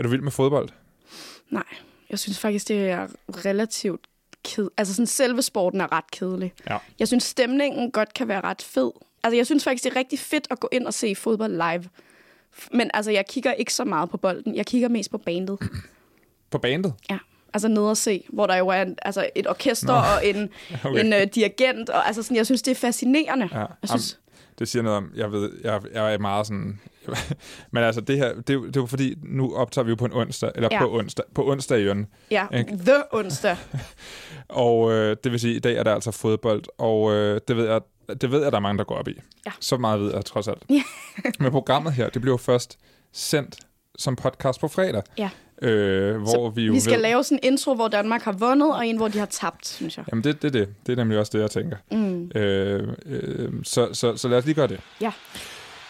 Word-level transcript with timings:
Er 0.00 0.02
du 0.02 0.08
vild 0.08 0.22
med 0.22 0.32
fodbold? 0.32 0.68
Nej, 1.50 1.64
jeg 2.10 2.18
synes 2.18 2.38
faktisk, 2.38 2.68
det 2.68 2.90
er 2.90 3.06
relativt 3.28 4.00
ked. 4.44 4.68
Altså 4.76 4.94
sådan 4.94 5.06
selve 5.06 5.42
sporten 5.42 5.80
er 5.80 5.92
ret 5.92 6.10
kedelig. 6.10 6.52
Ja. 6.70 6.78
Jeg 6.98 7.08
synes, 7.08 7.24
stemningen 7.24 7.90
godt 7.90 8.14
kan 8.14 8.28
være 8.28 8.40
ret 8.40 8.62
fed. 8.62 8.90
Altså 9.22 9.36
jeg 9.36 9.46
synes 9.46 9.64
faktisk, 9.64 9.84
det 9.84 9.90
er 9.90 9.96
rigtig 9.96 10.18
fedt 10.18 10.46
at 10.50 10.60
gå 10.60 10.68
ind 10.72 10.86
og 10.86 10.94
se 10.94 11.14
fodbold 11.14 11.52
live. 11.52 11.84
Men 12.72 12.90
altså, 12.94 13.10
jeg 13.10 13.26
kigger 13.26 13.52
ikke 13.52 13.74
så 13.74 13.84
meget 13.84 14.10
på 14.10 14.16
bolden. 14.16 14.54
Jeg 14.54 14.66
kigger 14.66 14.88
mest 14.88 15.10
på 15.10 15.18
bandet. 15.18 15.58
På 16.50 16.58
bandet? 16.58 16.94
Ja. 17.10 17.18
Altså 17.54 17.68
ned 17.68 17.82
og 17.82 17.96
se, 17.96 18.24
hvor 18.28 18.46
der 18.46 18.56
jo 18.56 18.68
er 18.68 18.82
en, 18.82 18.96
altså 19.02 19.30
et 19.34 19.48
orkester 19.48 19.86
Nå. 19.86 19.92
og 19.94 20.26
en, 20.26 20.48
okay. 20.84 21.04
en 21.04 21.12
uh, 21.12 21.28
dirigent. 21.34 21.90
Og, 21.90 22.06
altså 22.06 22.22
sådan, 22.22 22.36
jeg 22.36 22.46
synes, 22.46 22.62
det 22.62 22.70
er 22.70 22.74
fascinerende. 22.74 23.48
Ja. 23.52 23.58
Jeg 23.58 23.88
synes, 23.88 24.19
Det 24.60 24.68
siger 24.68 24.82
noget 24.82 24.96
om, 24.96 25.10
jeg 25.16 25.32
ved, 25.32 25.52
jeg, 25.64 25.80
jeg 25.94 26.14
er 26.14 26.18
meget 26.18 26.46
sådan... 26.46 26.80
Men 27.72 27.82
altså, 27.84 28.00
det 28.00 28.16
her, 28.16 28.34
det, 28.34 28.50
er 28.50 28.54
jo- 28.54 28.66
det 28.66 28.76
er 28.76 28.80
jo 28.80 28.86
fordi, 28.86 29.14
nu 29.22 29.56
optager 29.56 29.84
vi 29.84 29.88
jo 29.90 29.94
på 29.96 30.04
en 30.04 30.12
onsdag, 30.12 30.50
eller 30.54 30.68
ja. 30.72 30.80
På 30.80 30.98
onsdag, 30.98 31.24
på 31.34 31.50
onsdag 31.50 31.80
i 31.80 32.04
ja, 32.30 32.46
Ikke? 32.54 32.78
The 32.78 33.02
onsdag. 33.12 33.56
Og 34.48 34.92
øh, 34.92 35.16
det 35.24 35.32
vil 35.32 35.40
sige, 35.40 35.54
i 35.54 35.58
dag 35.58 35.76
er 35.76 35.82
der 35.82 35.94
altså 35.94 36.10
fodbold, 36.10 36.62
og 36.78 37.12
øh, 37.12 37.40
det 37.48 37.56
ved 37.56 37.68
jeg, 37.68 37.80
det 38.20 38.30
ved 38.30 38.42
jeg, 38.42 38.52
der 38.52 38.58
er 38.58 38.62
mange, 38.62 38.78
der 38.78 38.84
går 38.84 38.94
op 38.94 39.08
i. 39.08 39.20
Ja. 39.46 39.52
Så 39.60 39.76
meget 39.76 40.00
ved 40.00 40.12
jeg 40.14 40.24
trods 40.24 40.48
alt. 40.48 40.62
Men 41.40 41.50
programmet 41.50 41.92
her, 41.92 42.08
det 42.08 42.22
bliver 42.22 42.32
jo 42.32 42.36
først 42.38 42.78
sendt 43.12 43.56
som 43.98 44.16
podcast 44.16 44.60
på 44.60 44.68
fredag. 44.68 45.02
Ja. 45.18 45.30
Øh, 45.62 46.16
hvor 46.16 46.26
Så 46.30 46.52
vi 46.54 46.62
jo 46.62 46.72
Vi 46.72 46.80
skal 46.80 46.92
ved, 46.94 47.00
lave 47.02 47.24
sådan 47.24 47.38
en 47.42 47.52
intro, 47.52 47.74
hvor 47.74 47.88
Danmark 47.88 48.22
har 48.22 48.32
vundet, 48.32 48.74
og 48.74 48.86
en, 48.86 48.96
hvor 48.96 49.08
de 49.08 49.18
har 49.18 49.26
tabt, 49.26 49.68
synes 49.68 49.96
jeg. 49.96 50.04
Jamen, 50.12 50.24
det, 50.24 50.42
det 50.42 50.48
er 50.48 50.52
det. 50.52 50.68
Det 50.86 50.92
er 50.92 50.96
nemlig 50.96 51.18
også 51.18 51.30
det, 51.34 51.40
jeg 51.42 51.50
tænker. 51.50 51.76
Mm. 51.92 52.30
Øh, 52.34 52.88
øh, 53.06 53.48
så, 53.64 53.88
så, 53.92 54.16
så 54.16 54.28
lad 54.28 54.38
os 54.38 54.44
lige 54.44 54.54
gøre 54.54 54.66
det. 54.66 54.80
Ja. 55.00 55.10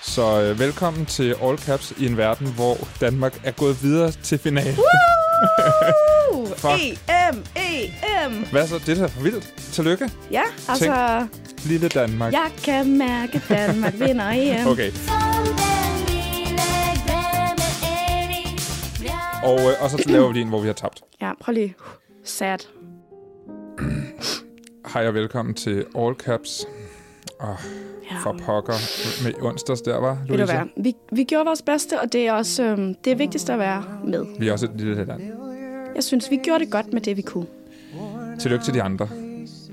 Så 0.02 0.42
øh, 0.42 0.58
velkommen 0.58 1.06
til 1.06 1.34
All 1.42 1.58
Caps 1.58 1.92
i 1.98 2.06
en 2.06 2.16
verden, 2.16 2.52
hvor 2.54 2.76
Danmark 3.00 3.40
er 3.44 3.50
gået 3.50 3.82
videre 3.82 4.10
til 4.10 4.38
finalen. 4.38 4.76
Uh, 6.32 6.48
Fuck. 6.62 6.72
EM, 7.08 7.44
EM. 7.56 8.44
Hvad 8.52 8.66
så? 8.66 8.78
Det 8.86 8.98
er 8.98 9.06
da 9.06 9.12
vildt. 9.22 9.54
Tillykke, 9.72 10.10
Ja, 10.30 10.42
altså, 10.68 11.26
lille 11.64 11.88
Danmark. 11.88 12.32
jeg 12.32 12.50
kan 12.64 12.98
mærke, 12.98 13.42
Danmark 13.48 13.94
vinder 13.98 14.30
EM. 14.34 14.66
Okay. 14.66 14.90
Og, 19.44 19.60
øh, 19.60 19.82
og 19.82 19.90
så 19.90 20.04
laver 20.06 20.32
vi 20.32 20.40
en, 20.40 20.48
hvor 20.48 20.60
vi 20.60 20.66
har 20.66 20.74
tabt. 20.74 21.02
Ja, 21.20 21.32
prøv 21.40 21.52
lige. 21.52 21.74
Sad. 22.24 22.58
Hej 24.92 25.08
og 25.08 25.14
velkommen 25.14 25.54
til 25.54 25.84
All 25.98 26.14
Caps. 26.14 26.66
Oh, 27.40 27.48
Ja. 28.10 28.18
for 28.22 28.36
pokker 28.44 28.72
med 29.24 29.34
onsdags 29.42 29.80
der, 29.80 29.96
var 29.96 30.18
Ved 30.28 30.38
du 30.38 30.44
hvad? 30.44 30.60
Vi, 30.76 30.94
vi 31.12 31.24
gjorde 31.24 31.44
vores 31.44 31.62
bedste, 31.62 32.00
og 32.00 32.12
det 32.12 32.26
er 32.26 32.32
også 32.32 32.62
øhm, 32.64 32.94
det 32.94 33.18
vigtigste 33.18 33.52
at 33.52 33.58
være 33.58 33.84
med. 34.04 34.26
Vi 34.38 34.48
er 34.48 34.52
også 34.52 34.66
et 34.66 34.72
lille 34.76 35.04
land. 35.04 35.22
Jeg 35.94 36.04
synes, 36.04 36.30
vi 36.30 36.36
gjorde 36.44 36.64
det 36.64 36.72
godt 36.72 36.92
med 36.92 37.00
det, 37.00 37.16
vi 37.16 37.22
kunne. 37.22 37.46
Tillykke 38.40 38.64
til 38.64 38.74
de 38.74 38.82
andre. 38.82 39.08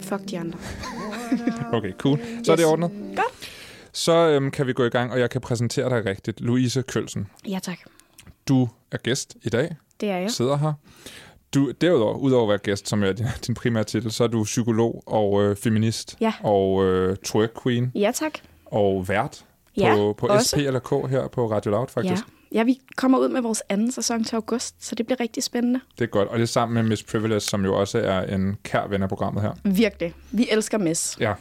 Fuck 0.02 0.22
de 0.30 0.40
andre. 0.40 0.60
Okay, 1.74 1.92
cool. 1.98 2.20
Så 2.44 2.52
er 2.52 2.56
det 2.56 2.64
Yes. 2.64 2.72
ordnet. 2.72 2.92
Godt. 3.16 3.50
Så 3.94 4.28
øhm, 4.30 4.52
kan 4.52 4.68
vi 4.68 4.74
gå 4.74 4.84
i 4.84 4.90
gang, 4.90 5.12
og 5.12 5.20
jeg 5.20 5.30
kan 5.30 5.42
præsentere 5.42 5.90
dig 5.90 6.06
rigtigt. 6.06 6.42
Louise 6.42 6.82
Kølsen, 6.82 7.28
Ja, 7.48 7.60
tak. 7.64 7.78
du 8.48 8.70
er 8.92 8.98
gæst 8.98 9.36
i 9.44 9.50
dag, 9.50 9.76
Det 10.02 10.10
er 10.10 10.18
jeg. 10.18 10.32
sidder 10.32 10.58
her. 10.58 10.74
Du, 11.54 11.72
derudover, 11.82 12.18
udover 12.18 12.44
at 12.44 12.50
være 12.50 12.58
gæst, 12.58 12.88
som 12.90 13.04
er 13.04 13.12
din, 13.12 13.26
din 13.48 13.56
primære 13.56 13.84
titel, 13.84 14.12
så 14.12 14.24
er 14.24 14.28
du 14.28 14.44
psykolog 14.44 15.04
og 15.06 15.44
øh, 15.44 15.56
feminist 15.56 16.18
Ja. 16.22 16.34
og 16.44 16.86
øh, 16.86 17.18
twerk 17.24 17.50
queen 17.64 17.92
Ja, 17.96 18.12
tak. 18.16 18.32
og 18.66 19.08
vært 19.10 19.46
Ja, 19.78 19.96
på, 19.96 20.14
på 20.18 20.28
også. 20.28 20.50
SP 20.50 20.58
eller 20.58 20.80
K 20.80 21.10
her 21.10 21.28
på 21.28 21.52
Radio 21.52 21.72
Loud, 21.72 21.88
faktisk. 21.88 22.24
Ja. 22.52 22.58
ja, 22.60 22.64
vi 22.64 22.80
kommer 22.96 23.18
ud 23.20 23.30
med 23.30 23.42
vores 23.42 23.64
anden 23.70 23.92
sæson 23.92 24.24
til 24.24 24.36
august, 24.36 24.86
så 24.86 24.96
det 24.96 25.06
bliver 25.06 25.20
rigtig 25.20 25.44
spændende. 25.44 25.80
Det 25.98 26.04
er 26.04 26.08
godt. 26.10 26.28
Og 26.30 26.38
det 26.38 26.44
er 26.44 26.48
sammen 26.48 26.74
med 26.74 26.84
Miss 26.84 27.04
Privilege, 27.04 27.40
som 27.40 27.66
jo 27.66 27.80
også 27.80 28.00
er 28.00 28.36
en 28.36 28.58
kær 28.64 28.88
ven 28.88 29.04
af 29.04 29.10
programmet 29.10 29.44
her. 29.44 29.52
Virkelig. 29.64 30.14
Vi 30.32 30.48
elsker 30.52 30.78
Miss. 30.78 31.18
Ja. 31.20 31.34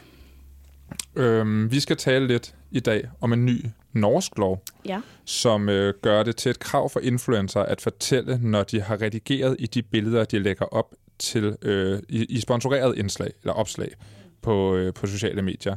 Øhm, 1.16 1.70
vi 1.72 1.81
skal 1.81 1.97
tale 1.97 2.26
lidt 2.26 2.54
i 2.70 2.81
dag 2.81 3.09
om 3.20 3.32
en 3.32 3.44
ny 3.44 3.65
norsk 3.96 4.38
lov, 4.38 4.62
Ja. 4.84 5.00
som 5.24 5.68
øh, 5.68 5.94
gør 6.02 6.22
det 6.22 6.36
til 6.36 6.50
et 6.50 6.58
krav 6.58 6.90
for 6.90 7.00
influencer 7.00 7.60
at 7.62 7.80
fortælle, 7.80 8.38
når 8.42 8.62
de 8.62 8.80
har 8.80 9.00
redigeret 9.02 9.56
i 9.58 9.66
de 9.66 9.82
billeder, 9.82 10.24
de 10.24 10.38
lægger 10.38 10.64
op 10.64 10.94
til 11.18 11.56
øh, 11.62 11.98
i, 12.08 12.24
i 12.24 12.40
sponsoreret 12.40 12.98
indslag 12.98 13.30
eller 13.42 13.52
opslag 13.52 13.88
på, 14.42 14.74
øh, 14.76 14.94
på 14.94 15.06
sociale 15.06 15.42
medier. 15.42 15.76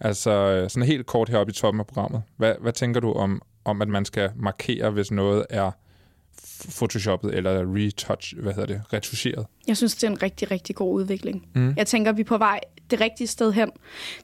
Altså 0.00 0.30
øh, 0.30 0.70
sådan 0.70 0.86
helt 0.86 1.06
kort 1.06 1.28
heroppe 1.28 1.50
i 1.50 1.54
toppen 1.54 1.80
af 1.80 1.86
programmet. 1.86 2.22
Hvad, 2.36 2.54
hvad 2.60 2.72
tænker 2.72 3.00
du 3.00 3.12
om, 3.12 3.42
om, 3.64 3.82
at 3.82 3.88
man 3.88 4.04
skal 4.04 4.30
markere, 4.36 4.90
hvis 4.90 5.10
noget 5.10 5.46
er 5.50 5.70
photoshoppet 6.68 7.34
eller 7.34 7.64
retouch, 7.76 8.36
hvad 8.40 8.52
hedder 8.52 8.66
det, 8.66 8.82
retuscheret? 8.92 9.46
Jeg 9.66 9.76
synes, 9.76 9.94
det 9.94 10.04
er 10.04 10.10
en 10.10 10.22
rigtig, 10.22 10.50
rigtig 10.50 10.76
god 10.76 10.94
udvikling. 10.94 11.48
Mm. 11.54 11.74
Jeg 11.76 11.86
tænker, 11.86 12.12
vi 12.12 12.20
er 12.20 12.24
på 12.24 12.38
vej 12.38 12.60
det 12.90 13.00
rigtige 13.00 13.26
sted 13.26 13.52
hen. 13.52 13.70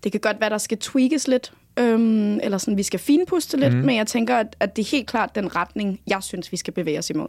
Det 0.04 0.12
kan 0.12 0.20
godt 0.20 0.40
være, 0.40 0.50
der 0.50 0.58
skal 0.58 0.78
tweakes 0.78 1.28
lidt, 1.28 1.52
øhm, 1.78 2.40
eller 2.42 2.58
sådan, 2.58 2.76
vi 2.76 2.82
skal 2.82 3.00
finpuste 3.00 3.56
lidt, 3.56 3.74
mm. 3.74 3.80
men 3.80 3.96
jeg 3.96 4.06
tænker, 4.06 4.36
at, 4.36 4.56
at 4.60 4.76
det 4.76 4.82
er 4.82 4.90
helt 4.90 5.06
klart 5.06 5.34
den 5.34 5.56
retning, 5.56 6.00
jeg 6.06 6.18
synes, 6.22 6.52
vi 6.52 6.56
skal 6.56 6.72
bevæge 6.74 6.98
os 6.98 7.10
imod. 7.10 7.26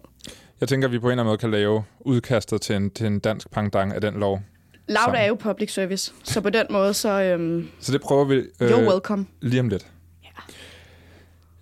Jeg 0.62 0.70
tænker, 0.70 0.88
at 0.88 0.92
vi 0.92 1.00
på 1.00 1.08
en 1.08 1.12
eller 1.12 1.24
anden 1.24 1.30
måde 1.30 1.38
kan 1.38 1.52
lave 1.52 1.84
udkastet 2.00 2.62
til 2.62 2.76
en, 2.76 2.90
til 2.92 3.06
en 3.06 3.20
dansk 3.20 3.52
pangdang 3.52 3.94
af 3.94 4.02
den 4.02 4.14
lov. 4.14 4.42
Sammen. 4.90 5.22
er 5.22 5.26
jo 5.26 5.36
public 5.36 5.74
service, 5.74 6.14
så 6.24 6.42
på 6.42 6.50
den 6.50 6.66
måde, 6.70 6.94
så 6.94 7.22
øhm, 7.22 7.68
Så 7.80 7.92
det 7.92 8.02
prøver 8.02 8.26
vi 8.26 8.36
øh, 8.36 8.70
you're 8.72 8.92
welcome. 8.92 9.26
lige 9.42 9.60
om 9.60 9.70
lidt. 9.70 9.88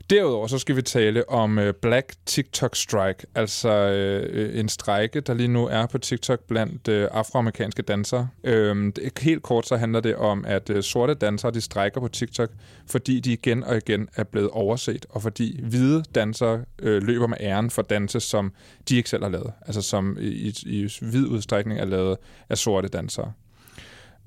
Derudover 0.09 0.47
så 0.47 0.59
skal 0.59 0.75
vi 0.75 0.81
tale 0.81 1.29
om 1.29 1.59
øh, 1.59 1.73
Black 1.73 2.13
TikTok 2.25 2.75
Strike, 2.75 3.27
altså 3.35 3.69
øh, 3.69 4.59
en 4.59 4.69
strejke, 4.69 5.21
der 5.21 5.33
lige 5.33 5.47
nu 5.47 5.67
er 5.67 5.85
på 5.85 5.97
TikTok 5.97 6.39
blandt 6.47 6.87
øh, 6.87 7.07
afroamerikanske 7.11 7.81
dansere. 7.81 8.29
Øh, 8.43 8.75
det, 8.95 9.19
helt 9.19 9.43
kort 9.43 9.67
så 9.67 9.75
handler 9.75 9.99
det 9.99 10.15
om, 10.15 10.45
at 10.47 10.69
øh, 10.69 10.83
sorte 10.83 11.13
dansere 11.13 11.51
de 11.51 11.61
strejker 11.61 12.01
på 12.01 12.07
TikTok, 12.07 12.49
fordi 12.87 13.19
de 13.19 13.33
igen 13.33 13.63
og 13.63 13.77
igen 13.77 14.09
er 14.15 14.23
blevet 14.23 14.49
overset, 14.49 15.05
og 15.09 15.21
fordi 15.21 15.61
hvide 15.63 16.03
dansere 16.15 16.65
øh, 16.79 17.03
løber 17.03 17.27
med 17.27 17.37
æren 17.39 17.69
for 17.69 17.81
danse, 17.81 18.19
som 18.19 18.51
de 18.89 18.97
ikke 18.97 19.09
selv 19.09 19.23
har 19.23 19.29
lavet, 19.29 19.53
altså 19.65 19.81
som 19.81 20.17
i, 20.19 20.27
i, 20.27 20.53
i 20.65 20.89
vid 21.01 21.27
udstrækning 21.27 21.79
er 21.79 21.85
lavet 21.85 22.17
af 22.49 22.57
sorte 22.57 22.87
dansere. 22.87 23.31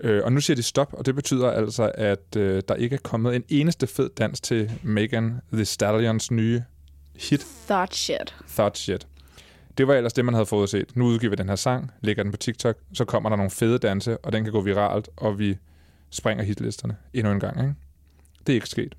Øh, 0.00 0.24
og 0.24 0.32
nu 0.32 0.40
siger 0.40 0.54
de 0.54 0.62
stop, 0.62 0.92
og 0.92 1.06
det 1.06 1.14
betyder 1.14 1.50
altså, 1.50 1.92
at 1.94 2.36
øh, 2.36 2.62
der 2.68 2.74
ikke 2.74 2.94
er 2.94 3.00
kommet 3.02 3.36
en 3.36 3.44
eneste 3.48 3.86
fed 3.86 4.10
dans 4.18 4.40
til 4.40 4.70
Megan 4.82 5.40
Thee 5.52 5.64
Stallions 5.64 6.30
nye 6.30 6.62
hit, 7.16 7.46
Thought 7.66 7.94
shit. 7.94 8.34
Thought 8.48 8.78
Shit. 8.78 9.06
Det 9.78 9.88
var 9.88 9.94
ellers 9.94 10.12
det, 10.12 10.24
man 10.24 10.34
havde 10.34 10.46
forudset. 10.46 10.96
Nu 10.96 11.06
udgiver 11.06 11.30
vi 11.30 11.36
den 11.36 11.48
her 11.48 11.56
sang, 11.56 11.90
lægger 12.00 12.22
den 12.22 12.32
på 12.32 12.38
TikTok, 12.38 12.76
så 12.94 13.04
kommer 13.04 13.28
der 13.28 13.36
nogle 13.36 13.50
fede 13.50 13.78
danse, 13.78 14.18
og 14.18 14.32
den 14.32 14.44
kan 14.44 14.52
gå 14.52 14.60
viralt, 14.60 15.08
og 15.16 15.38
vi 15.38 15.56
springer 16.10 16.44
hitlisterne 16.44 16.96
endnu 17.14 17.32
en 17.32 17.40
gang. 17.40 17.60
Ikke? 17.60 17.74
Det 18.46 18.52
er 18.52 18.54
ikke 18.54 18.68
sket. 18.68 18.94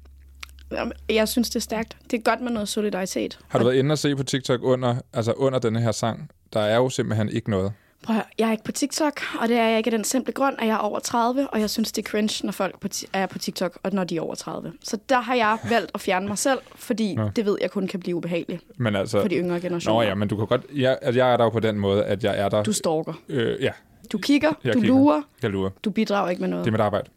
Jeg 1.09 1.28
synes, 1.28 1.50
det 1.50 1.56
er 1.56 1.59
stærkt. 1.59 1.98
Det 2.12 2.18
er 2.18 2.22
godt 2.22 2.42
med 2.42 2.52
noget 2.52 2.70
solidaritet. 2.70 3.40
Har 3.48 3.59
du 3.59 3.66
været 3.66 3.78
inde 3.78 3.92
og 3.92 3.98
se 3.98 4.16
på 4.16 4.24
TikTok 4.24 4.59
under, 4.64 4.96
altså 5.14 5.32
under 5.32 5.59
denne 5.59 5.82
her 5.82 5.92
sang? 5.92 6.32
Der 6.54 6.59
er 6.59 6.76
jo 6.76 6.90
simpelthen 6.90 7.30
ikke 7.30 7.50
noget. 7.50 7.74
Prøv 8.04 8.16
at 8.16 8.22
høre, 8.22 8.26
jeg 8.40 8.48
er 8.48 8.52
ikke 8.52 8.64
på 8.64 8.72
TikTok, 8.72 9.22
og 9.42 9.48
det 9.48 9.58
er 9.58 9.66
jeg 9.68 9.78
ikke 9.78 9.88
af 9.88 9.92
den 9.92 10.04
simple 10.04 10.34
grund, 10.34 10.56
at 10.60 10.68
jeg 10.68 10.74
er 10.74 10.78
over 10.78 11.00
30, 11.00 11.50
og 11.50 11.60
jeg 11.60 11.70
synes, 11.70 11.92
det 11.92 12.06
er 12.06 12.10
cringe, 12.10 12.46
når 12.46 12.52
folk 12.52 12.80
på 12.80 12.88
er 13.14 13.26
på 13.26 13.40
TikTok, 13.40 13.80
og 13.84 13.92
når 13.94 14.04
de 14.04 14.18
er 14.18 14.22
over 14.22 14.36
30. 14.36 14.74
Så 14.84 14.98
der 15.10 15.20
har 15.20 15.36
jeg 15.36 15.58
valgt 15.70 15.92
at 15.94 16.02
fjerne 16.02 16.28
mig 16.28 16.38
selv, 16.38 16.59
fordi 16.76 17.16
Nå. 17.16 17.30
det 17.36 17.46
ved 17.46 17.58
jeg 17.62 17.72
kun 17.72 17.88
kan 17.88 18.00
blive 18.00 18.16
ubehageligt 18.16 18.64
Men 18.78 18.96
altså, 18.96 19.22
for 19.22 19.28
de 19.28 19.36
yngre 19.36 19.59
generationer. 19.62 20.02
Nå 20.04 20.08
ja, 20.08 20.16
men 20.16 20.28
du 20.28 20.38
kan 20.38 20.48
godt... 20.48 20.66
Jeg, 20.76 20.98
altså, 21.02 21.20
jeg 21.22 21.34
er 21.34 21.38
der 21.38 21.44
jo 21.44 21.50
på 21.50 21.59
den 21.59 21.80
måde, 21.80 22.06
at 22.06 22.24
jeg 22.24 22.40
er 22.40 22.50
der... 22.50 22.64
Du 22.64 22.74
stalker. 22.74 23.14
øh, 23.30 23.62
ja, 23.64 23.72
Du 24.12 24.18
kigger, 24.18 24.52
Jeg 24.64 24.74
du 24.74 24.80
kigger. 24.80 24.96
lurer, 24.98 25.22
jeg 25.42 25.50
lurer. 25.52 25.70
du 25.84 25.90
bidrager 25.90 26.30
ikke 26.30 26.42
med 26.42 26.50
noget. 26.50 26.66
Det 26.66 26.70
er 26.70 26.72
mit 26.72 26.82
arbejde. 26.82 27.09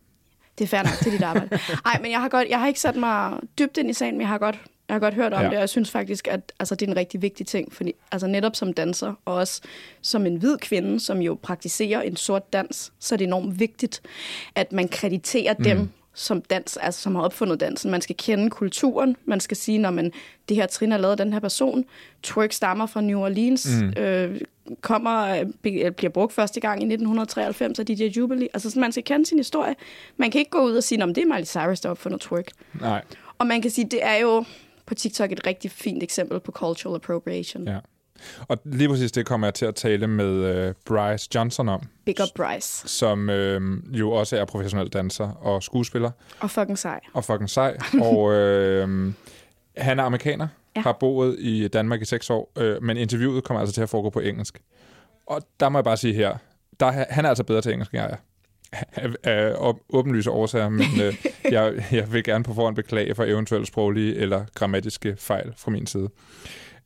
Det 0.58 0.64
er 0.64 0.68
fair 0.68 0.82
nok 0.82 0.92
til 1.02 1.12
dit 1.12 1.22
arbejde. 1.22 1.48
Nej, 1.84 1.98
men 2.02 2.10
jeg 2.10 2.20
har, 2.20 2.28
godt, 2.28 2.48
jeg 2.48 2.60
har 2.60 2.66
ikke 2.66 2.80
sat 2.80 2.96
mig 2.96 3.32
dybt 3.58 3.76
ind 3.76 3.90
i 3.90 3.92
sagen, 3.92 4.14
men 4.14 4.20
jeg 4.20 4.28
har 4.28 4.38
godt, 4.38 4.60
jeg 4.92 5.00
har 5.00 5.00
godt 5.10 5.14
hørt 5.14 5.32
om 5.32 5.40
Ja. 5.40 5.46
det, 5.46 5.54
og 5.54 5.60
jeg 5.60 5.68
synes 5.68 5.90
faktisk, 5.90 6.28
at 6.28 6.52
altså, 6.58 6.74
det 6.74 6.86
er 6.86 6.90
en 6.90 6.96
rigtig 6.96 7.22
vigtig 7.22 7.46
ting, 7.46 7.72
fordi 7.72 7.92
altså, 8.12 8.26
netop 8.26 8.56
som 8.56 8.72
danser, 8.72 9.14
og 9.24 9.34
også 9.34 9.60
som 10.02 10.26
en 10.26 10.36
hvid 10.36 10.58
kvinde, 10.58 11.00
som 11.00 11.20
jo 11.22 11.38
praktiserer 11.42 12.00
en 12.02 12.16
sort 12.16 12.52
dans, 12.52 12.92
så 12.98 13.14
er 13.14 13.16
det 13.16 13.24
enormt 13.24 13.60
vigtigt, 13.60 14.02
at 14.54 14.72
man 14.72 14.88
krediterer 14.88 15.54
mm. 15.58 15.64
dem, 15.64 15.88
som 16.14 16.42
dans, 16.42 16.76
altså 16.76 17.00
som 17.00 17.14
har 17.14 17.22
opfundet 17.22 17.60
dansen. 17.60 17.90
Man 17.90 18.00
skal 18.00 18.16
kende 18.16 18.50
kulturen. 18.50 19.16
Man 19.24 19.40
skal 19.40 19.56
sige, 19.56 19.78
når 19.78 19.90
man 19.90 20.12
det 20.48 20.56
her 20.56 20.66
trin 20.66 20.92
er 20.92 20.96
lavet 20.96 21.12
af 21.12 21.16
den 21.16 21.32
her 21.32 21.40
person. 21.40 21.84
Twerk 22.22 22.52
stammer 22.52 22.86
fra 22.86 23.00
New 23.00 23.20
Orleans. 23.20 23.68
Mm. 23.82 24.02
Øh, 24.02 24.40
kommer, 24.80 25.28
øh, 25.64 25.90
bliver 25.92 26.10
brugt 26.10 26.32
første 26.32 26.60
gang 26.60 26.82
i 26.82 26.84
1993 26.84 27.78
af 27.78 27.86
DJ 27.86 28.04
Jubilee. 28.04 28.48
Altså 28.54 28.70
sådan, 28.70 28.80
man 28.80 28.92
skal 28.92 29.04
kende 29.04 29.26
sin 29.26 29.38
historie. 29.38 29.74
Man 30.16 30.30
kan 30.30 30.38
ikke 30.38 30.50
gå 30.50 30.60
ud 30.60 30.76
og 30.76 30.82
sige, 30.84 31.02
at 31.02 31.08
det 31.08 31.18
er 31.18 31.26
Miley 31.26 31.44
Cyrus, 31.46 31.80
der 31.80 31.88
har 31.88 31.90
opfundet 31.90 32.20
twerk. 32.20 32.48
Nej, 32.80 33.02
Og 33.38 33.46
man 33.46 33.62
kan 33.62 33.70
sige, 33.70 33.88
det 33.90 34.04
er 34.04 34.14
jo 34.16 34.44
på 34.92 34.96
TikTok 34.96 35.32
et 35.32 35.46
rigtig 35.46 35.70
fint 35.70 36.02
eksempel 36.02 36.40
på 36.40 36.52
cultural 36.52 36.96
appropriation. 36.96 37.68
ja. 37.68 37.78
Og 38.48 38.58
lige 38.64 38.88
præcis 38.88 39.12
det 39.12 39.26
kommer 39.26 39.46
jeg 39.46 39.54
til 39.54 39.66
at 39.66 39.74
tale 39.74 40.06
med 40.06 40.26
øh, 40.26 40.74
Bryce 40.86 41.28
Johnson 41.34 41.68
om, 41.68 41.82
Big 42.06 42.14
up 42.20 42.28
Bryce. 42.36 42.88
som 42.88 43.30
øh, 43.30 43.60
jo 43.98 44.10
også 44.10 44.36
er 44.36 44.44
professionel 44.44 44.88
danser 44.88 45.28
og 45.28 45.62
skuespiller, 45.62 46.10
Og 46.40 46.50
fucking 46.50 46.78
sej. 46.78 47.00
og 47.12 47.24
fucking 47.24 47.50
sej. 47.50 47.76
og 48.10 48.32
øh, 48.32 49.12
han 49.76 49.98
er 49.98 50.02
amerikaner, 50.02 50.48
ja. 50.76 50.80
har 50.80 50.96
boet 51.00 51.36
i 51.38 51.68
Danmark 51.68 52.02
i 52.02 52.04
seks 52.04 52.30
år, 52.30 52.52
øh, 52.58 52.82
men 52.82 52.96
interviewet 52.96 53.44
kommer 53.44 53.60
altså 53.60 53.74
til 53.74 53.82
at 53.82 53.88
foregå 53.88 54.10
på 54.10 54.20
engelsk. 54.20 54.62
Og 55.26 55.42
der 55.60 55.68
må 55.68 55.78
jeg 55.78 55.84
bare 55.84 55.96
sige 55.96 56.14
her, 56.14 56.36
der, 56.80 56.90
han 57.10 57.24
er 57.24 57.28
altså 57.28 57.44
bedre 57.44 57.60
til 57.60 57.72
engelsk, 57.72 57.92
end 57.92 58.02
jeg 58.02 58.10
er 58.10 58.16
af 59.24 59.74
åbenlyse 59.88 60.30
årsager, 60.30 60.68
men 60.68 61.00
øh, 61.02 61.14
jeg, 61.52 61.84
jeg 61.92 62.12
vil 62.12 62.24
gerne 62.24 62.44
på 62.44 62.54
forhånd 62.54 62.76
beklage 62.76 63.14
for 63.14 63.24
eventuelle 63.24 63.66
sproglige 63.66 64.14
eller 64.16 64.44
grammatiske 64.54 65.16
fejl 65.18 65.52
fra 65.56 65.70
min 65.70 65.86
side. 65.86 66.08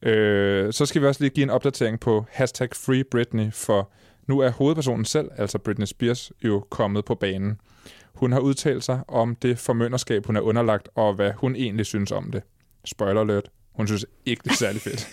Øh, 0.02 0.72
så 0.72 0.86
skal 0.86 1.02
vi 1.02 1.06
også 1.06 1.22
lige 1.24 1.30
give 1.30 1.44
en 1.44 1.50
opdatering 1.50 2.00
på 2.00 2.26
hashtag 2.30 2.68
Free 2.72 3.04
Britney, 3.04 3.52
for 3.52 3.90
nu 4.26 4.40
er 4.40 4.50
hovedpersonen 4.50 5.04
selv, 5.04 5.30
altså 5.38 5.58
Britney 5.58 5.86
Spears, 5.86 6.32
jo 6.44 6.64
kommet 6.70 7.04
på 7.04 7.14
banen. 7.14 7.60
Hun 8.14 8.32
har 8.32 8.40
udtalt 8.40 8.84
sig 8.84 9.00
om 9.08 9.36
det 9.36 9.58
formønderskab, 9.58 10.26
hun 10.26 10.36
er 10.36 10.40
underlagt, 10.40 10.88
og 10.94 11.14
hvad 11.14 11.32
hun 11.32 11.56
egentlig 11.56 11.86
synes 11.86 12.12
om 12.12 12.30
det. 12.30 12.42
Spoiler 12.84 13.20
alert. 13.20 13.48
Hun 13.72 13.86
synes 13.86 14.06
ikke, 14.26 14.42
det 14.44 14.50
er 14.50 14.54
særlig 14.54 14.80
fedt. 14.80 15.08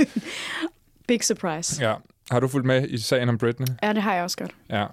Big 1.08 1.24
surprise. 1.24 1.88
Ja. 1.88 1.96
Har 2.31 2.40
du 2.40 2.48
fulgt 2.48 2.68
med 2.68 2.88
i 2.88 2.98
sagen 2.98 3.30
om 3.30 3.38
Britney? 3.38 3.68
Ja, 3.84 3.94
det 3.94 4.02
har 4.02 4.14
jeg 4.14 4.24
også 4.24 4.38
godt. 4.38 4.52
Ja. 4.69 4.86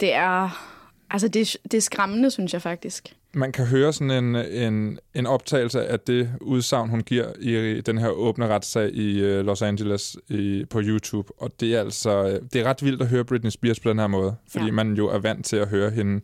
Det 0.00 0.14
er, 0.14 0.66
altså 1.10 1.28
det, 1.28 1.56
det 1.64 1.74
er 1.74 1.80
skræmmende, 1.80 2.30
synes 2.30 2.52
jeg 2.52 2.62
faktisk. 2.62 3.14
Man 3.34 3.52
kan 3.52 3.66
høre 3.66 3.92
sådan 3.92 4.24
en, 4.24 4.36
en, 4.36 4.98
en 5.14 5.26
optagelse 5.26 5.86
af 5.86 6.00
det 6.00 6.30
udsagn, 6.40 6.90
hun 6.90 7.00
giver 7.00 7.32
i 7.40 7.80
den 7.80 7.98
her 7.98 8.08
åbne 8.08 8.46
retssag 8.46 8.90
i 8.92 9.20
øh, 9.20 9.46
Los 9.46 9.62
Angeles 9.62 10.16
i, 10.28 10.64
på 10.70 10.80
YouTube. 10.82 11.32
Og 11.38 11.50
det 11.60 11.74
er 11.74 11.80
altså 11.80 12.24
øh, 12.28 12.40
det 12.52 12.60
er 12.60 12.64
ret 12.64 12.84
vildt 12.84 13.02
at 13.02 13.08
høre 13.08 13.24
Britney 13.24 13.50
Spears 13.50 13.80
på 13.80 13.88
den 13.88 13.98
her 13.98 14.06
måde, 14.06 14.36
fordi 14.48 14.64
ja. 14.64 14.72
man 14.72 14.94
jo 14.94 15.08
er 15.08 15.18
vant 15.18 15.46
til 15.46 15.56
at 15.56 15.68
høre 15.68 15.90
hende 15.90 16.20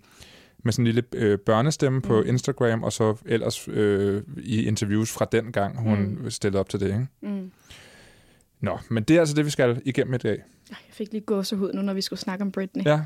med 0.65 0.73
sådan 0.73 0.87
en 0.87 0.93
lille 0.93 1.03
øh, 1.15 1.38
børnestemme 1.38 2.03
på 2.03 2.21
mm. 2.21 2.29
Instagram, 2.29 2.82
og 2.82 2.93
så 2.93 3.17
ellers 3.26 3.69
øh, 3.69 4.23
i 4.37 4.67
interviews 4.67 5.12
fra 5.12 5.26
den 5.32 5.53
gang, 5.53 5.79
hun 5.79 5.99
mm. 5.99 6.31
stillede 6.31 6.61
op 6.61 6.69
til 6.69 6.81
det. 6.81 6.87
Ikke? 6.87 7.06
Mm. 7.23 7.50
Nå, 8.64 8.78
men 8.88 9.02
det 9.02 9.16
er 9.16 9.20
altså 9.20 9.34
det, 9.34 9.44
vi 9.44 9.50
skal 9.50 9.81
igennem 9.84 10.14
i 10.14 10.19
dag. 10.19 10.43
Jeg 10.70 10.76
fik 10.90 11.12
lige 11.12 11.20
gåsehud 11.20 11.72
nu, 11.72 11.82
når 11.82 11.94
vi 11.94 12.00
skulle 12.00 12.20
snakke 12.20 12.43
om 12.43 12.52
Britney. 12.52 12.84
Ja, 12.84 13.00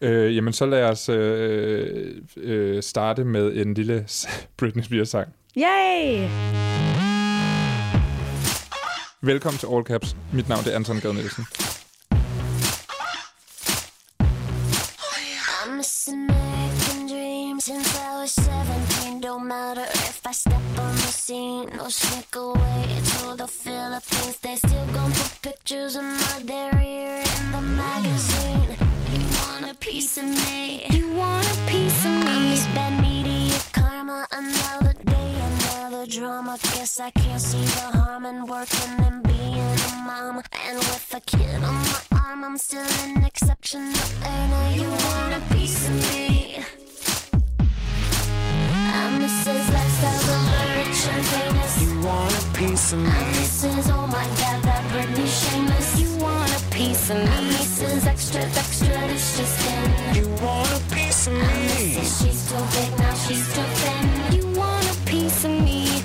øh, 0.00 0.36
jamen 0.36 0.52
så 0.52 0.66
lad 0.66 0.82
os 0.82 1.08
øh, 1.08 2.14
øh, 2.36 2.82
starte 2.82 3.24
med 3.24 3.56
en 3.56 3.74
lille 3.74 4.06
Britney 4.58 4.82
Spears-sang. 4.82 5.28
Yay! 5.56 6.28
Velkommen 9.22 9.58
til 9.58 9.68
All 9.72 9.84
Caps. 9.84 10.16
Mit 10.32 10.48
navn 10.48 10.64
er 10.66 10.76
Anton 10.76 11.00
Gade 11.00 11.14
Nielsen. 11.14 11.46
since 17.62 17.96
I 17.96 18.20
was 18.20 18.32
17 18.32 19.20
Don't 19.20 19.46
matter 19.46 19.86
Step 20.32 20.54
on 20.78 20.94
the 20.94 21.12
scene 21.12 21.68
no 21.76 21.90
sneak 21.90 22.34
away 22.36 22.86
to 23.04 23.36
the 23.36 23.46
Philippines. 23.46 24.38
They 24.38 24.56
still 24.56 24.86
gon' 24.94 25.12
put 25.12 25.42
pictures 25.42 25.94
of 25.94 26.04
my 26.04 26.42
derriere 26.46 27.18
in 27.18 27.52
the 27.52 27.60
magazine. 27.60 28.76
You 29.12 29.20
want 29.36 29.70
a 29.70 29.74
piece 29.74 30.16
of 30.16 30.24
me? 30.24 30.86
You 30.88 31.12
want 31.12 31.46
a 31.46 31.56
piece 31.70 32.04
of 32.06 32.12
me? 32.12 32.30
I'm 32.32 32.48
this 32.48 32.66
bad 32.68 33.02
media 33.02 33.58
karma 33.74 34.26
Another 34.32 34.94
day, 35.04 35.34
another 35.50 36.06
drama. 36.06 36.58
Guess 36.62 37.00
I 37.00 37.10
can't 37.10 37.40
see 37.40 37.64
the 37.76 37.98
harm 37.98 38.24
in 38.24 38.46
working 38.46 38.94
and 39.04 39.22
being 39.22 39.58
a 39.58 39.90
mom. 40.06 40.42
And 40.66 40.78
with 40.78 41.14
a 41.14 41.20
kid 41.20 41.62
on 41.62 41.74
my 41.74 42.00
arm 42.24 42.42
I'm 42.42 42.56
still 42.56 42.86
an 43.04 43.22
exceptional 43.22 43.92
earner 44.24 44.70
You 44.76 44.88
want 44.88 45.34
a 45.34 45.54
piece 45.54 45.86
of 45.88 45.94
me? 45.94 46.64
I'm 48.94 49.20
Mrs. 49.20 49.71
Lifestyle, 50.02 50.26
the 50.26 50.66
rich 50.78 51.06
and 51.14 51.26
famous. 51.26 51.82
You 51.82 52.00
want 52.00 52.34
a 52.34 52.58
piece 52.58 52.92
of 52.92 52.98
me. 52.98 53.06
I'm 53.06 53.32
Mrs. 53.34 53.88
Oh 53.94 54.06
my 54.08 54.24
God, 54.40 54.62
that 54.64 54.82
Britney 54.90 55.28
shameless. 55.28 56.00
You 56.00 56.16
want 56.18 56.50
a 56.50 56.60
piece 56.74 57.10
of 57.10 57.18
me. 57.18 57.22
I'm 57.22 57.44
Mrs. 57.50 58.06
Extra, 58.06 58.40
extra, 58.42 59.08
dishes 59.08 59.52
thin. 59.62 60.16
You 60.16 60.28
want 60.42 60.68
a 60.72 60.80
piece 60.92 61.28
of 61.28 61.34
me. 61.34 61.40
I'm 61.40 61.46
Mrs. 61.68 62.18
She's 62.18 62.48
too 62.50 62.64
big, 62.74 62.98
now 62.98 63.14
she's 63.14 63.46
too 63.54 63.62
thin. 63.62 64.04
You 64.36 64.58
want 64.58 64.84
a 64.90 64.96
piece 65.06 65.44
of 65.44 65.50
me. 65.50 66.02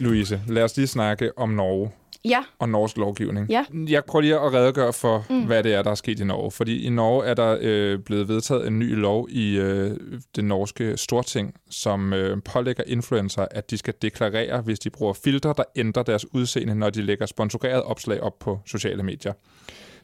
Louise, 0.00 0.38
lad 0.46 0.64
os 0.64 0.76
lige 0.76 0.88
snakke 0.88 1.32
om 1.36 1.54
Norge. 1.54 1.90
Ja. 2.24 2.44
og 2.58 2.68
norsk 2.68 2.96
lovgivning. 2.96 3.50
Ja. 3.50 3.64
Jeg 3.72 4.04
prøver 4.04 4.20
lige 4.20 4.34
at 4.34 4.52
redegøre 4.52 4.92
for, 4.92 5.26
mm. 5.30 5.46
hvad 5.46 5.62
det 5.62 5.74
er, 5.74 5.82
der 5.82 5.90
er 5.90 5.94
sket 5.94 6.20
i 6.20 6.24
Norge. 6.24 6.50
Fordi 6.50 6.82
i 6.86 6.90
Norge 6.90 7.26
er 7.26 7.34
der 7.34 7.58
øh, 7.60 7.98
blevet 7.98 8.28
vedtaget 8.28 8.66
en 8.66 8.78
ny 8.78 8.94
lov 8.96 9.28
i 9.30 9.58
øh, 9.58 9.96
det 10.36 10.44
norske 10.44 10.96
storting, 10.96 11.54
som 11.70 12.12
øh, 12.12 12.42
pålægger 12.42 12.84
influencer, 12.86 13.46
at 13.50 13.70
de 13.70 13.78
skal 13.78 13.94
deklarere, 14.02 14.60
hvis 14.60 14.78
de 14.78 14.90
bruger 14.90 15.12
filtre, 15.12 15.54
der 15.56 15.64
ændrer 15.76 16.02
deres 16.02 16.34
udseende, 16.34 16.74
når 16.74 16.90
de 16.90 17.02
lægger 17.02 17.26
sponsoreret 17.26 17.82
opslag 17.82 18.20
op 18.20 18.38
på 18.38 18.60
sociale 18.66 19.02
medier. 19.02 19.32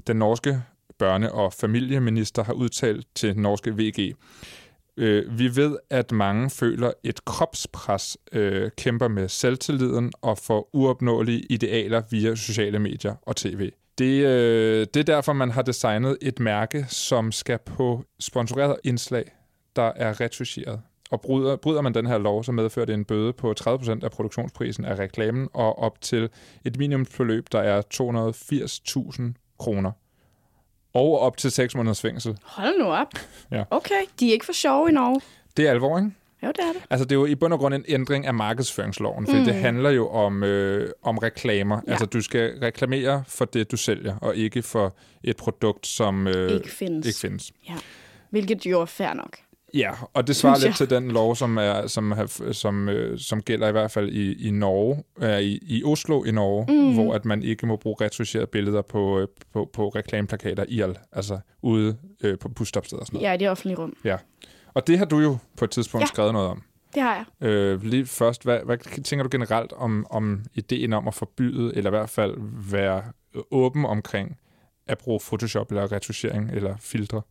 Den 0.06 0.16
norske 0.16 0.62
børne- 1.02 1.30
og 1.30 1.52
familieminister 1.52 2.44
har 2.44 2.52
udtalt 2.52 3.06
til 3.14 3.38
norske 3.38 3.76
VG, 3.76 4.14
Øh, 4.96 5.38
vi 5.38 5.56
ved, 5.56 5.76
at 5.90 6.12
mange 6.12 6.50
føler 6.50 6.92
et 7.04 7.24
kropspres, 7.24 8.16
øh, 8.32 8.70
kæmper 8.76 9.08
med 9.08 9.28
selvtilliden 9.28 10.12
og 10.22 10.38
får 10.38 10.70
uopnåelige 10.72 11.46
idealer 11.50 12.02
via 12.10 12.34
sociale 12.34 12.78
medier 12.78 13.14
og 13.22 13.36
tv. 13.36 13.70
Det, 13.98 14.24
øh, 14.26 14.86
det 14.94 14.96
er 14.96 15.04
derfor, 15.04 15.32
man 15.32 15.50
har 15.50 15.62
designet 15.62 16.18
et 16.22 16.40
mærke, 16.40 16.86
som 16.88 17.32
skal 17.32 17.58
på 17.66 18.04
sponsoreret 18.20 18.76
indslag, 18.84 19.32
der 19.76 19.92
er 19.96 20.20
retuscheret. 20.20 20.80
Og 21.10 21.20
bryder, 21.20 21.56
bryder 21.56 21.80
man 21.80 21.94
den 21.94 22.06
her 22.06 22.18
lov, 22.18 22.44
så 22.44 22.52
medfører 22.52 22.86
det 22.86 22.94
en 22.94 23.04
bøde 23.04 23.32
på 23.32 23.54
30% 23.60 24.04
af 24.04 24.10
produktionsprisen 24.10 24.84
af 24.84 24.98
reklamen 24.98 25.48
og 25.52 25.78
op 25.78 26.00
til 26.00 26.28
et 26.64 26.78
minimumsbeløb, 26.78 27.46
der 27.52 27.58
er 27.58 27.82
280.000 27.94 29.22
kroner 29.58 29.92
og 30.94 31.18
op 31.18 31.36
til 31.36 31.50
6 31.50 31.74
måneders 31.74 32.00
fængsel. 32.00 32.38
Hold 32.42 32.78
nu 32.78 32.84
op. 32.84 33.12
Ja. 33.50 33.64
Okay, 33.70 34.04
de 34.20 34.28
er 34.28 34.32
ikke 34.32 34.44
for 34.44 34.52
sjove 34.52 34.88
i 34.88 34.92
Norge. 34.92 35.20
Det 35.56 35.66
er 35.66 35.70
alvor, 35.70 35.98
ikke? 35.98 36.10
Jo, 36.42 36.48
det 36.48 36.60
er 36.60 36.72
det. 36.72 36.82
Altså, 36.90 37.04
det 37.04 37.12
er 37.12 37.16
jo 37.16 37.26
i 37.26 37.34
bund 37.34 37.52
og 37.52 37.58
grund 37.58 37.74
en 37.74 37.84
ændring 37.88 38.26
af 38.26 38.34
markedsføringsloven, 38.34 39.26
for 39.26 39.36
mm. 39.36 39.44
det 39.44 39.54
handler 39.54 39.90
jo 39.90 40.08
om, 40.08 40.42
øh, 40.42 40.90
om 41.02 41.18
reklamer. 41.18 41.80
Ja. 41.86 41.90
Altså, 41.90 42.06
du 42.06 42.20
skal 42.20 42.58
reklamere 42.62 43.24
for 43.28 43.44
det, 43.44 43.70
du 43.70 43.76
sælger, 43.76 44.16
og 44.16 44.36
ikke 44.36 44.62
for 44.62 44.96
et 45.24 45.36
produkt, 45.36 45.86
som 45.86 46.26
øh, 46.26 46.50
ikke, 46.50 46.70
findes. 46.70 47.06
ikke 47.06 47.18
findes. 47.18 47.52
Ja. 47.68 47.74
Hvilket 48.30 48.66
jo 48.66 48.80
er 48.80 48.84
fair 48.84 49.12
nok. 49.12 49.36
Ja, 49.74 49.90
og 50.12 50.26
det 50.26 50.36
svarer 50.36 50.58
lidt 50.58 50.76
til 50.76 50.90
den 50.90 51.10
lov, 51.10 51.36
som, 51.36 51.56
er, 51.56 51.86
som, 51.86 52.14
som, 52.52 52.88
øh, 52.88 53.18
som 53.18 53.42
gælder 53.42 53.68
i 53.68 53.72
hvert 53.72 53.90
fald 53.90 54.08
i, 54.08 54.48
i 54.48 54.50
Norge, 54.50 55.02
øh, 55.20 55.40
i, 55.40 55.58
i 55.62 55.84
Oslo 55.84 56.24
i 56.24 56.30
Norge, 56.30 56.66
mm. 56.68 56.94
hvor 56.94 57.14
at 57.14 57.24
man 57.24 57.42
ikke 57.42 57.66
må 57.66 57.76
bruge 57.76 57.96
retuscherede 58.00 58.46
billeder 58.46 58.82
på, 58.82 59.20
øh, 59.20 59.28
på, 59.52 59.70
på 59.72 59.88
reklameplakater 59.88 60.64
i 60.68 60.80
al, 60.80 60.98
altså 61.12 61.38
ude 61.62 61.96
øh, 62.24 62.38
på 62.38 62.48
busstopsteder 62.48 63.00
og 63.00 63.06
sådan 63.06 63.16
noget. 63.16 63.28
Ja, 63.28 63.34
i 63.34 63.36
det 63.36 63.50
offentlige 63.50 63.78
rum. 63.78 63.96
Ja, 64.04 64.16
og 64.74 64.86
det 64.86 64.98
har 64.98 65.04
du 65.04 65.18
jo 65.18 65.38
på 65.56 65.64
et 65.64 65.70
tidspunkt 65.70 66.02
ja. 66.02 66.06
skrevet 66.06 66.32
noget 66.32 66.48
om. 66.48 66.62
Det 66.94 67.02
har 67.02 67.26
jeg. 67.40 67.48
Øh, 67.48 67.82
lige 67.82 68.06
først, 68.06 68.44
hvad, 68.44 68.58
hvad 68.64 69.02
tænker 69.02 69.22
du 69.22 69.28
generelt 69.32 69.72
om, 69.72 70.06
om 70.10 70.44
ideen 70.54 70.92
om 70.92 71.08
at 71.08 71.14
forbyde, 71.14 71.76
eller 71.76 71.90
i 71.90 71.96
hvert 71.96 72.10
fald 72.10 72.34
være 72.70 73.02
åben 73.50 73.84
omkring 73.84 74.38
at 74.86 74.98
bruge 74.98 75.20
Photoshop 75.28 75.70
eller 75.70 75.92
retuschering 75.92 76.50
eller 76.50 76.76
filtre? 76.80 77.22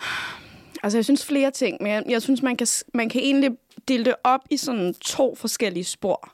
Altså, 0.84 0.98
jeg 0.98 1.04
synes 1.04 1.26
flere 1.26 1.50
ting, 1.50 1.76
men 1.80 1.92
jeg, 1.92 2.04
jeg 2.08 2.22
synes, 2.22 2.42
man 2.42 2.56
kan, 2.56 2.66
man 2.94 3.08
kan 3.08 3.20
egentlig 3.20 3.50
dele 3.88 4.04
det 4.04 4.14
op 4.24 4.40
i 4.50 4.56
sådan 4.56 4.94
to 4.94 5.34
forskellige 5.34 5.84
spor. 5.84 6.32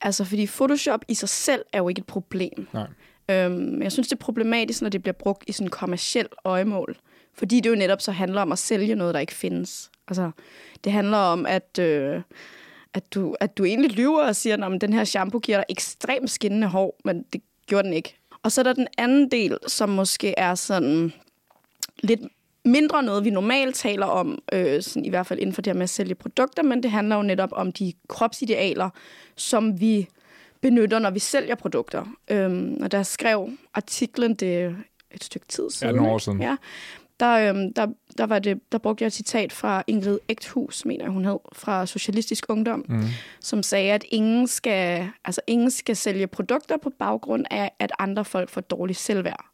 Altså, 0.00 0.24
fordi 0.24 0.46
Photoshop 0.46 1.04
i 1.08 1.14
sig 1.14 1.28
selv 1.28 1.62
er 1.72 1.78
jo 1.78 1.88
ikke 1.88 1.98
et 1.98 2.06
problem. 2.06 2.68
Nej. 2.72 2.86
Øhm, 3.30 3.82
jeg 3.82 3.92
synes, 3.92 4.08
det 4.08 4.14
er 4.14 4.20
problematisk, 4.20 4.82
når 4.82 4.88
det 4.88 5.02
bliver 5.02 5.12
brugt 5.12 5.44
i 5.46 5.52
sådan 5.52 5.70
kommersiel 5.70 6.26
øjemål. 6.44 6.96
Fordi 7.32 7.60
det 7.60 7.70
jo 7.70 7.74
netop 7.74 8.00
så 8.00 8.12
handler 8.12 8.42
om 8.42 8.52
at 8.52 8.58
sælge 8.58 8.94
noget, 8.94 9.14
der 9.14 9.20
ikke 9.20 9.34
findes. 9.34 9.90
Altså, 10.08 10.30
det 10.84 10.92
handler 10.92 11.18
om, 11.18 11.46
at, 11.46 11.78
øh, 11.78 12.22
at, 12.94 13.14
du, 13.14 13.36
at 13.40 13.58
du 13.58 13.64
egentlig 13.64 13.90
lyver 13.90 14.22
og 14.22 14.36
siger, 14.36 14.66
at 14.66 14.80
den 14.80 14.92
her 14.92 15.04
shampoo 15.04 15.40
giver 15.40 15.58
dig 15.58 15.66
ekstremt 15.68 16.30
skinnende 16.30 16.66
hår, 16.66 17.00
men 17.04 17.22
det 17.32 17.42
gjorde 17.66 17.84
den 17.84 17.92
ikke. 17.92 18.16
Og 18.42 18.52
så 18.52 18.60
er 18.60 18.62
der 18.62 18.72
den 18.72 18.88
anden 18.98 19.30
del, 19.30 19.58
som 19.66 19.88
måske 19.88 20.34
er 20.36 20.54
sådan 20.54 21.12
lidt 22.02 22.20
mindre 22.64 23.02
noget, 23.02 23.24
vi 23.24 23.30
normalt 23.30 23.74
taler 23.74 24.06
om, 24.06 24.38
øh, 24.52 24.82
sådan 24.82 25.04
i 25.04 25.08
hvert 25.08 25.26
fald 25.26 25.38
inden 25.38 25.54
for 25.54 25.62
det 25.62 25.70
her 25.70 25.74
med 25.74 25.82
at 25.82 25.90
sælge 25.90 26.14
produkter, 26.14 26.62
men 26.62 26.82
det 26.82 26.90
handler 26.90 27.16
jo 27.16 27.22
netop 27.22 27.50
om 27.52 27.72
de 27.72 27.92
kropsidealer, 28.08 28.90
som 29.36 29.80
vi 29.80 30.08
benytter, 30.60 30.98
når 30.98 31.10
vi 31.10 31.18
sælger 31.18 31.54
produkter. 31.54 32.04
Øhm, 32.30 32.78
og 32.82 32.92
der 32.92 33.02
skrev 33.02 33.50
artiklen, 33.74 34.34
det 34.34 34.76
et 35.10 35.24
stykke 35.24 35.46
tid 35.46 35.70
siden. 35.70 35.94
Ja, 35.94 35.96
nogle 35.96 36.12
år 36.12 36.18
siden. 36.18 36.42
Ja, 36.42 36.56
der, 37.20 37.50
øhm, 37.50 37.72
der, 37.72 37.86
der, 38.18 38.26
var 38.26 38.38
det, 38.38 38.72
der 38.72 38.78
brugte 38.78 39.02
jeg 39.02 39.06
et 39.06 39.12
citat 39.12 39.52
fra 39.52 39.82
Ingrid 39.86 40.18
Ægthus, 40.28 40.84
mener 40.84 41.04
jeg, 41.04 41.12
hun 41.12 41.24
hed, 41.24 41.38
fra 41.52 41.86
Socialistisk 41.86 42.44
Ungdom, 42.48 42.84
mm. 42.88 43.02
som 43.40 43.62
sagde, 43.62 43.92
at 43.92 44.04
ingen 44.08 44.46
skal, 44.46 45.08
altså, 45.24 45.40
ingen 45.46 45.70
skal 45.70 45.96
sælge 45.96 46.26
produkter 46.26 46.76
på 46.76 46.90
baggrund 46.98 47.44
af, 47.50 47.72
at 47.78 47.92
andre 47.98 48.24
folk 48.24 48.50
får 48.50 48.60
dårligt 48.60 48.98
selvværd. 48.98 49.44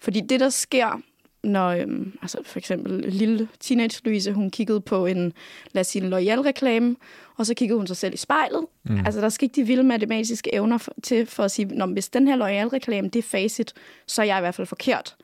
Fordi 0.00 0.20
det, 0.20 0.40
der 0.40 0.48
sker 0.48 1.00
når 1.44 1.68
øhm, 1.68 2.18
altså 2.22 2.38
for 2.44 2.58
eksempel 2.58 3.12
lille 3.12 3.48
teenage 3.60 4.00
Louise, 4.04 4.32
hun 4.32 4.50
kiggede 4.50 4.80
på 4.80 5.06
en, 5.06 5.32
lad 5.72 5.80
os 5.80 5.86
sige, 5.86 6.04
en 6.04 6.12
L'Oreal-reklame, 6.12 6.94
og 7.36 7.46
så 7.46 7.54
kiggede 7.54 7.78
hun 7.78 7.86
sig 7.86 7.96
selv 7.96 8.14
i 8.14 8.16
spejlet. 8.16 8.66
Mm. 8.84 9.06
Altså, 9.06 9.20
der 9.20 9.28
skal 9.28 9.44
ikke 9.44 9.54
de 9.54 9.66
vilde 9.66 9.82
matematiske 9.82 10.54
evner 10.54 10.78
for, 10.78 10.94
til 11.02 11.26
for 11.26 11.42
at 11.42 11.50
sige, 11.50 11.66
Nå, 11.66 11.86
hvis 11.86 12.08
den 12.08 12.28
her 12.28 12.36
L'Oreal-reklame, 12.36 13.08
det 13.08 13.16
er 13.16 13.22
facit, 13.22 13.72
så 14.06 14.22
er 14.22 14.26
jeg 14.26 14.38
i 14.38 14.40
hvert 14.40 14.54
fald 14.54 14.66
forkert. 14.66 15.16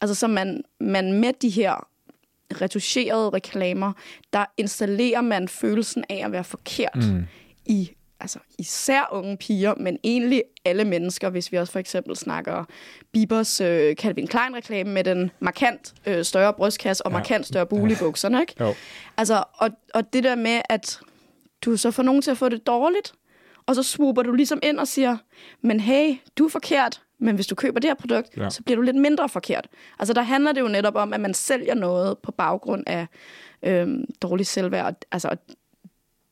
Altså, 0.00 0.14
så 0.14 0.26
man, 0.26 0.62
man 0.80 1.12
med 1.12 1.32
de 1.42 1.48
her 1.48 1.88
retuscherede 2.60 3.30
reklamer, 3.30 3.92
der 4.32 4.44
installerer 4.56 5.20
man 5.20 5.48
følelsen 5.48 6.04
af 6.08 6.22
at 6.24 6.32
være 6.32 6.44
forkert 6.44 7.12
mm. 7.12 7.24
i 7.66 7.90
altså 8.20 8.38
især 8.58 9.08
unge 9.12 9.36
piger, 9.36 9.74
men 9.76 9.98
egentlig 10.04 10.42
alle 10.64 10.84
mennesker, 10.84 11.30
hvis 11.30 11.52
vi 11.52 11.56
også 11.56 11.72
for 11.72 11.78
eksempel 11.78 12.16
snakker 12.16 12.64
Bibers 13.12 13.60
øh, 13.60 13.94
Calvin 13.94 14.26
Klein-reklame 14.26 14.90
med 14.90 15.04
den 15.04 15.30
markant 15.40 15.94
øh, 16.06 16.24
større 16.24 16.52
brystkasse 16.52 17.06
og 17.06 17.12
ja. 17.12 17.18
markant 17.18 17.46
større 17.46 17.66
bule 17.66 17.92
i 17.92 17.96
bukserne, 17.96 18.40
ikke? 18.40 18.54
Jo. 18.60 18.74
Altså, 19.16 19.44
og, 19.54 19.70
og 19.94 20.12
det 20.12 20.24
der 20.24 20.34
med, 20.34 20.60
at 20.68 21.00
du 21.64 21.76
så 21.76 21.90
får 21.90 22.02
nogen 22.02 22.22
til 22.22 22.30
at 22.30 22.38
få 22.38 22.48
det 22.48 22.66
dårligt, 22.66 23.14
og 23.66 23.74
så 23.74 23.82
swooper 23.82 24.22
du 24.22 24.32
ligesom 24.32 24.60
ind 24.62 24.78
og 24.78 24.88
siger, 24.88 25.16
men 25.62 25.80
hey, 25.80 26.14
du 26.38 26.44
er 26.44 26.48
forkert, 26.48 27.02
men 27.18 27.34
hvis 27.34 27.46
du 27.46 27.54
køber 27.54 27.80
det 27.80 27.90
her 27.90 27.94
produkt, 27.94 28.36
ja. 28.36 28.50
så 28.50 28.62
bliver 28.62 28.76
du 28.76 28.82
lidt 28.82 28.96
mindre 28.96 29.28
forkert. 29.28 29.68
Altså 29.98 30.14
der 30.14 30.22
handler 30.22 30.52
det 30.52 30.60
jo 30.60 30.68
netop 30.68 30.94
om, 30.94 31.12
at 31.12 31.20
man 31.20 31.34
sælger 31.34 31.74
noget 31.74 32.18
på 32.18 32.32
baggrund 32.32 32.84
af 32.86 33.06
øhm, 33.62 34.04
dårlig 34.22 34.46
selvværd. 34.46 34.94
Altså 35.12 35.36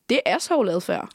det 0.08 0.20
er 0.26 0.38
så 0.38 0.60
adfærd. 0.70 1.08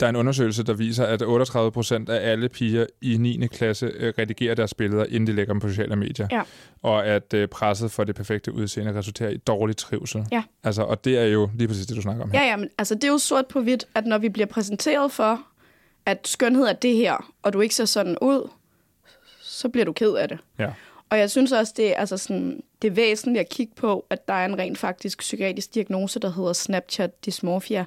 Der 0.00 0.06
er 0.06 0.10
en 0.10 0.16
undersøgelse, 0.16 0.62
der 0.62 0.72
viser, 0.72 1.04
at 1.06 1.22
38 1.22 1.72
procent 1.72 2.08
af 2.08 2.30
alle 2.30 2.48
piger 2.48 2.86
i 3.00 3.16
9. 3.16 3.46
klasse 3.46 3.86
øh, 3.86 4.14
redigerer 4.18 4.54
deres 4.54 4.74
billeder, 4.74 5.04
inden 5.04 5.26
de 5.26 5.32
lægger 5.32 5.54
dem 5.54 5.60
på 5.60 5.68
sociale 5.68 5.96
medier. 5.96 6.28
Ja. 6.30 6.42
Og 6.82 7.06
at 7.06 7.34
øh, 7.34 7.48
presset 7.48 7.90
for 7.90 8.04
det 8.04 8.14
perfekte 8.14 8.52
udseende 8.52 8.94
resulterer 8.94 9.30
i 9.30 9.36
dårlig 9.36 9.76
trivsel. 9.76 10.26
Ja. 10.32 10.42
Altså, 10.64 10.82
og 10.82 11.04
det 11.04 11.18
er 11.18 11.24
jo 11.24 11.50
lige 11.54 11.68
præcis 11.68 11.86
det, 11.86 11.96
du 11.96 12.02
snakker 12.02 12.22
om 12.22 12.30
her. 12.30 12.42
Ja, 12.42 12.46
ja, 12.48 12.56
men 12.56 12.68
altså, 12.78 12.94
det 12.94 13.04
er 13.04 13.08
jo 13.08 13.18
sort 13.18 13.46
på 13.46 13.60
hvidt, 13.60 13.84
at 13.94 14.06
når 14.06 14.18
vi 14.18 14.28
bliver 14.28 14.46
præsenteret 14.46 15.12
for, 15.12 15.42
at 16.06 16.28
skønhed 16.28 16.64
er 16.64 16.72
det 16.72 16.96
her, 16.96 17.32
og 17.42 17.52
du 17.52 17.60
ikke 17.60 17.74
ser 17.74 17.84
sådan 17.84 18.18
ud, 18.22 18.50
så 19.42 19.68
bliver 19.68 19.84
du 19.84 19.92
ked 19.92 20.12
af 20.14 20.28
det. 20.28 20.38
Ja. 20.58 20.70
Og 21.10 21.18
jeg 21.18 21.30
synes 21.30 21.52
også, 21.52 21.72
det 21.76 21.90
er, 21.90 21.94
altså 21.94 22.16
sådan, 22.16 22.62
det 22.82 22.88
er 22.88 22.92
væsentligt 22.92 23.40
at 23.40 23.48
kigge 23.48 23.72
på, 23.76 24.06
at 24.10 24.28
der 24.28 24.34
er 24.34 24.44
en 24.44 24.58
rent 24.58 24.78
faktisk 24.78 25.18
psykiatrisk 25.18 25.74
diagnose, 25.74 26.20
der 26.20 26.32
hedder 26.32 26.52
Snapchat 26.52 27.26
dysmorphia. 27.26 27.84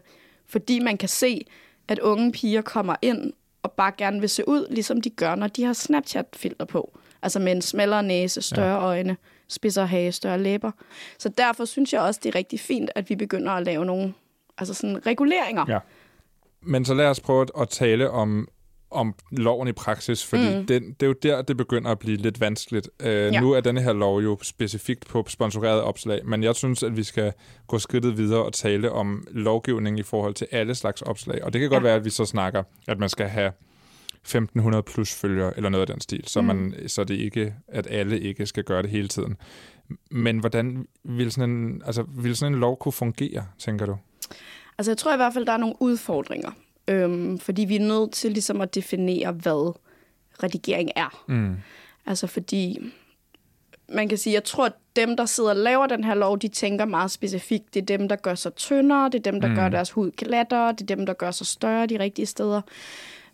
Fordi 0.49 0.79
man 0.79 0.97
kan 0.97 1.09
se, 1.09 1.45
at 1.87 1.99
unge 1.99 2.31
piger 2.31 2.61
kommer 2.61 2.95
ind 3.01 3.33
og 3.63 3.71
bare 3.71 3.91
gerne 3.97 4.19
vil 4.19 4.29
se 4.29 4.47
ud, 4.47 4.67
ligesom 4.69 5.01
de 5.01 5.09
gør, 5.09 5.35
når 5.35 5.47
de 5.47 5.63
har 5.63 5.73
Snapchat-filter 5.73 6.65
på. 6.65 6.97
Altså 7.21 7.39
med 7.39 7.51
en 7.51 7.61
smallere 7.61 8.03
næse, 8.03 8.41
større 8.41 8.79
ja. 8.79 8.85
øjne, 8.85 9.17
spidsere 9.47 9.87
hage, 9.87 10.11
større 10.11 10.39
læber. 10.39 10.71
Så 11.17 11.29
derfor 11.29 11.65
synes 11.65 11.93
jeg 11.93 12.01
også, 12.01 12.19
det 12.23 12.29
er 12.29 12.35
rigtig 12.35 12.59
fint, 12.59 12.89
at 12.95 13.09
vi 13.09 13.15
begynder 13.15 13.51
at 13.51 13.65
lave 13.65 13.85
nogle 13.85 14.13
altså 14.57 14.73
sådan 14.73 15.05
reguleringer. 15.05 15.65
Ja. 15.67 15.79
Men 16.61 16.85
så 16.85 16.93
lad 16.93 17.05
os 17.05 17.19
prøve 17.19 17.45
at 17.61 17.69
tale 17.69 18.09
om, 18.09 18.47
om 18.97 19.15
loven 19.31 19.67
i 19.67 19.71
praksis, 19.71 20.25
fordi 20.25 20.57
mm. 20.57 20.65
den, 20.65 20.83
det 20.83 21.03
er 21.03 21.07
jo 21.07 21.13
der, 21.23 21.41
det 21.41 21.57
begynder 21.57 21.91
at 21.91 21.99
blive 21.99 22.17
lidt 22.17 22.41
vanskeligt. 22.41 22.89
Uh, 22.99 23.07
ja. 23.07 23.39
Nu 23.39 23.51
er 23.51 23.61
denne 23.61 23.81
her 23.81 23.93
lov 23.93 24.19
jo 24.19 24.37
specifikt 24.41 25.07
på 25.07 25.25
sponsoreret 25.27 25.81
opslag, 25.81 26.25
men 26.25 26.43
jeg 26.43 26.55
synes, 26.55 26.83
at 26.83 26.97
vi 26.97 27.03
skal 27.03 27.33
gå 27.67 27.79
skridtet 27.79 28.17
videre 28.17 28.43
og 28.43 28.53
tale 28.53 28.91
om 28.91 29.27
lovgivning 29.31 29.99
i 29.99 30.03
forhold 30.03 30.33
til 30.33 30.47
alle 30.51 30.75
slags 30.75 31.01
opslag. 31.01 31.43
Og 31.43 31.53
det 31.53 31.61
kan 31.61 31.69
godt 31.69 31.83
ja. 31.83 31.87
være, 31.87 31.95
at 31.95 32.05
vi 32.05 32.09
så 32.09 32.25
snakker, 32.25 32.63
at 32.87 32.99
man 32.99 33.09
skal 33.09 33.27
have 33.27 33.51
1500 34.21 34.83
plus 34.83 35.13
følgere, 35.13 35.57
eller 35.57 35.69
noget 35.69 35.89
af 35.89 35.93
den 35.93 36.01
stil, 36.01 36.23
så, 36.27 36.41
mm. 36.41 36.47
man, 36.47 36.73
så 36.87 37.03
det 37.03 37.15
ikke, 37.15 37.53
at 37.67 37.87
alle 37.89 38.19
ikke 38.19 38.45
skal 38.45 38.63
gøre 38.63 38.81
det 38.81 38.89
hele 38.89 39.07
tiden. 39.07 39.37
Men 40.11 40.39
hvordan 40.39 40.87
vil 41.03 41.31
sådan 41.31 41.49
en, 41.49 41.81
altså, 41.85 42.05
vil 42.09 42.35
sådan 42.35 42.53
en 42.53 42.59
lov 42.59 42.77
kunne 42.77 42.91
fungere, 42.91 43.45
tænker 43.59 43.85
du? 43.85 43.97
Altså 44.77 44.91
jeg 44.91 44.97
tror 44.97 45.13
i 45.13 45.17
hvert 45.17 45.33
fald, 45.33 45.45
der 45.45 45.53
er 45.53 45.57
nogle 45.57 45.75
udfordringer. 45.79 46.51
Øhm, 46.87 47.39
fordi 47.39 47.65
vi 47.65 47.75
er 47.75 47.79
nødt 47.79 48.11
til 48.11 48.31
ligesom 48.31 48.61
at 48.61 48.75
definere, 48.75 49.31
hvad 49.31 49.73
redigering 50.43 50.91
er. 50.95 51.23
Mm. 51.27 51.55
Altså 52.05 52.27
fordi, 52.27 52.79
man 53.89 54.09
kan 54.09 54.17
sige, 54.17 54.33
jeg 54.33 54.43
tror, 54.43 54.65
at 54.65 54.73
dem, 54.95 55.17
der 55.17 55.25
sidder 55.25 55.49
og 55.49 55.55
laver 55.55 55.87
den 55.87 56.03
her 56.03 56.15
lov, 56.15 56.39
de 56.39 56.47
tænker 56.47 56.85
meget 56.85 57.11
specifikt. 57.11 57.73
Det 57.73 57.81
er 57.81 57.97
dem, 57.97 58.07
der 58.07 58.15
gør 58.15 58.35
sig 58.35 58.55
tyndere, 58.55 59.05
det 59.05 59.15
er 59.15 59.31
dem, 59.31 59.41
der 59.41 59.47
mm. 59.47 59.55
gør 59.55 59.69
deres 59.69 59.91
hud 59.91 60.11
glattere, 60.11 60.71
det 60.71 60.81
er 60.81 60.95
dem, 60.95 61.05
der 61.05 61.13
gør 61.13 61.31
sig 61.31 61.47
større 61.47 61.85
de 61.85 61.99
rigtige 61.99 62.25
steder. 62.25 62.61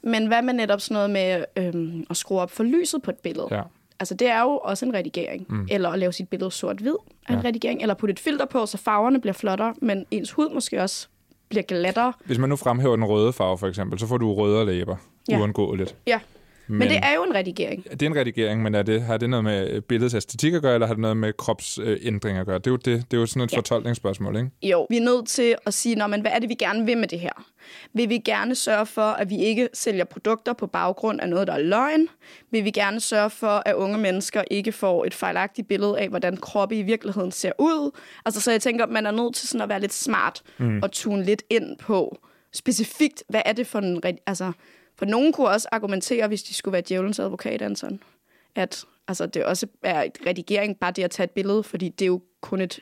Men 0.02 0.28
hvad 0.28 0.42
med 0.42 0.54
netop 0.54 0.82
sådan 0.82 0.94
noget 0.94 1.10
med 1.10 1.46
øhm, 1.58 2.06
at 2.10 2.18
skrue 2.18 2.42
op 2.42 2.52
for 2.52 2.64
lyset 2.64 3.02
på 3.02 3.12
et 3.12 3.18
billede? 3.18 3.48
Ja. 3.52 3.62
Altså, 4.00 4.16
det 4.16 4.28
er 4.28 4.42
jo 4.42 4.58
også 4.58 4.86
en 4.86 4.94
redigering. 4.94 5.46
Mm. 5.50 5.68
Eller 5.72 5.90
at 5.90 6.00
lave 6.00 6.12
sit 6.12 6.30
billede 6.30 6.52
sort-hvid 6.52 6.96
er 7.28 7.34
en 7.34 7.40
ja. 7.40 7.48
redigering. 7.48 7.82
Eller 7.82 7.94
putte 7.94 8.12
et 8.12 8.20
filter 8.20 8.46
på, 8.46 8.66
så 8.66 8.78
farverne 8.78 9.22
bliver 9.22 9.34
flottere, 9.34 9.74
men 9.82 10.06
ens 10.12 10.32
hud 10.32 10.54
måske 10.54 10.82
også 10.82 11.08
bliver 11.54 11.64
glattere. 11.64 12.14
Hvis 12.26 12.38
man 12.38 12.50
nu 12.50 12.56
fremhæver 12.56 12.96
den 12.96 13.06
røde 13.06 13.34
farve, 13.34 13.58
for 13.58 13.68
eksempel, 13.68 14.00
så 14.00 14.08
får 14.08 14.18
du 14.18 14.34
rødere 14.34 14.66
læber. 14.66 14.96
Ja. 15.30 15.40
Uundgåeligt. 15.40 15.96
Ja. 16.08 16.20
Men, 16.68 16.80
men 16.80 16.90
det 16.90 16.98
er 16.98 17.14
jo 17.16 17.24
en 17.24 17.36
redigering. 17.36 17.84
Det 17.92 18.02
er 18.02 18.06
en 18.06 18.16
redigering, 18.16 18.64
men 18.64 18.76
er 18.76 18.84
det, 18.84 19.02
har 19.02 19.18
det 19.18 19.30
noget 19.30 19.44
med 19.44 19.82
billedets 19.82 20.16
æstetik 20.16 20.54
at 20.54 20.62
gøre, 20.62 20.74
eller 20.74 20.88
har 20.88 20.94
det 20.94 21.02
noget 21.02 21.18
med 21.18 21.34
kropsændring 21.34 22.38
at 22.38 22.46
gøre? 22.46 22.58
Det 22.58 22.68
er 22.68 22.72
jo, 22.72 22.78
det, 22.78 22.86
det 22.86 23.18
er 23.18 23.22
jo 23.22 23.26
sådan 23.26 23.42
et 23.42 23.52
ja. 23.52 23.58
fortolkningsspørgsmål, 23.58 24.38
ikke? 24.38 24.50
Jo, 24.64 24.88
vi 24.90 24.98
er 24.98 25.02
nødt 25.02 25.28
til 25.28 25.56
at 25.66 25.74
sige, 25.74 25.96
Nå, 25.96 26.08
men 26.08 26.22
hvad 26.22 26.32
er 26.32 26.40
det, 26.40 26.50
vi 26.50 26.54
gerne 26.54 26.86
vil 26.86 26.98
med 26.98 27.08
det 27.08 27.20
her? 27.20 27.46
Vil 27.94 28.10
vi 28.10 28.18
gerne 28.18 28.56
sørge 28.56 28.86
for, 28.86 29.02
at 29.02 29.30
vi 29.30 29.38
ikke 29.38 29.70
sælger 29.74 30.04
produkter 30.04 30.54
på 30.54 30.68
baggrund 30.68 31.22
af 31.22 31.30
noget, 31.30 31.48
der 31.48 31.54
er 31.54 31.60
løgn? 31.60 32.08
Vil 32.52 32.66
vi 32.66 32.72
gerne 32.72 33.00
sørge 33.00 33.30
for, 33.30 33.64
at 33.66 33.76
unge 33.76 33.98
mennesker 33.98 34.44
ikke 34.52 34.72
får 34.72 35.06
et 35.06 35.14
fejlagtigt 35.14 35.68
billede 35.68 36.00
af, 36.00 36.10
hvordan 36.10 36.38
kroppe 36.38 36.76
i 36.76 36.82
virkeligheden 36.82 37.32
ser 37.32 37.52
ud? 37.60 37.92
Altså, 38.26 38.42
så 38.42 38.52
jeg 38.52 38.62
tænker, 38.62 38.86
at 38.86 38.92
man 38.92 39.06
er 39.06 39.12
nødt 39.12 39.36
til 39.36 39.48
sådan 39.48 39.62
at 39.62 39.70
være 39.70 39.80
lidt 39.80 39.94
smart 39.94 40.42
mm. 40.58 40.80
og 40.84 40.92
tune 40.92 41.24
lidt 41.24 41.44
ind 41.50 41.78
på 41.78 42.18
specifikt, 42.54 43.24
hvad 43.30 43.42
er 43.46 43.54
det 43.54 43.68
for 43.68 43.80
en... 43.80 44.04
Altså, 44.28 44.52
for 45.04 45.10
nogen 45.10 45.34
kunne 45.34 45.50
også 45.50 45.68
argumentere, 45.72 46.28
hvis 46.28 46.44
de 46.44 46.54
skulle 46.54 46.74
være 46.74 46.84
djævelens 46.90 47.20
advokat, 47.20 47.62
Anton, 47.62 48.00
at 48.56 48.86
altså, 49.08 49.26
det 49.26 49.46
også 49.46 49.68
er 49.84 50.04
et 50.04 50.18
redigering, 50.28 50.78
bare 50.80 50.92
det 50.92 51.04
at 51.04 51.12
tage 51.12 51.24
et 51.24 51.32
billede, 51.32 51.64
fordi 51.64 51.90
det 51.90 52.02
er 52.02 52.08
jo 52.08 52.22
kun 52.42 52.62
et 52.62 52.80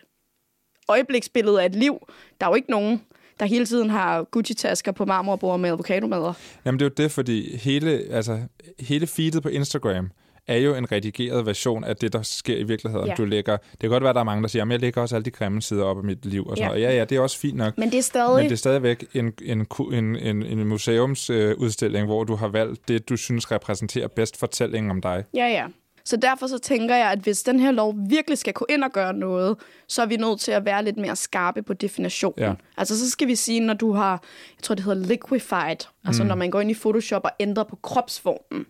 øjebliksbillede 0.89 1.61
af 1.61 1.65
et 1.65 1.75
liv. 1.75 2.07
Der 2.39 2.45
er 2.45 2.49
jo 2.49 2.55
ikke 2.55 2.71
nogen, 2.71 3.01
der 3.39 3.45
hele 3.45 3.65
tiden 3.65 3.89
har 3.89 4.23
Gucci-tasker 4.23 4.91
på 4.91 5.05
marmorbord 5.05 5.59
med 5.59 5.69
avocadomader. 5.69 6.33
Jamen 6.65 6.79
det 6.79 6.85
er 6.85 6.89
jo 6.89 7.03
det, 7.03 7.11
fordi 7.11 7.57
hele, 7.57 7.91
altså, 7.91 8.39
hele 8.79 9.07
feedet 9.07 9.43
på 9.43 9.49
Instagram 9.49 10.11
er 10.47 10.57
jo 10.57 10.75
en 10.75 10.91
redigeret 10.91 11.45
version 11.45 11.83
af 11.83 11.95
det, 11.95 12.13
der 12.13 12.21
sker 12.21 12.57
i 12.57 12.63
virkeligheden. 12.63 13.07
Ja. 13.07 13.13
Du 13.13 13.25
lægger, 13.25 13.57
det 13.57 13.79
kan 13.79 13.89
godt 13.89 14.03
være, 14.03 14.09
at 14.09 14.15
der 14.15 14.19
er 14.19 14.25
mange, 14.25 14.41
der 14.41 14.47
siger, 14.47 14.65
at 14.65 14.71
jeg 14.71 14.79
lægger 14.79 15.01
også 15.01 15.15
alle 15.15 15.25
de 15.25 15.31
grimme 15.31 15.61
sider 15.61 15.83
op 15.83 15.97
af 15.97 16.03
mit 16.03 16.25
liv. 16.25 16.47
Og 16.47 16.57
sådan 16.57 16.71
ja. 16.71 16.79
ja, 16.79 16.95
ja, 16.95 17.05
det 17.05 17.15
er 17.15 17.19
også 17.19 17.37
fint 17.37 17.57
nok. 17.57 17.77
Men 17.77 17.91
det 17.91 17.97
er 17.97 18.01
stadig... 18.01 18.35
Men 18.35 18.45
det 18.45 18.51
er 18.51 18.55
stadigvæk 18.55 19.05
en, 19.13 19.33
en, 19.41 19.67
en, 19.91 20.15
en, 20.15 20.43
en 20.43 20.67
museumsudstilling, 20.67 22.05
hvor 22.05 22.23
du 22.23 22.35
har 22.35 22.47
valgt 22.47 22.87
det, 22.87 23.09
du 23.09 23.17
synes 23.17 23.51
repræsenterer 23.51 24.07
bedst 24.07 24.37
fortællingen 24.37 24.91
om 24.91 25.01
dig. 25.01 25.23
Ja, 25.33 25.47
ja. 25.47 25.65
Så 26.05 26.17
derfor 26.17 26.47
så 26.47 26.57
tænker 26.57 26.95
jeg, 26.95 27.11
at 27.11 27.19
hvis 27.19 27.43
den 27.43 27.59
her 27.59 27.71
lov 27.71 27.95
virkelig 28.09 28.37
skal 28.37 28.53
gå 28.53 28.65
ind 28.69 28.83
og 28.83 28.91
gøre 28.91 29.13
noget, 29.13 29.57
så 29.87 30.01
er 30.01 30.05
vi 30.05 30.17
nødt 30.17 30.39
til 30.39 30.51
at 30.51 30.65
være 30.65 30.83
lidt 30.83 30.97
mere 30.97 31.15
skarpe 31.15 31.61
på 31.61 31.73
definitionen. 31.73 32.43
Ja. 32.45 32.53
Altså 32.77 32.99
så 32.99 33.09
skal 33.09 33.27
vi 33.27 33.35
sige, 33.35 33.59
når 33.59 33.73
du 33.73 33.91
har, 33.91 34.11
jeg 34.57 34.63
tror 34.63 34.75
det 34.75 34.83
hedder 34.83 35.07
liquefied, 35.07 35.87
altså 36.05 36.23
mm. 36.23 36.27
når 36.27 36.35
man 36.35 36.51
går 36.51 36.61
ind 36.61 36.71
i 36.71 36.73
Photoshop 36.73 37.21
og 37.25 37.31
ændrer 37.39 37.63
på 37.63 37.75
kropsformen. 37.75 38.65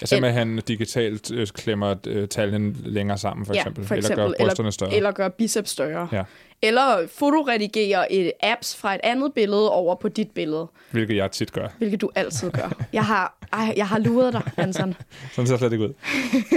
Ja, 0.00 0.06
simpelthen 0.06 0.58
digitalt 0.68 1.30
øh, 1.30 1.46
klemmer 1.46 1.94
øh, 2.06 2.28
tallene 2.28 2.74
længere 2.84 3.18
sammen, 3.18 3.46
for, 3.46 3.54
ja, 3.54 3.60
eksempel. 3.60 3.86
for 3.86 3.94
eksempel. 3.94 4.24
Eller 4.24 4.36
gør 4.38 4.44
brysterne 4.44 4.72
større. 4.72 4.94
Eller 4.94 5.10
gør 5.12 5.28
biceps 5.28 5.70
større. 5.70 6.08
Ja. 6.12 6.22
Eller 6.62 7.06
fotoredigere 7.14 8.12
et 8.12 8.32
apps 8.42 8.76
fra 8.76 8.94
et 8.94 9.00
andet 9.04 9.32
billede 9.34 9.72
over 9.72 9.94
på 9.94 10.08
dit 10.08 10.30
billede. 10.30 10.66
Hvilket 10.90 11.16
jeg 11.16 11.30
tit 11.30 11.52
gør. 11.52 11.68
Hvilket 11.78 12.00
du 12.00 12.10
altid 12.14 12.50
gør. 12.50 12.72
Jeg 12.92 13.04
har, 13.04 13.38
ej, 13.52 13.74
jeg 13.76 13.88
har 13.88 13.98
luret 13.98 14.32
dig, 14.32 14.42
Hansen. 14.58 14.94
sådan 15.32 15.46
ser 15.46 15.56
slet 15.56 15.72
ikke 15.72 15.84
ud. 15.84 15.94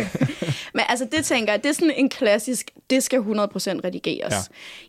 Men 0.75 0.83
altså, 0.89 1.07
det 1.11 1.25
tænker 1.25 1.53
jeg, 1.53 1.63
det 1.63 1.69
er 1.69 1.73
sådan 1.73 1.93
en 1.95 2.09
klassisk, 2.09 2.71
det 2.89 3.03
skal 3.03 3.19
100% 3.19 3.23
redigeres. 3.23 4.33
Ja. 4.33 4.37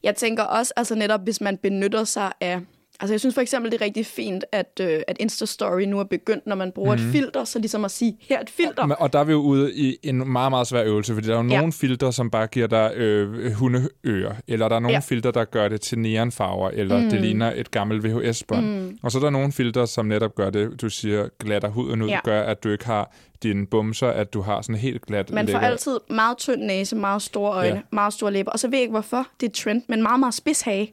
Jeg 0.02 0.16
tænker 0.16 0.42
også, 0.42 0.72
altså 0.76 0.94
netop, 0.94 1.20
hvis 1.24 1.40
man 1.40 1.56
benytter 1.56 2.04
sig 2.04 2.32
af 2.40 2.60
Altså 3.00 3.14
jeg 3.14 3.20
synes 3.20 3.34
for 3.34 3.40
eksempel, 3.40 3.72
det 3.72 3.80
er 3.80 3.84
rigtig 3.84 4.06
fint, 4.06 4.44
at, 4.52 4.80
øh, 4.80 5.00
at 5.08 5.18
Insta-story 5.22 5.84
nu 5.84 5.98
er 5.98 6.04
begyndt, 6.04 6.46
når 6.46 6.56
man 6.56 6.72
bruger 6.72 6.96
mm. 6.96 7.00
et 7.00 7.06
mhm. 7.06 7.12
filter, 7.12 7.44
så 7.44 7.58
ligesom 7.58 7.84
at 7.84 7.90
sige, 7.90 8.16
her 8.20 8.36
er 8.36 8.40
et 8.40 8.50
filter. 8.50 8.82
Og, 8.82 8.96
og 8.98 9.12
der 9.12 9.18
er 9.18 9.24
vi 9.24 9.32
jo 9.32 9.38
ude 9.38 9.74
i 9.74 9.96
en 10.02 10.32
meget, 10.32 10.52
meget 10.52 10.66
svær 10.66 10.84
øvelse, 10.84 11.14
fordi 11.14 11.26
der 11.26 11.38
er 11.38 11.42
jo 11.42 11.48
ja. 11.48 11.56
nogle 11.56 11.72
filter, 11.72 12.10
som 12.10 12.30
bare 12.30 12.46
giver 12.46 12.66
dig 12.66 12.92
øh, 12.96 13.52
hundeører, 13.52 14.34
eller 14.48 14.68
der 14.68 14.76
er 14.76 14.80
nogle 14.80 14.94
ja. 14.94 15.00
filter, 15.00 15.30
der 15.30 15.44
gør 15.44 15.68
det 15.68 15.80
til 15.80 15.98
neonfarver, 15.98 16.70
eller 16.70 16.98
mm. 16.98 17.10
det 17.10 17.20
ligner 17.20 17.52
et 17.56 17.70
gammelt 17.70 18.04
VHS-bånd. 18.04 18.66
Mm. 18.66 18.98
Og 19.02 19.12
så 19.12 19.18
er 19.18 19.22
der 19.22 19.30
nogle 19.30 19.52
filter, 19.52 19.84
som 19.84 20.06
netop 20.06 20.34
gør 20.34 20.50
det, 20.50 20.80
du 20.80 20.88
siger, 20.88 21.28
glatter 21.38 21.68
huden 21.68 22.02
ud, 22.02 22.08
ja. 22.08 22.18
gør, 22.24 22.42
at 22.42 22.64
du 22.64 22.68
ikke 22.68 22.86
har 22.86 23.14
dine 23.42 23.66
bumser, 23.66 24.08
at 24.08 24.34
du 24.34 24.40
har 24.40 24.62
sådan 24.62 24.74
helt 24.74 25.06
glat 25.06 25.30
Man 25.30 25.46
får 25.46 25.52
læber. 25.52 25.66
altid 25.66 25.98
meget 26.10 26.38
tynd 26.38 26.62
næse, 26.62 26.96
meget 26.96 27.22
store 27.22 27.52
øjne, 27.52 27.74
ja. 27.74 27.80
meget 27.92 28.12
store 28.12 28.32
læber, 28.32 28.50
og 28.50 28.58
så 28.58 28.68
ved 28.68 28.78
jeg 28.78 28.82
ikke 28.82 28.92
hvorfor, 28.92 29.26
det 29.40 29.48
er 29.48 29.52
trend, 29.52 29.82
men 29.88 30.02
meget, 30.02 30.20
meget 30.20 30.34
spidshage. 30.34 30.92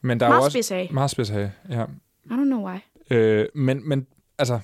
Men 0.00 0.20
der 0.20 0.28
meget 0.28 0.40
er 0.40 0.44
også, 0.44 0.62
spids 0.62 0.92
Meget 0.92 1.10
spids 1.10 1.30
ja. 1.30 1.48
I 2.24 2.30
don't 2.30 2.44
know 2.44 2.68
why. 2.68 2.78
Øh, 3.10 3.46
men, 3.54 3.88
men 3.88 4.06
altså, 4.38 4.60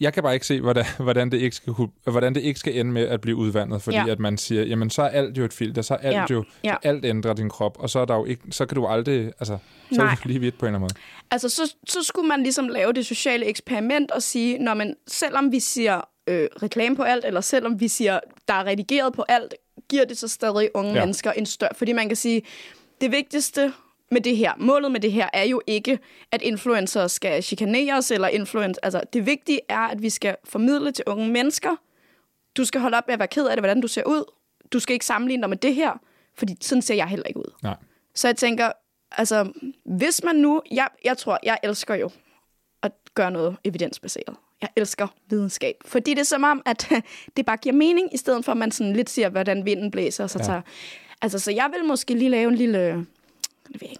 jeg 0.00 0.12
kan 0.12 0.22
bare 0.22 0.34
ikke 0.34 0.46
se, 0.46 0.60
hvordan, 0.60 0.84
hvordan, 0.98 1.30
det 1.30 1.38
ikke 1.40 1.56
skal, 1.56 1.74
hvordan 2.04 2.34
det 2.34 2.40
ikke 2.40 2.60
skal 2.60 2.78
ende 2.78 2.92
med 2.92 3.02
at 3.02 3.20
blive 3.20 3.36
udvandet, 3.36 3.82
fordi 3.82 3.96
Ja. 3.96 4.08
at 4.08 4.18
man 4.18 4.38
siger, 4.38 4.62
jamen 4.62 4.90
så 4.90 5.02
er 5.02 5.08
alt 5.08 5.38
jo 5.38 5.44
et 5.44 5.52
filter, 5.52 5.82
så 5.82 5.94
er 5.94 5.98
alt 5.98 6.14
Ja. 6.16 6.26
jo, 6.30 6.44
Ja. 6.64 6.74
alt 6.82 7.04
ændrer 7.04 7.32
din 7.34 7.48
krop, 7.48 7.76
og 7.80 7.90
så 7.90 7.98
er 7.98 8.04
der 8.04 8.14
jo 8.14 8.24
ikke, 8.24 8.42
så 8.50 8.66
kan 8.66 8.74
du 8.74 8.86
aldrig, 8.86 9.26
altså, 9.26 9.58
så 9.92 10.00
er 10.02 10.04
Nej. 10.04 10.16
du 10.24 10.28
lige 10.28 10.40
vidt 10.40 10.58
på 10.58 10.66
en 10.66 10.68
eller 10.68 10.78
anden 10.78 10.80
måde. 10.80 11.04
Altså, 11.30 11.48
så, 11.48 11.74
så 11.88 12.02
skulle 12.02 12.28
man 12.28 12.42
ligesom 12.42 12.68
lave 12.68 12.92
det 12.92 13.06
sociale 13.06 13.46
eksperiment 13.46 14.10
og 14.10 14.22
sige, 14.22 14.58
når 14.58 14.74
man, 14.74 14.94
selvom 15.06 15.52
vi 15.52 15.60
siger 15.60 16.00
øh, 16.26 16.48
reklame 16.62 16.96
på 16.96 17.02
alt, 17.02 17.24
eller 17.24 17.40
selvom 17.40 17.80
vi 17.80 17.88
siger, 17.88 18.20
der 18.48 18.54
er 18.54 18.64
redigeret 18.64 19.12
på 19.12 19.24
alt, 19.28 19.54
giver 19.88 20.04
det 20.04 20.18
så 20.18 20.28
stadig 20.28 20.68
unge 20.74 20.92
ja. 20.92 21.00
mennesker 21.00 21.32
en 21.32 21.46
større... 21.46 21.70
Fordi 21.74 21.92
man 21.92 22.08
kan 22.08 22.16
sige, 22.16 22.42
det 23.00 23.12
vigtigste 23.12 23.72
med 24.10 24.20
det 24.20 24.36
her, 24.36 24.52
målet 24.58 24.92
med 24.92 25.00
det 25.00 25.12
her, 25.12 25.28
er 25.32 25.42
jo 25.42 25.60
ikke, 25.66 25.98
at 26.32 26.42
influencer 26.42 27.06
skal 27.06 27.42
chikaneres, 27.42 28.10
eller 28.10 28.28
influencer... 28.28 28.80
Altså, 28.82 29.00
det 29.12 29.26
vigtige 29.26 29.60
er, 29.68 29.78
at 29.78 30.02
vi 30.02 30.10
skal 30.10 30.36
formidle 30.44 30.92
til 30.92 31.04
unge 31.06 31.28
mennesker, 31.28 31.76
du 32.56 32.64
skal 32.64 32.80
holde 32.80 32.96
op 32.96 33.06
med 33.06 33.12
at 33.12 33.18
være 33.18 33.28
ked 33.28 33.46
af 33.46 33.56
det, 33.56 33.60
hvordan 33.62 33.80
du 33.80 33.88
ser 33.88 34.02
ud. 34.06 34.24
Du 34.72 34.80
skal 34.80 34.94
ikke 34.94 35.06
sammenligne 35.06 35.42
dig 35.42 35.48
med 35.50 35.56
det 35.56 35.74
her, 35.74 36.00
fordi 36.38 36.56
sådan 36.60 36.82
ser 36.82 36.94
jeg 36.94 37.06
heller 37.06 37.26
ikke 37.26 37.40
ud. 37.40 37.52
Nej. 37.62 37.76
Så 38.14 38.28
jeg 38.28 38.36
tænker, 38.36 38.72
altså, 39.12 39.52
hvis 39.84 40.24
man 40.24 40.36
nu... 40.36 40.62
Jeg, 40.70 40.88
jeg 41.04 41.18
tror, 41.18 41.38
jeg 41.42 41.58
elsker 41.62 41.94
jo 41.94 42.10
at 42.82 42.92
gøre 43.14 43.30
noget 43.30 43.56
evidensbaseret. 43.64 44.36
Jeg 44.60 44.68
elsker 44.76 45.08
videnskab. 45.28 45.74
Fordi 45.84 46.10
det 46.10 46.20
er 46.20 46.24
som 46.24 46.44
om, 46.44 46.62
at 46.66 46.92
det 47.36 47.46
bare 47.46 47.56
giver 47.56 47.74
mening, 47.74 48.14
i 48.14 48.16
stedet 48.16 48.44
for 48.44 48.52
at 48.52 48.58
man 48.58 48.70
sådan 48.70 48.92
lidt 48.92 49.10
siger, 49.10 49.28
hvordan 49.28 49.64
vinden 49.64 49.90
blæser. 49.90 50.26
Så, 50.26 50.38
Ja. 50.38 50.44
tager, 50.44 50.60
altså, 51.22 51.38
så 51.38 51.50
jeg 51.52 51.70
vil 51.76 51.84
måske 51.84 52.14
lige 52.14 52.28
lave 52.28 52.48
en 52.48 52.54
lille, 52.56 53.06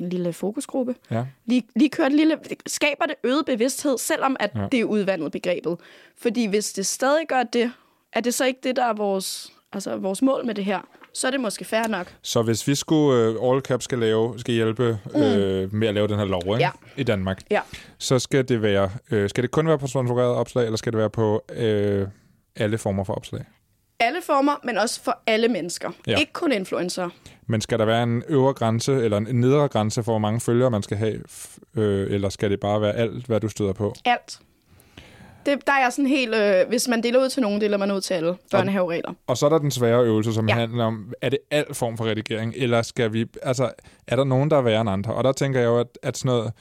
en 0.00 0.09
lille 0.09 0.33
fokusgruppe. 0.33 0.94
Ja. 1.11 1.25
Lige, 1.47 1.62
lige 1.76 1.90
køre 1.90 2.06
et 2.06 2.12
lille... 2.12 2.38
Skaber 2.66 3.04
det 3.04 3.14
øget 3.25 3.47
bevidsthed, 3.47 3.99
selvom 3.99 4.37
at 4.40 4.50
Ja. 4.54 4.66
det 4.73 4.80
er 4.80 4.85
udvandet 4.85 5.33
begrebet. 5.33 5.76
Fordi 6.18 6.47
hvis 6.47 6.73
det 6.73 6.87
stadig 6.87 7.26
gør 7.28 7.42
det, 7.42 7.73
er 8.12 8.21
det 8.21 8.35
så 8.35 8.44
ikke 8.44 8.61
det, 8.62 8.76
der 8.76 8.85
er 8.85 8.92
vores, 8.92 9.52
altså, 9.73 9.97
vores 9.97 10.23
mål 10.23 10.47
med 10.47 10.54
det 10.54 10.64
her? 10.64 10.80
Så 11.14 11.26
er 11.26 11.30
det 11.30 11.40
måske 11.40 11.64
fair 11.64 11.88
nok. 11.88 12.14
Så 12.23 12.42
hvis 12.42 12.68
vi 12.68 12.75
skulle, 12.75 13.21
øh, 13.23 13.50
All 13.50 13.61
Cap 13.61 13.83
skal, 13.83 13.99
lave, 13.99 14.38
skal 14.38 14.54
hjælpe 14.54 14.99
øh, 15.16 15.75
med 15.75 15.88
at 15.88 15.94
lave 15.94 16.09
den 16.09 16.18
her 16.18 16.25
lov 16.25 16.40
ikke? 16.42 16.54
Mm. 16.54 16.59
Ja. 16.61 16.71
i 16.97 17.02
Danmark, 17.02 17.40
Ja. 17.50 17.61
så 17.99 18.18
skal 18.18 18.49
det 18.49 18.62
være, 18.62 18.90
øh, 19.11 19.28
skal 19.30 19.42
det 19.42 19.50
kun 19.50 19.66
være 19.68 19.78
på 19.78 19.87
sponsoreret 19.87 20.35
opslag, 20.35 20.64
eller 20.64 20.76
skal 20.76 20.92
det 20.92 20.99
være 20.99 21.11
på 21.11 21.44
øh, 21.56 22.09
alle 22.56 22.78
former 22.78 23.04
for 23.04 23.14
opslag? 23.14 23.44
Alle 24.00 24.18
former, 24.22 24.52
men 24.64 24.78
også 24.78 25.02
for 25.02 25.18
alle 25.26 25.48
mennesker. 25.48 25.90
Ja. 26.06 26.18
Ikke 26.18 26.32
kun 26.32 26.52
influencer. 26.52 27.08
Men 27.46 27.60
skal 27.60 27.78
der 27.78 27.84
være 27.84 28.02
en 28.02 28.22
øvre 28.28 28.52
grænse, 28.52 28.92
eller 28.92 29.16
en 29.16 29.40
nedre 29.40 29.68
grænse 29.68 30.02
for, 30.02 30.12
hvor 30.12 30.18
mange 30.18 30.40
følgere 30.40 30.70
man 30.70 30.82
skal 30.82 30.96
have? 30.96 31.20
Øh, 31.74 32.14
eller 32.14 32.28
skal 32.28 32.50
det 32.50 32.60
bare 32.60 32.80
være 32.80 32.92
alt, 32.92 33.26
hvad 33.26 33.40
du 33.40 33.48
støder 33.48 33.72
på? 33.72 33.94
Alt. 34.04 34.38
Det, 35.46 35.66
der 35.66 35.72
er 35.72 35.90
sådan 35.90 36.06
helt... 36.06 36.34
Øh, 36.34 36.68
hvis 36.68 36.88
man 36.88 37.02
deler 37.02 37.20
ud 37.24 37.28
til 37.28 37.42
nogen, 37.42 37.60
deler 37.60 37.76
man 37.76 37.90
ud 37.90 38.00
til 38.00 38.14
alle 38.14 38.34
børnehaveregler. 38.50 39.12
Og 39.26 39.36
så 39.36 39.46
er 39.46 39.50
der 39.50 39.58
den 39.58 39.70
svære 39.70 40.04
øvelse, 40.04 40.34
som. 40.34 40.48
Ja. 40.48 40.54
handler 40.54 40.84
om, 40.84 41.12
er 41.22 41.28
det 41.28 41.38
al 41.50 41.74
form 41.74 41.96
for 41.96 42.04
redigering, 42.04 42.54
eller 42.56 42.82
skal 42.82 43.12
vi, 43.12 43.26
altså, 43.42 43.70
er 44.06 44.16
der 44.16 44.24
nogen, 44.24 44.50
der 44.50 44.56
er 44.56 44.60
værre 44.62 44.80
end 44.80 44.90
andre? 44.90 45.14
Og 45.14 45.24
der 45.24 45.32
tænker 45.32 45.60
jeg 45.60 45.66
jo, 45.66 45.78
at, 45.78 45.98
at 46.02 46.16
sådan 46.16 46.28
noget 46.28 46.52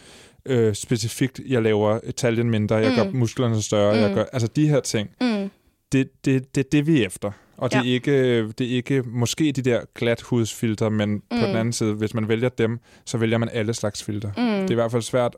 øh, 0.45 0.75
specifikt, 0.75 1.41
jeg 1.47 1.61
laver 1.61 1.99
taljen 2.17 2.49
mindre, 2.49 2.75
jeg 2.75 2.89
mm. 2.89 2.95
gør 2.95 3.19
musklerne 3.19 3.61
større, 3.61 3.95
mm. 3.95 4.01
jeg 4.01 4.13
gør, 4.13 4.25
altså 4.33 4.47
de 4.47 4.67
her 4.69 4.79
ting, 4.79 5.09
Mm. 5.21 5.49
Det, 5.93 6.25
det, 6.25 6.55
det 6.55 6.65
er 6.65 6.69
det, 6.71 6.87
vi 6.87 7.01
er 7.01 7.05
efter. 7.05 7.31
Og 7.57 7.71
det, 7.71 7.77
er 7.77 7.83
Ja. 7.83 7.89
ikke, 7.89 8.47
det 8.47 8.61
er 8.71 8.75
ikke 8.75 9.03
måske 9.05 9.51
de 9.51 9.61
der 9.61 9.81
glathudsfilter, 9.95 10.89
men 10.89 11.09
mm. 11.09 11.21
på 11.29 11.35
den 11.35 11.55
anden 11.55 11.73
side, 11.73 11.93
hvis 11.93 12.13
man 12.13 12.27
vælger 12.27 12.49
dem, 12.49 12.79
så 13.05 13.17
vælger 13.17 13.37
man 13.37 13.49
alle 13.53 13.73
slags 13.73 14.03
filter. 14.03 14.29
Mm. 14.37 14.43
Det 14.61 14.67
er 14.67 14.71
i 14.71 14.73
hvert 14.75 14.91
fald 14.91 15.01
svært, 15.01 15.35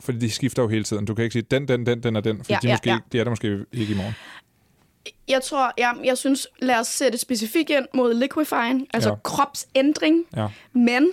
fordi 0.00 0.18
de 0.18 0.30
skifter 0.30 0.62
jo 0.62 0.68
hele 0.68 0.84
tiden. 0.84 1.04
Du 1.04 1.14
kan 1.14 1.24
ikke 1.24 1.32
sige, 1.32 1.42
den, 1.50 1.68
den, 1.68 1.86
den, 1.86 2.02
den 2.02 2.16
og 2.16 2.24
den, 2.24 2.44
for 2.44 2.52
Ja, 2.52 2.58
de, 2.62 2.68
ja, 2.68 2.72
måske, 2.74 2.90
ja. 2.90 2.98
de 3.12 3.18
er 3.20 3.24
der 3.24 3.30
måske 3.30 3.58
ikke 3.72 3.92
i 3.92 3.96
morgen. 3.96 4.14
Jeg 5.28 5.42
tror, 5.42 5.72
ja, 5.78 5.90
jeg 6.04 6.18
synes, 6.18 6.48
lad 6.58 6.78
os 6.80 6.86
sætte 6.86 7.18
specifikt 7.18 7.70
ind 7.70 7.86
mod 7.94 8.14
liquefying, 8.14 8.86
altså 8.94 9.08
Ja. 9.08 9.14
ja. 9.14 9.20
kropsændring, 9.24 10.24
Ja. 10.36 10.46
men 10.72 11.08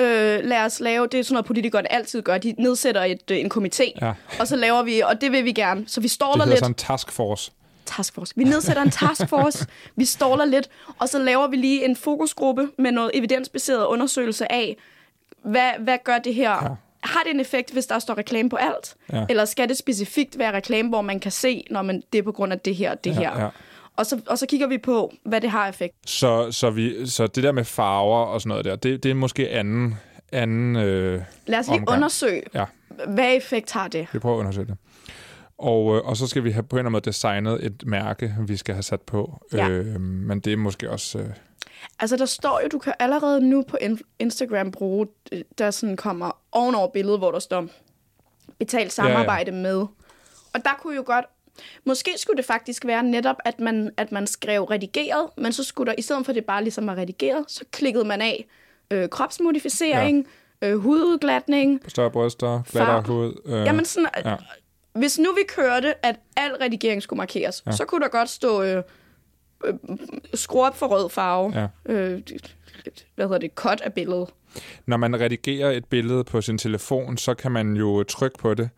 øh, 0.00 0.40
lad 0.44 0.64
os 0.64 0.80
lave, 0.80 1.06
det 1.12 1.20
er 1.20 1.24
sådan 1.24 1.34
noget 1.34 1.46
politikerne 1.46 1.92
altid 1.92 2.22
gør, 2.22 2.38
de 2.38 2.54
nedsætter 2.58 3.02
et, 3.04 3.30
øh, 3.30 3.38
en 3.38 3.50
komité, 3.54 3.92
Ja. 4.02 4.12
og 4.40 4.46
så 4.48 4.56
laver 4.56 4.82
vi, 4.82 5.00
og 5.00 5.20
det 5.20 5.32
vil 5.32 5.44
vi 5.44 5.52
gerne, 5.52 5.84
så 5.86 6.00
vi 6.00 6.02
Det 6.04 6.10
ståler 6.10 6.32
hedder 6.34 6.46
lidt. 6.46 6.58
sådan 6.58 6.70
en 6.70 6.74
task 6.74 7.12
force. 7.12 7.52
Taskforce. 7.86 8.32
Vi 8.36 8.44
nedsætter 8.44 8.82
en 8.82 8.90
taskforce, 8.90 9.66
vi 9.96 10.04
ståler 10.04 10.44
lidt, 10.44 10.68
og 10.98 11.08
så 11.08 11.18
laver 11.18 11.48
vi 11.48 11.56
lige 11.56 11.84
en 11.84 11.96
fokusgruppe 11.96 12.68
med 12.78 12.92
noget 12.92 13.10
evidensbaseret 13.14 13.86
undersøgelse 13.86 14.52
af, 14.52 14.76
hvad, 15.44 15.70
hvad 15.78 15.98
gør 16.04 16.18
det 16.18 16.34
her? 16.34 16.50
Ja. 16.50 16.68
Har 17.00 17.20
det 17.24 17.34
en 17.34 17.40
effekt, 17.40 17.70
hvis 17.72 17.86
der 17.86 17.98
står 17.98 18.18
reklame 18.18 18.48
på 18.50 18.56
alt? 18.56 18.94
Ja. 19.12 19.24
Eller 19.28 19.44
skal 19.44 19.68
det 19.68 19.76
specifikt 19.78 20.38
være 20.38 20.52
reklame, 20.52 20.88
hvor 20.88 21.02
man 21.02 21.20
kan 21.20 21.32
se, 21.32 21.64
når 21.70 21.82
man, 21.82 22.02
det 22.12 22.18
er 22.18 22.22
på 22.22 22.32
grund 22.32 22.52
af 22.52 22.60
det 22.60 22.76
her 22.76 22.90
og 22.90 23.04
det 23.04 23.10
Ja, 23.10 23.14
her? 23.16 23.40
ja. 23.42 23.48
Og, 23.96 24.06
så, 24.06 24.20
og 24.26 24.38
så 24.38 24.46
kigger 24.46 24.66
vi 24.66 24.78
på, 24.78 25.12
hvad 25.24 25.40
det 25.40 25.50
har 25.50 25.68
effekt. 25.68 25.94
Så, 26.06 26.52
så, 26.52 26.70
vi, 26.70 27.06
så 27.06 27.26
det 27.26 27.42
der 27.42 27.52
med 27.52 27.64
farver 27.64 28.24
og 28.24 28.40
sådan 28.40 28.48
noget 28.48 28.64
der, 28.64 28.76
det, 28.76 29.02
det 29.02 29.10
er 29.10 29.14
måske 29.14 29.48
anden, 29.50 29.94
anden 30.32 30.76
øh, 30.76 31.22
Lad 31.46 31.58
os 31.58 31.66
lige 31.66 31.78
Omgang. 31.78 31.96
undersøge, 31.98 32.42
ja, 32.54 32.64
hvad 33.08 33.36
effekt 33.36 33.72
har 33.72 33.88
det? 33.88 34.06
vi 34.12 34.18
prøver 34.18 34.36
at 34.36 34.40
undersøge 34.40 34.66
det. 34.66 34.76
Og, 35.58 35.96
øh, 35.96 36.04
og 36.04 36.16
så 36.16 36.26
skal 36.26 36.44
vi 36.44 36.50
have 36.50 36.62
på 36.62 36.76
en 36.76 36.78
eller 36.78 36.86
anden 36.86 36.92
måde 36.92 37.04
designet 37.04 37.66
et 37.66 37.82
mærke, 37.86 38.34
vi 38.46 38.56
skal 38.56 38.74
have 38.74 38.82
sat 38.82 39.00
på. 39.00 39.46
Ja. 39.52 39.68
Øh, 39.68 40.00
men 40.00 40.40
det 40.40 40.52
er 40.52 40.56
måske 40.56 40.90
også... 40.90 41.18
Øh, 41.18 41.26
Altså, 41.98 42.16
der 42.16 42.26
står 42.26 42.60
jo, 42.62 42.68
du 42.68 42.78
kan 42.78 42.92
allerede 42.98 43.40
nu 43.40 43.62
på 43.68 43.76
in- 43.80 44.00
Instagram 44.18 44.70
bruge, 44.70 45.06
øh, 45.32 45.42
der 45.58 45.70
sådan 45.70 45.96
kommer 45.96 46.38
ovenover 46.52 46.88
billedet, 46.88 47.18
hvor 47.18 47.30
der 47.30 47.38
står 47.38 47.66
betalt 48.58 48.92
samarbejde 48.92 49.50
ja, 49.50 49.56
ja. 49.56 49.62
med. 49.62 49.76
Og 50.54 50.64
der 50.64 50.70
kunne 50.82 50.96
jo 50.96 51.02
godt, 51.06 51.24
måske 51.84 52.10
skulle 52.16 52.36
det 52.36 52.44
faktisk 52.44 52.86
være 52.86 53.02
netop, 53.02 53.36
at 53.44 53.60
man, 53.60 53.90
at 53.96 54.12
man 54.12 54.26
skrev 54.26 54.62
redigeret, 54.64 55.28
men 55.36 55.52
så 55.52 55.64
skulle 55.64 55.90
der, 55.90 55.94
i 55.98 56.02
stedet 56.02 56.24
for 56.26 56.32
at 56.32 56.36
det 56.36 56.44
bare 56.44 56.62
ligesom 56.62 56.86
var 56.86 56.94
redigeret, 56.94 57.44
så 57.48 57.64
klikkede 57.70 58.04
man 58.04 58.20
af 58.20 58.46
øh, 58.90 59.08
kropsmodificering, 59.08 60.26
ja. 60.62 60.68
øh, 60.70 60.78
hududglatning. 60.78 61.80
større 61.88 62.10
bryster, 62.10 62.62
glattere 62.72 63.02
hud. 63.02 63.42
Øh, 63.46 63.52
Jamen 63.52 63.84
sådan, 63.84 64.08
ja. 64.24 64.36
Hvis 64.94 65.18
nu 65.18 65.32
vi 65.32 65.42
kørte, 65.48 66.06
at 66.06 66.16
al 66.36 66.52
redigering 66.60 67.02
skulle 67.02 67.18
markeres, 67.18 67.62
ja. 67.66 67.72
så 67.72 67.84
kunne 67.84 68.00
der 68.00 68.08
godt 68.08 68.28
stå 68.28 68.62
øh, 68.62 68.82
øh, 69.64 69.74
skru 70.34 70.64
op 70.64 70.76
for 70.76 70.86
rød 70.86 71.10
farve. 71.10 71.52
Ja. 71.60 71.92
Øh, 71.92 72.22
hvad 73.14 73.24
hedder 73.24 73.38
det? 73.38 73.50
Cut 73.54 73.80
af 73.80 73.92
billedet. 73.92 74.28
Når 74.86 74.96
man 74.96 75.20
redigerer 75.20 75.70
et 75.70 75.84
billede 75.84 76.24
på 76.24 76.40
sin 76.40 76.58
telefon, 76.58 77.16
så 77.16 77.34
kan 77.34 77.52
man 77.52 77.76
jo 77.76 78.02
trykke 78.02 78.38
på 78.38 78.54
det 78.54 78.70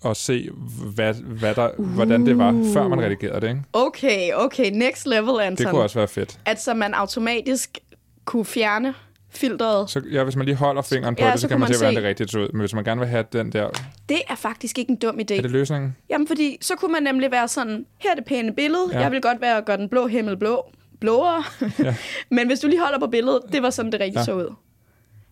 og 0.00 0.16
se, 0.16 0.50
hvad, 0.94 1.14
hvad 1.14 1.54
der, 1.54 1.70
uh. 1.78 1.86
hvordan 1.86 2.26
det 2.26 2.38
var, 2.38 2.70
før 2.74 2.88
man 2.88 3.00
redigerede 3.00 3.40
det. 3.40 3.48
Ikke? 3.48 3.62
Okay, 3.72 4.32
okay. 4.34 4.70
Next 4.70 5.06
level, 5.06 5.40
Anton. 5.40 5.56
Det 5.56 5.70
kunne 5.70 5.82
også 5.82 5.98
være 5.98 6.08
fedt. 6.08 6.40
At 6.44 6.62
så 6.62 6.74
man 6.74 6.94
automatisk 6.94 7.78
kunne 8.24 8.44
fjerne 8.44 8.94
filteret. 9.34 9.90
Så, 9.90 10.02
ja, 10.12 10.24
hvis 10.24 10.36
man 10.36 10.46
lige 10.46 10.54
holder 10.56 10.82
fingeren 10.82 11.14
på 11.14 11.22
Ja, 11.24 11.30
det, 11.30 11.34
så, 11.34 11.40
så 11.40 11.48
kan 11.48 11.60
man 11.60 11.68
man 11.68 11.74
se, 11.74 11.78
hvordan 11.84 11.96
det 11.96 12.04
rigtigt 12.08 12.30
ser 12.30 12.40
ud. 12.40 12.48
Men 12.52 12.60
hvis 12.60 12.74
man 12.74 12.84
gerne 12.84 12.98
vil 13.00 13.08
have 13.08 13.24
den 13.32 13.52
der... 13.52 13.70
Det 14.08 14.18
er 14.28 14.34
faktisk 14.34 14.78
ikke 14.78 14.90
en 14.90 14.96
dum 14.96 15.14
idé. 15.14 15.20
Er 15.20 15.42
det 15.42 15.50
løsningen? 15.50 15.96
Jamen, 16.10 16.26
fordi 16.26 16.58
så 16.60 16.74
kunne 16.76 16.92
man 16.92 17.02
nemlig 17.02 17.30
være 17.30 17.48
sådan, 17.48 17.86
her 17.98 18.10
er 18.10 18.14
det 18.14 18.24
pæne 18.24 18.54
billede. 18.54 18.88
Ja. 18.92 19.00
Jeg 19.00 19.10
vil 19.10 19.20
godt 19.22 19.40
være 19.40 19.56
at 19.58 19.64
gøre 19.64 19.76
den 19.76 19.88
blå 19.88 20.06
himmel 20.06 20.36
blå. 20.36 20.64
Blåere. 21.00 21.44
Ja. 21.78 21.94
Men 22.36 22.46
hvis 22.46 22.60
du 22.60 22.66
lige 22.68 22.80
holder 22.82 22.98
på 22.98 23.06
billedet, 23.06 23.40
det 23.52 23.62
var 23.62 23.70
sådan, 23.70 23.92
det 23.92 24.00
rigtigt 24.00 24.18
Ja. 24.20 24.24
så 24.24 24.32
ud. 24.34 24.54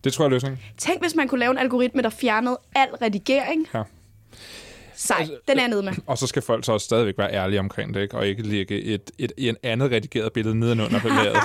Det 0.03 0.13
tror 0.13 0.23
jeg 0.25 0.27
er 0.27 0.31
løsningen. 0.33 0.59
Tænk, 0.77 1.01
hvis 1.01 1.15
man 1.15 1.27
kunne 1.27 1.39
lave 1.39 1.51
en 1.51 1.57
algoritme, 1.57 2.01
der 2.01 2.09
fjernede 2.09 2.57
al 2.75 2.87
redigering. 3.01 3.67
Ja. 3.73 3.83
Sej, 4.95 5.17
Altså, 5.19 5.35
den 5.47 5.59
er 5.59 5.67
nede 5.67 5.83
med. 5.83 5.93
Og 6.05 6.17
så 6.17 6.27
skal 6.27 6.41
folk 6.41 6.65
så 6.65 6.71
også 6.71 6.85
stadigvæk 6.85 7.17
være 7.17 7.33
ærlige 7.33 7.59
omkring 7.59 7.93
det, 7.93 8.01
ikke? 8.01 8.15
og 8.15 8.27
ikke 8.27 8.43
lægge 8.43 8.81
et, 8.81 9.11
et, 9.17 9.31
et 9.37 9.55
andet 9.63 9.91
redigeret 9.91 10.33
billede 10.33 10.55
nedenunder 10.59 10.99
billedet. 10.99 11.35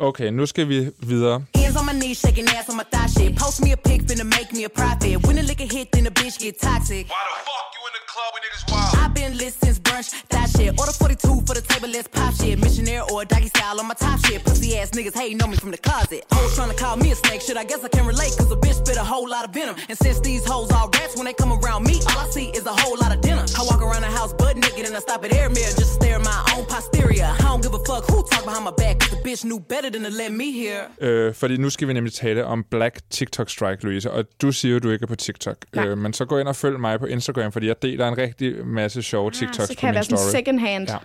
Okay, 0.00 0.30
nu 0.30 0.46
skal 0.46 0.68
vi 0.68 0.90
videre. 0.98 1.44
Hands 1.88 2.00
my 2.00 2.06
knees, 2.06 2.20
shaking 2.20 2.46
ass 2.48 2.68
on 2.68 2.76
my 2.76 2.84
thigh 2.84 3.06
shit. 3.06 3.34
Post 3.34 3.62
me 3.62 3.72
a 3.72 3.76
pic, 3.76 4.02
finna 4.02 4.26
make 4.36 4.52
me 4.52 4.64
a 4.64 4.68
profit. 4.68 5.26
When 5.26 5.36
the 5.36 5.42
liquor 5.42 5.64
hit, 5.64 5.90
then 5.92 6.04
the 6.04 6.10
bitch 6.10 6.38
get 6.38 6.60
toxic. 6.60 7.08
Why 7.08 7.16
the 7.24 7.44
fuck 7.48 7.66
you 7.74 7.82
in 7.88 7.92
the 7.96 8.04
club 8.12 8.30
when 8.34 8.42
niggas 8.44 8.72
wild? 8.72 8.96
I've 9.04 9.14
been 9.14 9.38
lit 9.38 9.54
since 9.54 9.78
brunch, 9.78 10.12
that 10.28 10.50
shit. 10.50 10.78
Order 10.78 10.92
42 10.92 11.46
for 11.46 11.54
the 11.54 11.62
table, 11.62 11.88
let's 11.88 12.08
pop 12.08 12.34
shit. 12.34 12.58
Missionaire 12.58 13.04
or 13.10 13.24
doggy 13.24 13.48
style 13.48 13.80
on 13.80 13.86
my 13.88 13.94
top 13.94 14.20
shit. 14.26 14.44
Pussy 14.44 14.76
ass 14.76 14.90
niggas 14.90 15.14
hating 15.14 15.40
on 15.42 15.50
me 15.50 15.56
from 15.56 15.70
the 15.70 15.78
closet. 15.78 16.24
Hoes 16.30 16.54
trying 16.54 16.68
to 16.68 16.76
call 16.76 16.96
me 16.98 17.10
a 17.12 17.14
snake, 17.14 17.40
shit. 17.40 17.56
I 17.56 17.64
guess 17.64 17.82
I 17.82 17.88
can 17.88 18.04
relate, 18.04 18.36
cause 18.36 18.52
a 18.52 18.56
bitch 18.56 18.74
spit 18.84 18.98
a 18.98 19.04
whole 19.04 19.26
lot 19.26 19.46
of 19.48 19.54
venom. 19.54 19.76
And 19.88 19.96
since 19.96 20.20
these 20.20 20.44
hoes 20.44 20.70
all 20.70 20.90
rats, 20.92 21.16
when 21.16 21.24
they 21.24 21.32
come 21.32 21.52
around 21.52 21.84
me, 21.84 22.02
all 22.08 22.18
I 22.18 22.28
see 22.28 22.50
is 22.50 22.66
a 22.66 22.74
whole 22.74 22.98
lot 22.98 23.14
of 23.16 23.22
dinner. 23.22 23.46
I 23.56 23.62
walk 23.64 23.80
around 23.80 24.02
the 24.02 24.12
house 24.18 24.34
butt 24.34 24.58
naked 24.58 24.84
and 24.84 24.94
I 24.94 25.00
stop 25.00 25.24
at 25.24 25.32
air 25.32 25.48
mirror 25.48 25.72
just 25.72 25.78
to 25.78 25.84
stare 25.84 26.16
at 26.16 26.24
my 26.24 26.38
own 26.54 26.66
posterior. 26.66 27.30
I 27.40 27.44
don't 27.48 27.62
give 27.62 27.72
a 27.72 27.82
fuck 27.88 28.04
who 28.10 28.22
talk 28.24 28.44
behind 28.44 28.64
my 28.64 28.72
back, 28.72 28.98
cause 29.00 29.10
the 29.10 29.20
bitch 29.24 29.42
knew 29.44 29.60
better 29.60 29.88
than 29.88 30.02
to 30.02 30.10
let 30.10 30.32
me 30.32 30.52
hear. 30.52 30.90
Øh, 31.00 31.34
fordi 31.34 31.56
nu 31.56 31.70
skal 31.78 31.88
vi 31.88 31.92
nemlig 31.92 32.12
tale 32.12 32.44
om 32.44 32.64
Black 32.70 32.98
TikTok 33.10 33.50
Strike, 33.50 33.84
Louise. 33.84 34.10
Og 34.10 34.24
du 34.42 34.52
siger 34.52 34.72
jo, 34.72 34.78
du 34.78 34.90
ikke 34.90 35.02
er 35.02 35.06
på 35.06 35.16
TikTok. 35.16 35.56
Nej. 35.74 35.86
Øh, 35.86 35.98
men 35.98 36.12
så 36.12 36.24
gå 36.24 36.38
ind 36.38 36.48
og 36.48 36.56
følg 36.56 36.80
mig 36.80 36.98
på 37.00 37.06
Instagram, 37.06 37.52
fordi 37.52 37.66
jeg 37.66 37.82
deler 37.82 38.08
en 38.08 38.18
rigtig 38.18 38.66
masse 38.66 39.02
sjove 39.02 39.30
TikToks 39.30 39.58
Ah, 39.60 39.66
så 39.66 39.74
på 39.74 39.80
kan 39.80 39.86
jeg 39.86 39.92
min 39.92 39.94
være 39.94 40.04
sådan 40.18 40.30
second 40.44 40.60
hand. 40.60 40.88
Ja. 40.88 40.96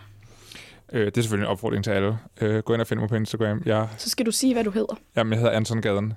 Øh, 0.93 1.05
det 1.05 1.17
er 1.17 1.21
selvfølgelig 1.21 1.45
en 1.45 1.51
opfordring 1.51 1.83
til 1.83 1.91
alle. 1.91 2.17
Øh, 2.41 2.63
gå 2.63 2.73
ind 2.73 2.81
og 2.81 2.87
find 2.87 2.99
mig 2.99 3.09
på 3.09 3.15
Instagram. 3.15 3.61
Jeg, 3.65 3.87
Så 3.97 4.09
skal 4.09 4.25
du 4.25 4.31
sige, 4.31 4.53
hvad 4.53 4.63
du 4.63 4.71
hedder. 4.71 4.99
jamen, 5.15 5.33
jeg 5.33 5.39
hedder 5.39 5.53
Anton 5.55 5.81
Gaden. 5.81 6.13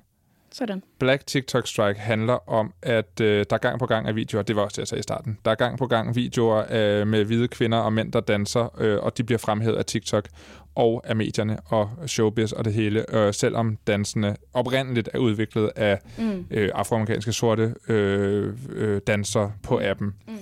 Sådan. 0.57 0.83
Black 0.99 1.27
TikTok 1.27 1.67
Strike 1.67 2.01
handler 2.01 2.51
om, 2.51 2.73
at 2.83 3.21
øh, 3.21 3.45
der 3.51 3.57
er 3.57 3.59
gang 3.59 3.79
på 3.79 3.87
gang 3.87 4.09
af 4.09 4.17
videoer, 4.17 4.43
det 4.43 4.57
var 4.57 4.63
også 4.63 4.75
det, 4.75 4.79
jeg 4.79 4.89
sagde 4.89 5.01
i 5.01 5.03
starten, 5.03 5.39
der 5.45 5.51
er 5.51 5.55
gang 5.55 5.79
på 5.79 5.87
gang 5.87 6.17
videoer 6.17 6.65
øh, 6.71 7.07
med 7.07 7.25
hvide 7.25 7.49
kvinder 7.49 7.79
og 7.79 7.93
mænd, 7.93 8.13
der 8.13 8.21
danser, 8.21 8.81
øh, 8.81 8.99
og 9.03 9.19
de 9.19 9.25
bliver 9.25 9.39
fremhævet 9.39 9.77
af 9.77 9.85
TikTok 9.85 10.29
og 10.75 11.03
af 11.05 11.17
medierne 11.17 11.59
og 11.67 11.91
showbiz 12.07 12.53
og 12.53 12.65
det 12.65 12.73
hele, 12.75 13.17
øh, 13.17 13.35
selvom 13.35 13.79
dansene 13.87 14.37
oprindeligt 14.53 15.09
er 15.15 15.19
udviklet 15.19 15.71
af 15.77 15.99
mm. 16.19 16.47
øh, 16.51 16.71
afroamerikanske 16.75 17.33
sorte 17.33 17.75
øh, 17.89 18.55
øh, 18.69 19.01
dansere 19.07 19.53
på 19.63 19.81
appen. 19.83 20.15
Mm. 20.29 20.35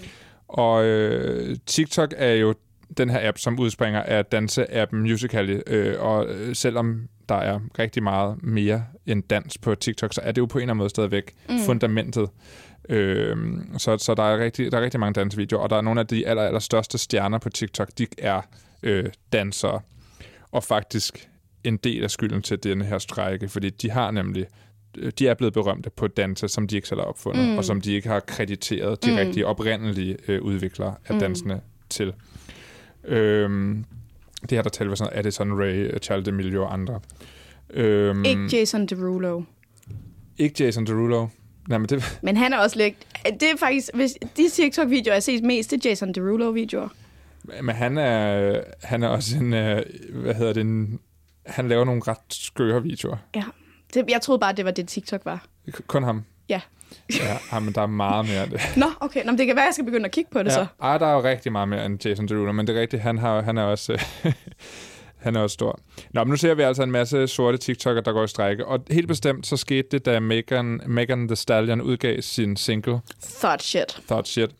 Og 0.48 0.84
øh, 0.84 1.56
TikTok 1.66 2.14
er 2.16 2.32
jo 2.32 2.54
den 2.98 3.10
her 3.10 3.28
app, 3.28 3.38
som 3.38 3.58
udspringer 3.58 4.02
af 4.02 4.24
danse-appen 4.34 4.96
Musical.ly, 4.96 5.60
øh, 5.66 6.00
og 6.00 6.26
øh, 6.26 6.54
selvom 6.54 7.08
der 7.28 7.34
er 7.34 7.60
rigtig 7.78 8.02
meget 8.02 8.42
mere 8.42 8.84
end 9.06 9.22
dans 9.22 9.58
på 9.58 9.74
TikTok, 9.74 10.14
så 10.14 10.20
er 10.24 10.32
det 10.32 10.40
jo 10.40 10.46
på 10.46 10.58
en 10.58 10.62
eller 10.62 10.70
anden 10.70 10.78
måde 10.78 10.90
stadigvæk 10.90 11.34
mm. 11.48 11.58
fundamentet. 11.58 12.28
Øh, 12.88 13.36
så 13.78 13.98
så 13.98 14.14
der, 14.14 14.22
er 14.22 14.38
rigtig, 14.38 14.72
der 14.72 14.78
er 14.78 14.82
rigtig 14.82 15.00
mange 15.00 15.12
dansevideoer, 15.12 15.62
og 15.62 15.70
der 15.70 15.76
er 15.76 15.80
nogle 15.80 16.00
af 16.00 16.06
de 16.06 16.26
aller, 16.26 16.42
aller 16.42 16.60
største 16.60 16.98
stjerner 16.98 17.38
på 17.38 17.48
TikTok, 17.50 17.88
de 17.98 18.06
er 18.18 18.40
øh, 18.82 19.04
dansere. 19.32 19.80
Og 20.52 20.64
faktisk 20.64 21.28
en 21.64 21.76
del 21.76 22.04
af 22.04 22.10
skylden 22.10 22.42
til 22.42 22.64
denne 22.64 22.84
her 22.84 22.98
strække, 22.98 23.48
fordi 23.48 23.70
de 23.70 23.90
har 23.90 24.10
nemlig 24.10 24.46
øh, 24.98 25.12
de 25.18 25.28
er 25.28 25.34
blevet 25.34 25.54
berømte 25.54 25.90
på 25.90 26.06
danse, 26.06 26.48
som 26.48 26.66
de 26.68 26.76
ikke 26.76 26.88
selv 26.88 27.00
har 27.00 27.06
opfundet, 27.06 27.48
mm. 27.48 27.58
og 27.58 27.64
som 27.64 27.80
de 27.80 27.92
ikke 27.92 28.08
har 28.08 28.20
krediteret 28.20 29.04
de 29.04 29.10
mm. 29.10 29.16
rigtige 29.16 29.46
oprindelige 29.46 30.16
øh, 30.28 30.42
udviklere 30.42 30.94
af 31.06 31.14
mm. 31.14 31.20
dansene 31.20 31.60
til. 31.90 32.12
Øhm, 33.06 33.84
det 34.42 34.50
her, 34.50 34.62
der 34.62 34.70
taler 34.70 34.94
sådan 34.94 35.10
noget 35.10 35.18
Addison 35.18 35.60
Ray, 35.60 35.98
Charles 36.02 36.28
D'Amelio 36.28 36.58
og 36.58 36.72
andre. 36.72 37.00
Øhm, 37.70 38.24
ikke 38.24 38.48
Jason 38.52 38.86
Derulo. 38.86 39.42
Ikke 40.38 40.64
Jason 40.64 40.86
Derulo. 40.86 41.26
Nej, 41.68 41.78
men, 41.78 41.88
det... 41.88 42.18
men 42.22 42.36
han 42.36 42.52
er 42.52 42.58
også 42.58 42.78
lidt... 42.78 42.94
Det 43.40 43.42
er 43.42 43.56
faktisk... 43.58 43.90
Hvis 43.94 44.12
de 44.36 44.48
TikTok-videoer, 44.48 45.12
jeg 45.12 45.14
har 45.14 45.20
set 45.20 45.44
mest, 45.44 45.70
det 45.70 45.86
er 45.86 45.90
Jason 45.90 46.12
Derulo-videoer. 46.12 46.88
Men 47.62 47.74
han 47.74 47.98
er, 47.98 48.60
han 48.82 49.02
er 49.02 49.08
også 49.08 49.36
en... 49.36 49.52
Øh, 49.52 49.82
hvad 50.10 50.34
hedder 50.34 50.52
det? 50.52 50.60
En, 50.60 51.00
han 51.46 51.68
laver 51.68 51.84
nogle 51.84 52.02
ret 52.08 52.18
skøre 52.30 52.82
videoer. 52.82 53.16
Ja. 53.34 53.44
Det, 53.94 54.04
jeg 54.08 54.20
troede 54.20 54.38
bare, 54.38 54.52
det 54.52 54.64
var 54.64 54.70
det, 54.70 54.88
TikTok 54.88 55.24
var. 55.24 55.46
Kun 55.86 56.02
ham? 56.02 56.24
Ja. 56.48 56.60
Ja, 57.52 57.60
men 57.60 57.74
der 57.74 57.82
er 57.82 57.86
meget 57.86 58.28
mere 58.28 58.46
det. 58.46 58.60
Nå, 58.76 58.86
okay. 59.00 59.24
Nå, 59.24 59.30
men 59.30 59.38
det 59.38 59.46
kan 59.46 59.56
være, 59.56 59.64
jeg 59.64 59.74
skal 59.74 59.84
begynde 59.84 60.04
at 60.04 60.12
kigge 60.12 60.30
på 60.32 60.38
det 60.38 60.50
ja. 60.50 60.54
så. 60.54 60.66
Ej, 60.82 60.98
der 60.98 61.06
er 61.06 61.14
jo 61.14 61.22
rigtig 61.22 61.52
meget 61.52 61.68
mere 61.68 61.86
end 61.86 62.06
Jason 62.06 62.28
Derulo, 62.28 62.52
men 62.52 62.66
det 62.66 62.76
er 62.76 62.80
rigtigt, 62.80 63.02
han, 63.02 63.18
har, 63.18 63.42
han 63.42 63.58
er 63.58 63.62
også... 63.62 64.04
han 65.24 65.36
er 65.36 65.40
også 65.40 65.54
stor. 65.54 65.80
Nå, 66.10 66.24
men 66.24 66.30
nu 66.30 66.36
ser 66.36 66.54
vi 66.54 66.62
altså 66.62 66.82
en 66.82 66.90
masse 66.90 67.26
sorte 67.28 67.58
TikToker, 67.58 68.00
der 68.00 68.12
går 68.12 68.24
i 68.24 68.28
strække. 68.28 68.66
Og 68.66 68.84
helt 68.90 69.08
bestemt, 69.08 69.46
så 69.46 69.56
skete 69.56 69.88
det, 69.90 70.06
da 70.06 70.20
Megan, 70.20 70.80
Megan 70.86 71.28
Thee 71.28 71.36
Stallion 71.36 71.80
udgav 71.80 72.22
sin 72.22 72.56
single. 72.56 73.00
Thought 73.22 73.62
Shit. 73.62 74.00
Thought 74.06 74.28
Shit. 74.28 74.50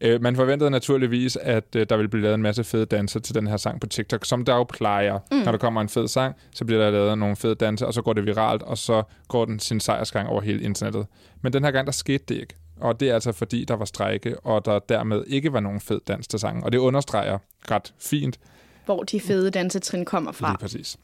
Øh, 0.00 0.22
man 0.22 0.36
forventede 0.36 0.70
naturligvis, 0.70 1.36
at 1.36 1.76
øh, 1.76 1.86
der 1.88 1.96
ville 1.96 2.08
blive 2.08 2.22
lavet 2.22 2.34
en 2.34 2.42
masse 2.42 2.64
fede 2.64 2.86
danser 2.86 3.20
til 3.20 3.34
den 3.34 3.46
her 3.46 3.56
sang 3.56 3.80
på 3.80 3.86
TikTok, 3.86 4.24
som 4.24 4.44
der 4.44 4.54
jo 4.54 4.64
plejer. 4.64 5.18
Mm. 5.32 5.38
Når 5.38 5.52
der 5.52 5.58
kommer 5.58 5.80
en 5.80 5.88
fed 5.88 6.08
sang, 6.08 6.34
så 6.54 6.64
bliver 6.64 6.84
der 6.84 6.90
lavet 6.90 7.18
nogle 7.18 7.36
fede 7.36 7.54
danser, 7.54 7.86
og 7.86 7.94
så 7.94 8.02
går 8.02 8.12
det 8.12 8.26
viralt, 8.26 8.62
og 8.62 8.78
så 8.78 9.02
går 9.28 9.44
den 9.44 9.58
sin 9.58 9.80
sejrsgang 9.80 10.28
over 10.28 10.40
hele 10.40 10.62
internettet. 10.62 11.06
Men 11.42 11.52
den 11.52 11.64
her 11.64 11.70
gang, 11.70 11.86
der 11.86 11.92
skete 11.92 12.24
det 12.28 12.34
ikke. 12.34 12.54
Og 12.80 13.00
det 13.00 13.10
er 13.10 13.14
altså 13.14 13.32
fordi, 13.32 13.64
der 13.64 13.74
var 13.74 13.84
strejke, 13.84 14.40
og 14.40 14.64
der 14.64 14.78
dermed 14.78 15.24
ikke 15.26 15.52
var 15.52 15.60
nogen 15.60 15.80
fed 15.80 16.00
dans 16.08 16.28
til 16.28 16.38
sangen. 16.38 16.64
Og 16.64 16.72
det 16.72 16.78
understreger 16.78 17.38
ret 17.70 17.94
fint. 17.98 18.38
Hvor 18.84 19.02
de 19.02 19.20
fede 19.20 19.50
dansetrin 19.50 20.04
kommer 20.04 20.32
fra. 20.32 20.50
Lige 20.50 20.58
præcis. 20.58 20.98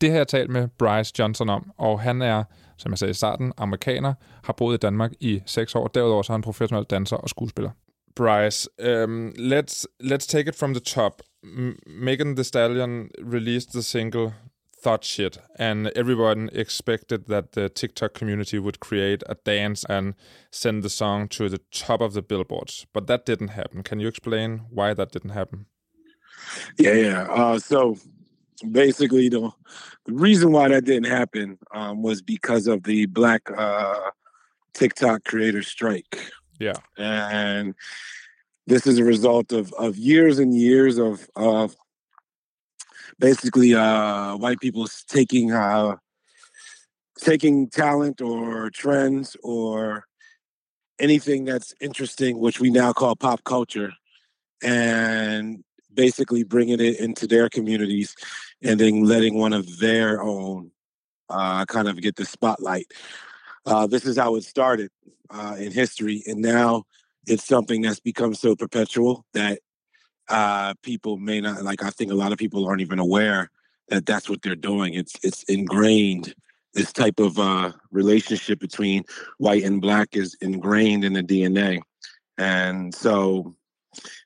Det 0.00 0.10
har 0.10 0.16
jeg 0.16 0.28
talt 0.28 0.50
med 0.50 0.68
Bryce 0.68 1.12
Johnson 1.18 1.48
om, 1.48 1.70
og 1.78 2.00
han 2.00 2.22
er, 2.22 2.44
som 2.76 2.92
jeg 2.92 2.98
sagde 2.98 3.10
i 3.10 3.14
starten, 3.14 3.52
amerikaner, 3.56 4.14
har 4.44 4.52
boet 4.52 4.74
i 4.74 4.78
Danmark 4.78 5.12
i 5.20 5.42
seks 5.46 5.74
år. 5.74 5.86
Derudover 5.86 6.22
så 6.22 6.32
er 6.32 6.34
han 6.34 6.42
professionel 6.42 6.84
danser 6.84 7.16
og 7.16 7.28
skuespiller. 7.28 7.70
Bryce, 8.18 8.66
um, 8.82 9.32
let's 9.38 9.86
let's 10.00 10.26
take 10.26 10.48
it 10.48 10.56
from 10.56 10.72
the 10.72 10.80
top. 10.80 11.22
M- 11.44 11.78
Megan 11.86 12.34
Thee 12.34 12.42
Stallion 12.42 13.10
released 13.22 13.72
the 13.72 13.82
single 13.84 14.34
"Thought 14.82 15.04
Shit," 15.04 15.38
and 15.54 15.86
everyone 15.94 16.50
expected 16.52 17.28
that 17.28 17.52
the 17.52 17.68
TikTok 17.68 18.14
community 18.14 18.58
would 18.58 18.80
create 18.80 19.22
a 19.28 19.36
dance 19.36 19.84
and 19.88 20.14
send 20.50 20.82
the 20.82 20.90
song 20.90 21.28
to 21.28 21.48
the 21.48 21.60
top 21.70 22.00
of 22.00 22.12
the 22.12 22.20
billboards. 22.20 22.86
But 22.92 23.06
that 23.06 23.24
didn't 23.24 23.52
happen. 23.60 23.84
Can 23.84 24.00
you 24.00 24.08
explain 24.08 24.62
why 24.68 24.94
that 24.94 25.12
didn't 25.12 25.30
happen? 25.30 25.66
Yeah, 26.76 26.94
yeah. 26.94 27.22
Uh, 27.30 27.60
so 27.60 27.98
basically, 28.68 29.28
the 29.28 29.52
the 30.06 30.12
reason 30.12 30.50
why 30.50 30.66
that 30.70 30.84
didn't 30.84 31.12
happen 31.12 31.56
um, 31.72 32.02
was 32.02 32.20
because 32.20 32.66
of 32.66 32.82
the 32.82 33.06
Black 33.06 33.48
uh, 33.56 34.10
TikTok 34.74 35.22
creator 35.22 35.62
strike. 35.62 36.32
Yeah. 36.58 36.74
And 36.96 37.74
this 38.66 38.86
is 38.86 38.98
a 38.98 39.04
result 39.04 39.52
of, 39.52 39.72
of 39.74 39.96
years 39.96 40.38
and 40.38 40.56
years 40.56 40.98
of, 40.98 41.28
of 41.36 41.76
basically 43.18 43.74
uh, 43.74 44.36
white 44.36 44.60
people 44.60 44.86
taking 45.08 45.52
uh, 45.52 45.96
taking 47.18 47.68
talent 47.68 48.20
or 48.20 48.70
trends 48.70 49.36
or 49.42 50.04
anything 51.00 51.44
that's 51.44 51.74
interesting, 51.80 52.38
which 52.38 52.60
we 52.60 52.70
now 52.70 52.92
call 52.92 53.16
pop 53.16 53.42
culture, 53.44 53.92
and 54.62 55.64
basically 55.92 56.44
bringing 56.44 56.80
it 56.80 57.00
into 57.00 57.26
their 57.26 57.48
communities 57.48 58.14
and 58.62 58.78
then 58.78 59.04
letting 59.04 59.36
one 59.36 59.52
of 59.52 59.78
their 59.78 60.22
own 60.22 60.70
uh, 61.28 61.64
kind 61.66 61.88
of 61.88 62.00
get 62.00 62.16
the 62.16 62.24
spotlight. 62.24 62.86
Uh, 63.66 63.86
this 63.86 64.04
is 64.04 64.16
how 64.16 64.36
it 64.36 64.44
started 64.44 64.90
uh, 65.30 65.56
in 65.58 65.72
history, 65.72 66.22
and 66.26 66.40
now 66.40 66.84
it's 67.26 67.46
something 67.46 67.82
that's 67.82 68.00
become 68.00 68.34
so 68.34 68.56
perpetual 68.56 69.24
that 69.34 69.60
uh, 70.28 70.74
people 70.82 71.16
may 71.16 71.40
not 71.40 71.62
like. 71.62 71.82
I 71.82 71.90
think 71.90 72.10
a 72.10 72.14
lot 72.14 72.32
of 72.32 72.38
people 72.38 72.66
aren't 72.66 72.80
even 72.80 72.98
aware 72.98 73.50
that 73.88 74.06
that's 74.06 74.28
what 74.28 74.42
they're 74.42 74.54
doing. 74.54 74.94
It's 74.94 75.14
it's 75.22 75.42
ingrained. 75.44 76.34
This 76.74 76.92
type 76.92 77.18
of 77.18 77.38
uh, 77.38 77.72
relationship 77.90 78.60
between 78.60 79.04
white 79.38 79.64
and 79.64 79.80
black 79.80 80.14
is 80.14 80.36
ingrained 80.40 81.04
in 81.04 81.14
the 81.14 81.22
DNA, 81.22 81.80
and 82.36 82.94
so 82.94 83.54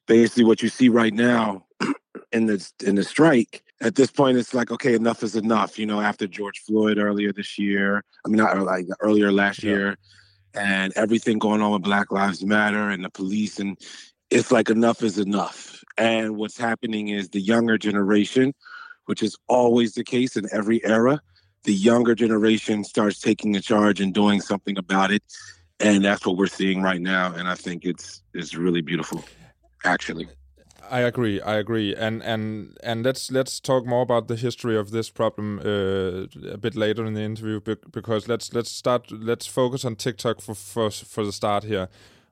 basically, 0.07 0.45
what 0.45 0.63
you 0.63 0.69
see 0.69 0.89
right 0.89 1.15
now 1.15 1.67
in 2.33 2.47
the 2.47 2.71
in 2.85 2.97
the 2.97 3.05
strike 3.05 3.63
at 3.83 3.97
this 3.97 4.11
point 4.11 4.39
it's 4.39 4.55
like 4.55 4.71
okay 4.71 4.95
enough 4.95 5.23
is 5.23 5.37
enough 5.37 5.79
you 5.79 5.85
know 5.85 6.01
after 6.01 6.27
george 6.27 6.61
floyd 6.61 6.99
earlier 6.99 7.33
this 7.33 7.59
year 7.59 8.03
i 8.25 8.29
mean 8.29 8.39
not 8.39 8.57
like 8.59 8.87
earlier 9.01 9.31
last 9.33 9.63
yeah. 9.63 9.71
year 9.71 9.99
and 10.55 10.93
everything 10.97 11.39
going 11.39 11.61
on 11.61 11.73
with 11.73 11.83
black 11.83 12.11
lives 12.11 12.45
matter 12.45 12.89
and 12.89 13.05
the 13.05 13.11
police 13.11 13.59
and 13.59 13.77
it's 14.31 14.53
like 14.53 14.71
enough 14.71 15.03
is 15.03 15.19
enough 15.19 15.83
and 15.99 16.37
what's 16.37 16.57
happening 16.57 17.09
is 17.09 17.29
the 17.31 17.41
younger 17.41 17.77
generation 17.77 18.55
which 19.07 19.23
is 19.23 19.37
always 19.49 19.95
the 19.95 20.05
case 20.05 20.37
in 20.37 20.47
every 20.53 20.83
era 20.85 21.21
the 21.65 21.75
younger 21.75 22.15
generation 22.15 22.85
starts 22.85 23.21
taking 23.21 23.57
a 23.57 23.61
charge 23.61 24.01
and 24.01 24.15
doing 24.15 24.41
something 24.41 24.79
about 24.79 25.11
it 25.11 25.23
and 25.81 26.05
that's 26.05 26.25
what 26.25 26.37
we're 26.37 26.47
seeing 26.47 26.83
right 26.83 27.01
now 27.01 27.33
and 27.35 27.49
i 27.49 27.55
think 27.55 27.85
it's 27.85 28.23
it's 28.33 28.55
really 28.55 28.81
beautiful 28.81 29.25
actually 29.85 30.29
I 30.91 31.01
agree. 31.01 31.41
I 31.41 31.57
agree. 31.57 31.95
And 31.95 32.23
and 32.23 32.77
and 32.83 33.05
let's 33.05 33.31
let's 33.31 33.61
talk 33.61 33.87
more 33.87 34.03
about 34.03 34.29
the 34.29 34.37
history 34.37 34.77
of 34.77 34.91
this 34.91 35.11
problem 35.11 35.59
uh, 35.59 36.53
a 36.53 36.59
bit 36.59 36.75
later 36.75 37.05
in 37.05 37.15
the 37.15 37.23
interview 37.23 37.61
because 37.61 38.29
let's 38.29 38.53
let's 38.55 38.71
start 38.71 39.11
let's 39.11 39.47
focus 39.47 39.85
on 39.85 39.97
TikTok 39.97 40.41
for 40.41 40.55
for 40.55 40.91
for 40.91 41.25
the 41.25 41.33
start 41.33 41.65
here. 41.65 41.89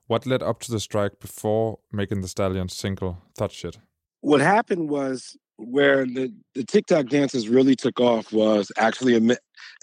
What 0.07 0.25
led 0.25 0.43
up 0.43 0.59
to 0.61 0.71
the 0.71 0.79
strike 0.79 1.19
before 1.19 1.79
making 1.91 2.21
the 2.21 2.27
stallion 2.27 2.69
single 2.69 3.17
"Thought 3.37 3.51
Shit"? 3.51 3.79
What 4.21 4.41
happened 4.41 4.89
was 4.89 5.37
where 5.57 6.05
the, 6.05 6.33
the 6.53 6.63
TikTok 6.63 7.07
dances 7.07 7.47
really 7.47 7.75
took 7.75 7.99
off 7.99 8.33
was 8.33 8.71
actually 8.77 9.15
a, 9.15 9.37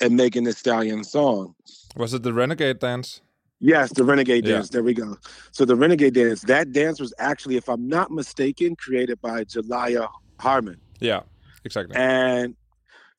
a 0.04 0.10
Megan 0.10 0.44
Thee 0.44 0.52
Stallion 0.52 1.04
song. 1.04 1.54
Was 1.96 2.14
it 2.14 2.22
the 2.22 2.32
Renegade 2.32 2.78
dance? 2.80 3.20
Yes, 3.60 3.92
the 3.92 4.04
Renegade 4.04 4.46
yeah. 4.46 4.54
Dance. 4.54 4.70
There 4.70 4.82
we 4.82 4.94
go. 4.94 5.16
So 5.50 5.64
the 5.64 5.76
Renegade 5.76 6.14
Dance, 6.14 6.42
that 6.42 6.72
dance 6.72 7.00
was 7.00 7.12
actually, 7.18 7.56
if 7.56 7.68
I'm 7.68 7.88
not 7.88 8.10
mistaken, 8.10 8.76
created 8.76 9.20
by 9.20 9.44
Jalaya 9.44 10.08
Harmon. 10.38 10.80
Yeah, 11.00 11.22
exactly. 11.64 11.96
And 11.96 12.54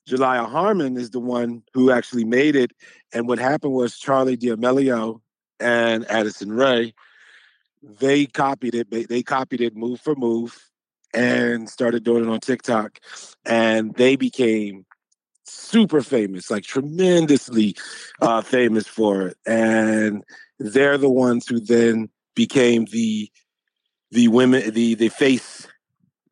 Jalaya 0.07 0.49
Harmon 0.49 0.97
is 0.97 1.09
the 1.09 1.19
one 1.19 1.63
who 1.73 1.91
actually 1.91 2.25
made 2.25 2.55
it. 2.55 2.71
And 3.13 3.27
what 3.27 3.39
happened 3.39 3.73
was 3.73 3.97
Charlie 3.97 4.37
D'Amelio 4.37 5.21
and 5.59 6.09
Addison 6.09 6.51
Ray, 6.53 6.93
they 7.83 8.25
copied 8.25 8.75
it. 8.75 9.09
They 9.09 9.23
copied 9.23 9.61
it 9.61 9.75
move 9.75 9.99
for 9.99 10.15
move 10.15 10.57
and 11.13 11.69
started 11.69 12.03
doing 12.03 12.23
it 12.23 12.29
on 12.29 12.39
TikTok. 12.39 12.99
And 13.45 13.93
they 13.95 14.15
became 14.15 14.85
super 15.49 16.01
famous, 16.01 16.49
like 16.49 16.63
tremendously 16.63 17.75
uh, 18.21 18.41
famous 18.41 18.87
for 18.87 19.27
it, 19.27 19.37
and 19.45 20.23
they're 20.59 20.97
the 20.97 21.09
ones 21.09 21.47
who 21.47 21.59
then 21.59 22.09
became 22.35 22.85
the 22.85 23.29
the 24.11 24.27
women, 24.27 24.73
the 24.73 24.95
the 24.95 25.09
face, 25.09 25.67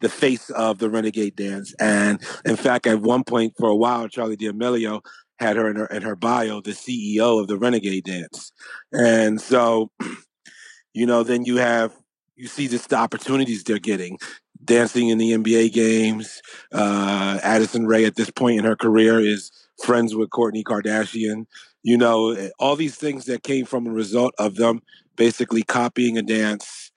the 0.02 0.10
face 0.10 0.50
of 0.52 0.80
the 0.80 0.90
renegade 0.90 1.36
dance. 1.36 1.74
And 1.80 2.22
in 2.46 2.56
fact, 2.56 2.88
at 2.88 3.02
one 3.02 3.24
point 3.24 3.54
for 3.58 3.70
a 3.70 3.76
while, 3.76 4.08
Charlie 4.08 4.38
D'Amelio 4.38 5.02
had 5.40 5.56
her 5.56 5.70
in 5.70 5.76
her 5.76 5.88
in 5.88 6.02
her 6.02 6.16
bio 6.16 6.62
the 6.62 6.72
CEO 6.72 7.40
of 7.40 7.48
the 7.48 7.58
Renegade 7.58 8.06
Dance, 8.06 8.52
and 8.92 9.40
so 9.40 9.92
you 10.94 11.06
know 11.06 11.24
then 11.24 11.46
you 11.46 11.58
have 11.58 11.94
you 12.36 12.48
see 12.48 12.68
just 12.68 12.90
the 12.90 12.96
opportunities 12.96 13.64
they're 13.64 13.80
getting 13.80 14.18
dancing 14.64 15.10
in 15.10 15.18
the 15.18 15.32
NBA 15.32 15.74
games. 15.74 16.42
Uh, 16.72 17.40
Addison 17.44 17.86
Ray 17.86 18.06
at 18.06 18.16
this 18.16 18.30
point 18.30 18.60
in 18.60 18.66
her 18.66 18.76
career 18.76 19.20
is 19.20 19.52
friends 19.84 20.16
with 20.16 20.30
Courtney 20.30 20.64
Kardashian. 20.64 21.46
You 21.84 21.98
know, 21.98 22.50
all 22.60 22.76
these 22.76 22.96
things 22.96 23.26
that 23.26 23.44
came 23.44 23.66
from 23.66 23.88
a 23.88 23.92
result 23.92 24.34
of 24.40 24.56
them 24.56 24.82
basically 25.16 25.64
copying 25.64 26.18
a 26.18 26.22
dance 26.22 26.92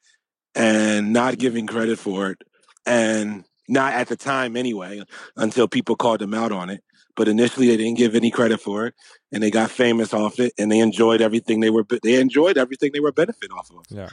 and 0.55 1.13
not 1.13 1.39
giving 1.39 1.67
credit 1.67 1.99
for 1.99 2.31
it. 2.31 2.39
And 2.87 3.45
not 3.71 3.95
at 3.95 4.09
the 4.09 4.17
time 4.17 4.57
anyway, 4.57 5.03
until 5.37 5.69
people 5.69 5.97
called 5.97 6.21
them 6.21 6.35
out 6.35 6.53
on 6.53 6.69
it. 6.69 6.83
But 7.17 7.29
initially, 7.29 7.69
they 7.69 7.77
didn't 7.77 7.99
give 7.99 8.15
any 8.15 8.31
credit 8.31 8.61
for 8.61 8.87
it, 8.87 8.95
and 9.33 9.43
they 9.43 9.51
got 9.51 9.71
famous 9.71 10.13
off 10.15 10.39
it, 10.41 10.53
and 10.59 10.71
they 10.71 10.79
enjoyed 10.79 11.21
everything 11.21 11.61
they 11.61 11.71
were. 11.71 11.85
They 12.03 12.21
enjoyed 12.21 12.57
everything 12.57 12.93
they 12.93 13.01
were 13.01 13.13
benefit 13.13 13.51
off 13.53 13.71
of. 13.71 13.85
Yeah. 13.89 14.09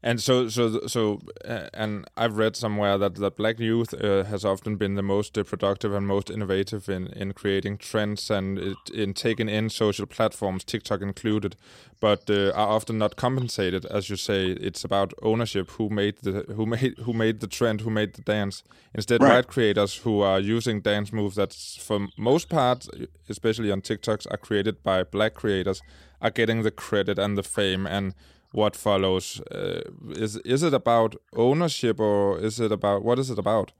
And 0.00 0.20
so, 0.22 0.48
so, 0.48 0.86
so, 0.86 1.20
uh, 1.44 1.68
and 1.74 2.06
I've 2.16 2.36
read 2.36 2.54
somewhere 2.54 2.96
that 2.98 3.16
that 3.16 3.36
Black 3.36 3.58
youth 3.58 3.92
uh, 3.94 4.22
has 4.24 4.44
often 4.44 4.76
been 4.76 4.94
the 4.94 5.02
most 5.02 5.36
uh, 5.36 5.42
productive 5.42 5.92
and 5.92 6.06
most 6.06 6.30
innovative 6.30 6.88
in 6.88 7.08
in 7.08 7.32
creating 7.32 7.78
trends 7.78 8.30
and 8.30 8.58
it, 8.58 8.76
in 8.94 9.12
taking 9.12 9.48
in 9.48 9.70
social 9.70 10.06
platforms, 10.06 10.62
TikTok 10.62 11.02
included, 11.02 11.56
but 12.00 12.30
uh, 12.30 12.52
are 12.54 12.68
often 12.76 12.96
not 12.98 13.16
compensated. 13.16 13.84
As 13.86 14.08
you 14.08 14.14
say, 14.16 14.50
it's 14.50 14.84
about 14.84 15.12
ownership. 15.20 15.70
Who 15.72 15.88
made 15.90 16.18
the 16.22 16.44
who 16.54 16.64
made 16.64 16.94
who 17.04 17.12
made 17.12 17.40
the 17.40 17.48
trend? 17.48 17.80
Who 17.80 17.90
made 17.90 18.14
the 18.14 18.22
dance? 18.22 18.62
Instead, 18.94 19.20
Right. 19.20 19.34
white 19.34 19.48
creators 19.48 19.96
who 20.04 20.20
are 20.20 20.38
using 20.38 20.80
dance 20.80 21.12
moves 21.12 21.34
that, 21.34 21.52
for 21.80 22.06
most 22.16 22.48
part, 22.48 22.86
especially 23.28 23.72
on 23.72 23.80
TikToks, 23.82 24.26
are 24.30 24.36
created 24.38 24.84
by 24.84 25.02
black 25.02 25.34
creators, 25.34 25.82
are 26.20 26.30
getting 26.30 26.62
the 26.62 26.70
credit 26.70 27.18
and 27.18 27.36
the 27.36 27.42
fame 27.42 27.84
and 27.84 28.14
what 28.52 28.76
follows. 28.76 29.40
Uh, 29.50 29.82
is 30.10 30.36
is 30.38 30.62
it 30.62 30.74
about 30.74 31.16
ownership 31.36 32.00
or 32.00 32.38
is 32.38 32.60
it 32.60 32.72
about 32.72 33.04
what 33.04 33.18
is 33.18 33.30
it 33.30 33.38
about? 33.38 33.72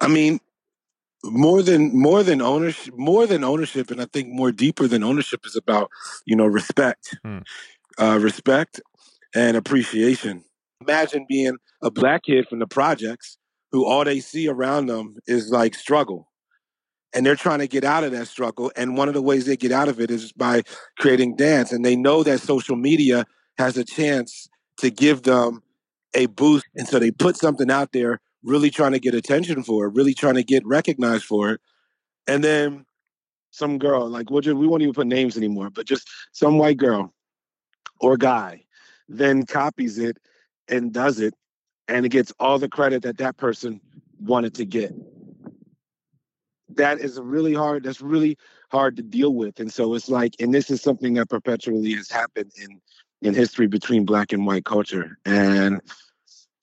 I 0.00 0.08
mean, 0.08 0.40
more 1.24 1.62
than 1.62 1.96
more 1.98 2.22
than 2.22 2.40
ownership, 2.42 2.94
more 2.96 3.26
than 3.26 3.44
ownership, 3.44 3.90
and 3.90 4.00
I 4.00 4.06
think 4.06 4.28
more 4.28 4.52
deeper 4.52 4.86
than 4.88 5.02
ownership 5.02 5.46
is 5.46 5.56
about 5.56 5.90
you 6.26 6.36
know 6.36 6.46
respect, 6.46 7.16
Hmm. 7.24 7.38
uh, 7.98 8.18
respect 8.20 8.80
and 9.34 9.56
appreciation. 9.56 10.44
Imagine 10.80 11.26
being 11.28 11.56
a 11.82 11.90
black 11.90 12.24
kid 12.24 12.46
from 12.48 12.58
the 12.58 12.66
projects 12.66 13.38
who 13.72 13.86
all 13.86 14.04
they 14.04 14.20
see 14.20 14.48
around 14.48 14.86
them 14.86 15.16
is 15.26 15.50
like 15.50 15.74
struggle. 15.74 16.28
And 17.14 17.24
they're 17.24 17.36
trying 17.36 17.60
to 17.60 17.68
get 17.68 17.84
out 17.84 18.02
of 18.04 18.12
that 18.12 18.26
struggle. 18.26 18.72
And 18.76 18.96
one 18.96 19.08
of 19.08 19.14
the 19.14 19.22
ways 19.22 19.46
they 19.46 19.56
get 19.56 19.72
out 19.72 19.88
of 19.88 20.00
it 20.00 20.10
is 20.10 20.32
by 20.32 20.62
creating 20.98 21.36
dance. 21.36 21.70
And 21.70 21.84
they 21.84 21.94
know 21.94 22.22
that 22.24 22.40
social 22.40 22.76
media 22.76 23.24
has 23.56 23.76
a 23.76 23.84
chance 23.84 24.48
to 24.78 24.90
give 24.90 25.22
them 25.22 25.62
a 26.14 26.26
boost. 26.26 26.66
And 26.74 26.88
so 26.88 26.98
they 26.98 27.12
put 27.12 27.36
something 27.36 27.70
out 27.70 27.92
there, 27.92 28.20
really 28.42 28.70
trying 28.70 28.92
to 28.92 28.98
get 28.98 29.14
attention 29.14 29.62
for 29.62 29.86
it, 29.86 29.94
really 29.94 30.12
trying 30.12 30.34
to 30.34 30.42
get 30.42 30.66
recognized 30.66 31.24
for 31.24 31.50
it. 31.50 31.60
And 32.26 32.42
then 32.42 32.84
some 33.50 33.78
girl, 33.78 34.08
like 34.08 34.30
we'll 34.30 34.40
just, 34.40 34.56
we 34.56 34.66
won't 34.66 34.82
even 34.82 34.94
put 34.94 35.06
names 35.06 35.36
anymore, 35.36 35.70
but 35.70 35.86
just 35.86 36.08
some 36.32 36.58
white 36.58 36.76
girl 36.76 37.14
or 38.00 38.16
guy 38.16 38.64
then 39.08 39.44
copies 39.46 39.98
it 39.98 40.18
and 40.68 40.92
does 40.92 41.20
it. 41.20 41.34
And 41.86 42.06
it 42.06 42.08
gets 42.08 42.32
all 42.40 42.58
the 42.58 42.68
credit 42.68 43.02
that 43.02 43.18
that 43.18 43.36
person 43.36 43.80
wanted 44.18 44.54
to 44.54 44.64
get. 44.64 44.94
That 46.70 47.00
is 47.00 47.20
really 47.20 47.54
hard. 47.54 47.84
That's 47.84 48.00
really 48.00 48.36
hard 48.70 48.96
to 48.96 49.02
deal 49.02 49.34
with. 49.34 49.60
And 49.60 49.72
so 49.72 49.94
it's 49.94 50.08
like, 50.08 50.34
and 50.40 50.52
this 50.52 50.70
is 50.70 50.82
something 50.82 51.14
that 51.14 51.28
perpetually 51.28 51.92
has 51.92 52.10
happened 52.10 52.52
in 52.56 52.80
in 53.22 53.34
history 53.34 53.66
between 53.66 54.04
black 54.04 54.32
and 54.32 54.46
white 54.46 54.64
culture. 54.64 55.18
And 55.24 55.80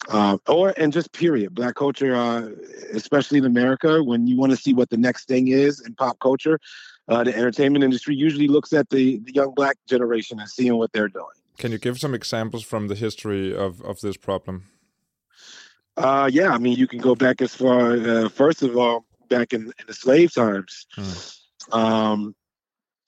uh, 0.09 0.37
or 0.47 0.73
and 0.77 0.91
just 0.91 1.11
period 1.13 1.53
black 1.53 1.75
culture 1.75 2.15
uh, 2.15 2.49
especially 2.93 3.37
in 3.37 3.45
america 3.45 4.03
when 4.03 4.27
you 4.27 4.37
want 4.37 4.51
to 4.51 4.57
see 4.57 4.73
what 4.73 4.89
the 4.89 4.97
next 4.97 5.27
thing 5.27 5.49
is 5.49 5.79
in 5.81 5.93
pop 5.95 6.19
culture 6.19 6.59
uh, 7.07 7.23
the 7.23 7.35
entertainment 7.35 7.83
industry 7.83 8.15
usually 8.15 8.47
looks 8.47 8.73
at 8.73 8.89
the, 8.89 9.19
the 9.25 9.33
young 9.33 9.53
black 9.53 9.77
generation 9.87 10.39
and 10.39 10.49
seeing 10.49 10.75
what 10.77 10.91
they're 10.91 11.09
doing 11.09 11.25
Can 11.57 11.71
you 11.71 11.77
give 11.77 11.99
some 11.99 12.13
examples 12.13 12.63
from 12.63 12.87
the 12.87 12.95
history 12.95 13.55
of, 13.55 13.81
of 13.81 14.01
this 14.01 14.17
problem? 14.17 14.65
uh, 15.97 16.29
yeah 16.31 16.49
i 16.49 16.57
mean 16.57 16.77
you 16.77 16.87
can 16.87 16.99
go 16.99 17.15
back 17.15 17.41
as 17.41 17.53
far 17.53 17.91
uh, 17.93 18.29
first 18.29 18.63
of 18.63 18.75
all 18.77 19.05
back 19.31 19.53
in, 19.53 19.61
in 19.79 19.87
the 19.87 19.93
slave 19.93 20.33
times. 20.33 20.85
Um, 21.71 22.35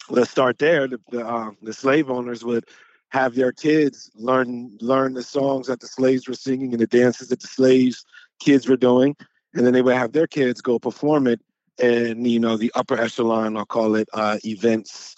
let's 0.10 0.32
start 0.32 0.58
there. 0.58 0.88
The, 0.88 1.00
the, 1.12 1.28
uh, 1.28 1.52
the 1.62 1.74
slave 1.74 2.10
owners 2.10 2.44
would 2.44 2.66
have 3.10 3.36
their 3.36 3.52
kids 3.52 4.10
learn 4.16 4.76
learn 4.82 5.14
the 5.14 5.22
songs 5.22 5.68
that 5.68 5.80
the 5.80 5.88
slaves 5.88 6.28
were 6.28 6.34
singing 6.34 6.72
and 6.72 6.82
the 6.82 6.88
dances 6.88 7.28
that 7.28 7.42
the 7.42 7.48
slaves 7.48 8.04
kids 8.40 8.68
were 8.68 8.78
doing. 8.78 9.16
And 9.54 9.66
then 9.66 9.74
they 9.74 9.84
would 9.84 9.96
have 9.96 10.14
their 10.14 10.26
kids 10.26 10.62
go 10.62 10.80
perform 10.80 11.28
it 11.28 11.40
in 11.80 12.26
you 12.26 12.40
know 12.40 12.58
the 12.58 12.72
upper 12.76 12.96
echelon 13.00 13.58
i'll 13.58 13.66
call 13.66 13.96
it 13.96 14.08
uh, 14.14 14.38
events 14.46 15.16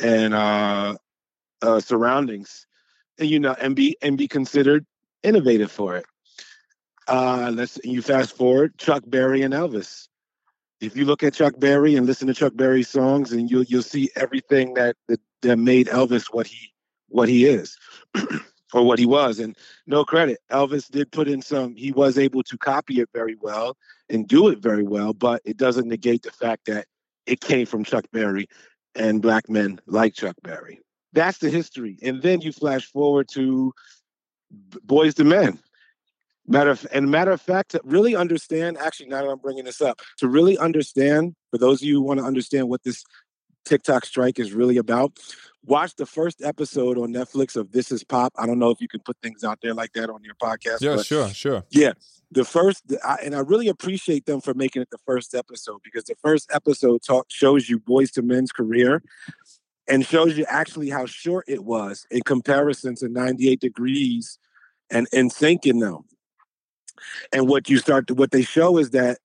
and 0.00 0.34
uh, 0.34 0.96
uh, 1.62 1.80
surroundings. 1.80 2.66
And 3.18 3.28
you 3.28 3.40
know 3.40 3.56
and 3.60 3.74
be 3.74 3.96
and 4.02 4.18
be 4.18 4.28
considered 4.28 4.84
innovative 5.22 5.70
for 5.70 5.96
it. 5.96 6.06
Uh, 7.08 7.50
let's 7.54 7.78
you 7.82 8.02
fast 8.02 8.36
forward 8.36 8.76
chuck 8.76 9.02
berry 9.06 9.40
and 9.42 9.54
elvis 9.54 10.08
if 10.80 10.96
you 10.96 11.04
look 11.04 11.22
at 11.22 11.34
chuck 11.34 11.58
berry 11.58 11.96
and 11.96 12.06
listen 12.06 12.28
to 12.28 12.34
chuck 12.34 12.52
berry's 12.54 12.88
songs 12.88 13.32
and 13.32 13.50
you'll 13.50 13.64
you'll 13.64 13.82
see 13.82 14.10
everything 14.16 14.74
that 14.74 14.96
that, 15.08 15.20
that 15.42 15.56
made 15.56 15.86
elvis 15.88 16.26
what 16.32 16.46
he 16.46 16.72
what 17.08 17.28
he 17.28 17.46
is 17.46 17.76
or 18.74 18.82
what 18.82 18.98
he 18.98 19.06
was. 19.06 19.38
And 19.38 19.56
no 19.86 20.04
credit 20.04 20.38
elvis 20.50 20.90
did 20.90 21.10
put 21.10 21.28
in 21.28 21.42
some 21.42 21.74
he 21.74 21.92
was 21.92 22.18
able 22.18 22.42
to 22.44 22.58
copy 22.58 23.00
it 23.00 23.08
very 23.12 23.36
well 23.40 23.76
and 24.08 24.26
do 24.26 24.48
it 24.48 24.58
very 24.58 24.84
well 24.84 25.12
but 25.12 25.42
it 25.44 25.56
doesn't 25.56 25.88
negate 25.88 26.22
the 26.22 26.32
fact 26.32 26.66
that 26.66 26.86
it 27.26 27.40
came 27.40 27.66
from 27.66 27.84
chuck 27.84 28.04
berry 28.12 28.46
and 28.94 29.22
black 29.22 29.48
men 29.48 29.80
like 29.86 30.14
chuck 30.14 30.36
berry. 30.42 30.80
That's 31.12 31.38
the 31.38 31.50
history. 31.50 31.98
And 32.02 32.22
then 32.22 32.40
you 32.40 32.52
flash 32.52 32.86
forward 32.86 33.28
to 33.32 33.72
boys 34.84 35.14
to 35.14 35.24
men 35.24 35.58
matter 36.48 36.70
of, 36.70 36.86
and 36.92 37.10
matter 37.10 37.30
of 37.30 37.40
fact 37.40 37.70
to 37.70 37.80
really 37.84 38.16
understand 38.16 38.76
actually 38.78 39.08
now 39.08 39.22
that 39.22 39.28
i'm 39.28 39.38
bringing 39.38 39.64
this 39.64 39.80
up 39.80 40.00
to 40.16 40.28
really 40.28 40.58
understand 40.58 41.34
for 41.50 41.58
those 41.58 41.82
of 41.82 41.86
you 41.86 41.94
who 41.94 42.02
want 42.02 42.18
to 42.18 42.24
understand 42.24 42.68
what 42.68 42.82
this 42.82 43.04
tiktok 43.64 44.04
strike 44.04 44.38
is 44.38 44.52
really 44.52 44.76
about 44.76 45.18
watch 45.64 45.94
the 45.96 46.06
first 46.06 46.42
episode 46.42 46.96
on 46.96 47.12
Netflix 47.12 47.54
of 47.54 47.72
This 47.72 47.92
Is 47.92 48.02
Pop. 48.02 48.32
I 48.38 48.46
don't 48.46 48.58
know 48.58 48.70
if 48.70 48.80
you 48.80 48.88
can 48.88 49.00
put 49.00 49.18
things 49.22 49.44
out 49.44 49.58
there 49.62 49.74
like 49.74 49.92
that 49.92 50.08
on 50.08 50.24
your 50.24 50.34
podcast. 50.34 50.80
Yeah, 50.80 51.02
sure, 51.02 51.28
sure. 51.28 51.64
yeah, 51.68 51.92
the 52.30 52.44
first, 52.44 52.84
I, 53.04 53.18
and 53.24 53.34
I 53.34 53.40
really 53.40 53.68
appreciate 53.68 54.26
them 54.26 54.40
for 54.40 54.54
making 54.54 54.82
it 54.82 54.88
the 54.90 54.98
first 55.06 55.34
episode 55.34 55.80
because 55.82 56.04
the 56.04 56.16
first 56.22 56.50
episode 56.52 57.02
talk 57.02 57.26
shows 57.28 57.68
you 57.68 57.78
Boys 57.78 58.10
to 58.12 58.22
Men's 58.22 58.52
career 58.52 59.02
and 59.86 60.04
shows 60.04 60.36
you 60.36 60.44
actually 60.48 60.90
how 60.90 61.06
short 61.06 61.44
it 61.48 61.64
was 61.64 62.06
in 62.10 62.22
comparison 62.22 62.94
to 62.96 63.08
98 63.08 63.60
Degrees 63.60 64.38
and 64.90 65.06
in 65.12 65.30
sinking 65.30 65.80
them. 65.80 66.04
And 67.32 67.48
what 67.48 67.68
you 67.68 67.78
start 67.78 68.06
to, 68.08 68.14
what 68.14 68.30
they 68.30 68.42
show 68.42 68.78
is 68.78 68.90
that 68.90 69.18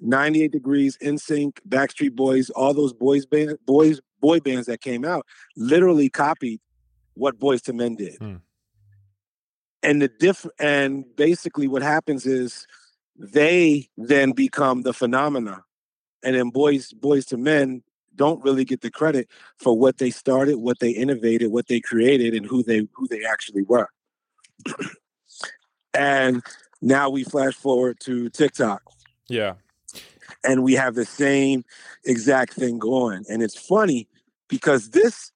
98 0.00 0.52
Degrees, 0.52 0.96
In 1.00 1.18
Sync, 1.18 1.60
Backstreet 1.68 2.14
Boys, 2.14 2.50
all 2.50 2.74
those 2.74 2.92
boys 2.92 3.26
band 3.26 3.58
boys 3.66 4.00
boy 4.20 4.40
bands 4.40 4.66
that 4.66 4.80
came 4.80 5.04
out 5.04 5.26
literally 5.56 6.08
copied 6.08 6.60
what 7.14 7.38
Boys 7.38 7.62
to 7.62 7.72
Men 7.72 7.96
did. 7.96 8.16
Hmm. 8.16 8.36
And 9.82 10.00
the 10.00 10.08
diff 10.08 10.46
and 10.58 11.04
basically 11.16 11.68
what 11.68 11.82
happens 11.82 12.26
is 12.26 12.66
they 13.16 13.88
then 13.96 14.32
become 14.32 14.82
the 14.82 14.92
phenomena. 14.92 15.64
And 16.22 16.34
then 16.34 16.50
boys 16.50 16.92
boys 16.92 17.26
to 17.26 17.36
men 17.36 17.82
don't 18.16 18.42
really 18.44 18.64
get 18.64 18.80
the 18.80 18.90
credit 18.90 19.28
for 19.58 19.76
what 19.76 19.98
they 19.98 20.10
started, 20.10 20.56
what 20.56 20.78
they 20.78 20.90
innovated, 20.90 21.50
what 21.50 21.66
they 21.66 21.80
created, 21.80 22.34
and 22.34 22.46
who 22.46 22.62
they 22.62 22.86
who 22.92 23.06
they 23.08 23.24
actually 23.24 23.62
were. 23.62 23.88
and 25.94 26.42
now 26.82 27.10
we 27.10 27.24
flash 27.24 27.54
forward 27.54 27.98
to 28.00 28.28
TikTok 28.30 28.82
Yeah. 29.28 29.54
and 30.42 30.62
we 30.62 30.74
have 30.74 30.94
the 30.94 31.04
same 31.04 31.64
exact 32.04 32.54
thing 32.54 32.78
going. 32.78 33.24
And 33.28 33.42
it's 33.42 33.58
funny 33.58 34.08
because 34.48 34.90
this, 34.90 35.32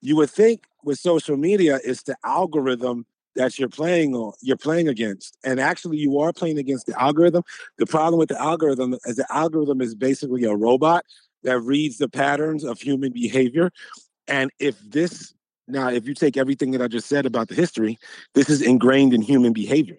you 0.00 0.16
would 0.16 0.30
think 0.30 0.64
with 0.84 0.98
social 0.98 1.36
media, 1.36 1.80
is 1.84 2.02
the 2.02 2.16
algorithm 2.24 3.06
that 3.36 3.58
you're 3.58 3.68
playing 3.68 4.14
on, 4.14 4.32
you're 4.42 4.56
playing 4.56 4.88
against. 4.88 5.36
And 5.44 5.58
actually, 5.58 5.96
you 5.96 6.20
are 6.20 6.32
playing 6.32 6.58
against 6.58 6.86
the 6.86 7.00
algorithm. 7.00 7.42
The 7.78 7.86
problem 7.86 8.18
with 8.18 8.28
the 8.28 8.40
algorithm 8.40 8.96
is 9.06 9.16
the 9.16 9.26
algorithm 9.34 9.80
is 9.80 9.94
basically 9.94 10.44
a 10.44 10.54
robot 10.54 11.04
that 11.42 11.58
reads 11.60 11.98
the 11.98 12.08
patterns 12.08 12.64
of 12.64 12.80
human 12.80 13.12
behavior. 13.12 13.70
And 14.28 14.50
if 14.58 14.78
this, 14.80 15.34
now, 15.66 15.88
if 15.90 16.06
you 16.06 16.14
take 16.14 16.36
everything 16.36 16.70
that 16.72 16.82
I 16.82 16.88
just 16.88 17.08
said 17.08 17.26
about 17.26 17.48
the 17.48 17.54
history, 17.54 17.98
this 18.34 18.48
is 18.48 18.62
ingrained 18.62 19.14
in 19.14 19.22
human 19.22 19.52
behavior. 19.52 19.98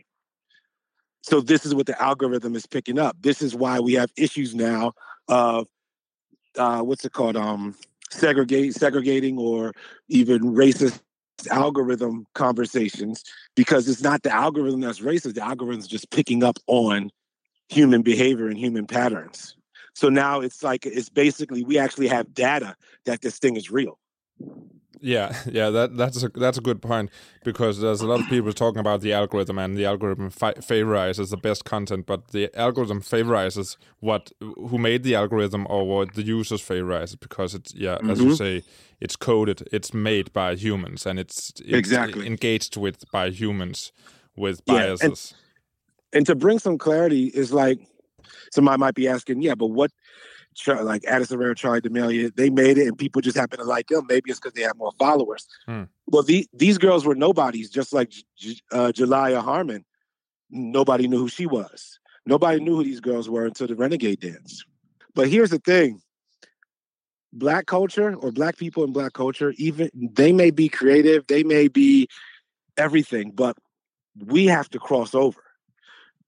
So 1.26 1.42
this 1.42 1.66
is 1.66 1.74
what 1.74 1.88
the 1.88 2.00
algorithm 2.00 2.56
is 2.56 2.68
picking 2.68 3.00
up. 3.00 3.18
This 3.20 3.42
is 3.42 3.56
why 3.56 3.80
we 3.80 3.94
have 3.94 4.12
issues 4.16 4.54
now 4.54 4.94
of 5.28 5.66
uh, 6.56 6.82
what's 6.82 7.04
it 7.04 7.14
called? 7.14 7.36
Um, 7.36 7.76
segregate, 8.12 8.76
segregating, 8.76 9.40
or 9.40 9.74
even 10.08 10.54
racist 10.54 11.00
algorithm 11.50 12.28
conversations 12.36 13.24
because 13.56 13.90
it's 13.90 14.04
not 14.04 14.22
the 14.22 14.32
algorithm 14.32 14.82
that's 14.82 15.00
racist. 15.00 15.34
The 15.34 15.44
algorithm's 15.44 15.88
just 15.88 16.12
picking 16.12 16.44
up 16.44 16.60
on 16.68 17.10
human 17.70 18.04
behavior 18.04 18.48
and 18.48 18.56
human 18.56 18.86
patterns. 18.86 19.58
So 19.96 20.10
now 20.10 20.42
it's 20.42 20.62
like 20.62 20.86
it's 20.86 21.10
basically 21.10 21.64
we 21.64 21.80
actually 21.80 22.08
have 22.08 22.36
data 22.36 22.76
that 23.06 23.22
this 23.22 23.40
thing 23.40 23.56
is 23.56 23.72
real. 23.72 23.98
Yeah, 25.06 25.38
yeah, 25.52 25.70
that 25.70 25.98
that's 25.98 26.24
a 26.24 26.30
that's 26.30 26.58
a 26.58 26.62
good 26.62 26.82
point 26.82 27.12
because 27.44 27.80
there's 27.80 28.02
a 28.02 28.08
lot 28.08 28.22
of 28.22 28.28
people 28.28 28.52
talking 28.52 28.80
about 28.80 29.02
the 29.02 29.14
algorithm 29.14 29.60
and 29.60 29.78
the 29.78 29.86
algorithm 29.86 30.32
fi- 30.32 30.56
favorizes 30.56 31.30
the 31.30 31.38
best 31.38 31.64
content, 31.64 32.08
but 32.08 32.30
the 32.30 32.50
algorithm 32.58 33.02
favorizes 33.02 33.78
what 34.00 34.32
who 34.40 34.80
made 34.80 35.04
the 35.04 35.14
algorithm 35.14 35.68
or 35.70 35.86
what 35.86 36.16
the 36.16 36.24
users 36.24 36.60
favorize 36.60 37.16
because 37.20 37.54
it's 37.54 37.72
yeah, 37.76 38.00
as 38.10 38.20
you 38.20 38.30
mm-hmm. 38.30 38.34
say, 38.34 38.64
it's 39.00 39.16
coded, 39.16 39.68
it's 39.72 39.94
made 39.94 40.34
by 40.34 40.56
humans 40.56 41.06
and 41.06 41.20
it's, 41.20 41.52
it's 41.60 41.74
Exactly. 41.78 42.26
engaged 42.26 42.76
with 42.76 43.04
by 43.12 43.30
humans 43.30 43.92
with 44.36 44.62
Yeah, 44.66 44.74
and- 44.76 45.00
biases. 45.00 45.36
and 46.14 46.26
to 46.26 46.34
bring 46.34 46.58
some 46.58 46.80
clarity 46.80 47.26
is 47.28 47.54
like 47.54 47.80
somebody 48.52 48.80
might 48.80 48.96
be 48.96 49.08
asking, 49.08 49.44
yeah, 49.44 49.54
but 49.54 49.68
what 49.68 49.92
like 50.68 51.04
Addison 51.06 51.38
Rae 51.38 51.54
Charlie 51.54 51.82
D'Amelio, 51.82 52.34
they 52.36 52.50
made 52.50 52.78
it 52.78 52.88
and 52.88 52.98
people 52.98 53.22
just 53.22 53.38
happen 53.38 53.60
to 53.60 53.66
like 53.66 53.88
them. 53.88 54.06
Maybe 54.08 54.32
it's 54.32 54.40
because 54.40 54.54
they 54.54 54.62
have 54.62 54.78
more 54.78 54.92
followers. 54.98 55.48
Hmm. 55.66 55.84
Well, 56.08 56.24
the, 56.24 56.48
these 56.54 56.78
girls 56.78 57.06
were 57.06 57.16
nobodies, 57.16 57.70
just 57.70 57.94
like 57.94 58.12
J- 58.38 58.60
uh, 58.72 58.92
Jelaya 58.94 59.42
Harmon. 59.44 59.86
Nobody 60.50 61.08
knew 61.08 61.20
who 61.20 61.28
she 61.28 61.46
was. 61.46 62.00
Nobody 62.26 62.60
knew 62.60 62.76
who 62.76 62.84
these 62.84 63.02
girls 63.02 63.30
were 63.30 63.46
until 63.46 63.68
the 63.68 63.76
Renegade 63.76 64.20
Dance. 64.22 64.64
But 65.14 65.30
here's 65.30 65.50
the 65.50 65.60
thing 65.60 66.02
black 67.34 67.66
culture 67.66 68.16
or 68.16 68.32
black 68.32 68.58
people 68.58 68.84
in 68.84 68.94
black 68.94 69.14
culture, 69.14 69.54
even 69.58 69.90
they 69.94 70.32
may 70.32 70.52
be 70.52 70.70
creative, 70.70 71.28
they 71.28 71.44
may 71.44 71.68
be 71.68 72.08
everything, 72.78 73.32
but 73.32 73.58
we 74.26 74.46
have 74.46 74.70
to 74.70 74.80
cross 74.80 75.14
over. 75.14 75.42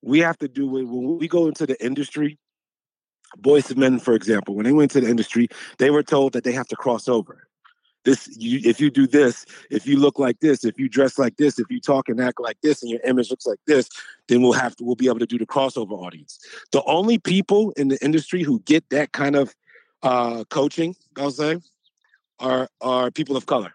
We 0.02 0.20
have 0.20 0.38
to 0.40 0.48
do 0.48 0.78
it 0.78 0.84
when 0.84 1.18
we 1.18 1.28
go 1.28 1.48
into 1.48 1.66
the 1.66 1.84
industry. 1.84 2.38
Boys 3.38 3.70
and 3.70 3.80
men, 3.80 4.00
for 4.00 4.14
example, 4.14 4.56
when 4.56 4.66
they 4.66 4.72
went 4.72 4.92
to 4.92 5.02
the 5.02 5.10
industry, 5.10 5.48
they 5.78 5.90
were 5.90 6.04
told 6.04 6.34
that 6.34 6.44
they 6.44 6.54
have 6.54 6.68
to 6.68 6.76
cross 6.76 7.08
over. 7.08 7.48
This, 8.06 8.30
you, 8.38 8.62
if 8.64 8.80
you 8.80 8.90
do 8.90 9.06
this, 9.06 9.46
if 9.70 9.86
you 9.86 10.00
look 10.00 10.18
like 10.18 10.40
this, 10.40 10.64
if 10.64 10.80
you 10.80 10.88
dress 10.88 11.20
like 11.20 11.36
this, 11.36 11.60
if 11.60 11.68
you 11.70 11.82
talk 11.82 12.08
and 12.08 12.22
act 12.22 12.40
like 12.40 12.58
this, 12.62 12.82
and 12.82 12.90
your 12.90 13.02
image 13.02 13.30
looks 13.30 13.46
like 13.46 13.60
this, 13.68 13.90
then 14.30 14.42
we'll 14.42 14.54
have 14.54 14.78
to, 14.78 14.84
we'll 14.86 14.96
be 14.96 15.08
able 15.08 15.20
to 15.20 15.26
do 15.26 15.38
the 15.38 15.46
crossover 15.46 15.92
audience. 15.92 16.40
The 16.72 16.82
only 16.86 17.18
people 17.18 17.72
in 17.72 17.90
the 17.90 18.02
industry 18.04 18.44
who 18.44 18.62
get 18.62 18.90
that 18.92 19.12
kind 19.12 19.36
of 19.36 19.54
uh, 20.04 20.46
coaching, 20.50 20.96
I'll 21.18 21.32
say, 21.32 21.58
are 22.40 22.70
are 22.80 23.12
people 23.12 23.36
of 23.36 23.46
color. 23.46 23.74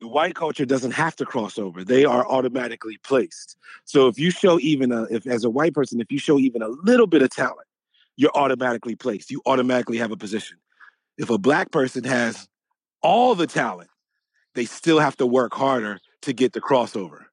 The 0.00 0.08
white 0.08 0.34
culture 0.34 0.66
doesn't 0.66 0.92
have 0.92 1.16
to 1.16 1.24
cross 1.24 1.58
over; 1.58 1.84
they 1.84 2.04
are 2.04 2.26
automatically 2.26 2.98
placed. 3.02 3.56
So 3.84 4.08
if 4.08 4.18
you 4.18 4.30
show 4.30 4.58
even 4.60 4.92
a, 4.92 5.04
if 5.04 5.26
as 5.26 5.44
a 5.44 5.50
white 5.50 5.74
person, 5.74 6.00
if 6.00 6.12
you 6.12 6.18
show 6.18 6.38
even 6.38 6.62
a 6.62 6.68
little 6.68 7.06
bit 7.06 7.22
of 7.22 7.30
talent, 7.30 7.66
you're 8.16 8.34
automatically 8.34 8.94
placed. 8.94 9.30
You 9.30 9.42
automatically 9.46 9.98
have 9.98 10.10
a 10.10 10.16
position. 10.16 10.58
If 11.18 11.30
a 11.30 11.38
black 11.38 11.70
person 11.70 12.04
has 12.04 12.48
all 13.02 13.34
the 13.34 13.46
talent, 13.46 13.90
they 14.54 14.64
still 14.64 14.98
have 14.98 15.16
to 15.16 15.26
work 15.26 15.54
harder 15.54 16.00
to 16.22 16.32
get 16.32 16.52
the 16.52 16.60
crossover. 16.60 17.25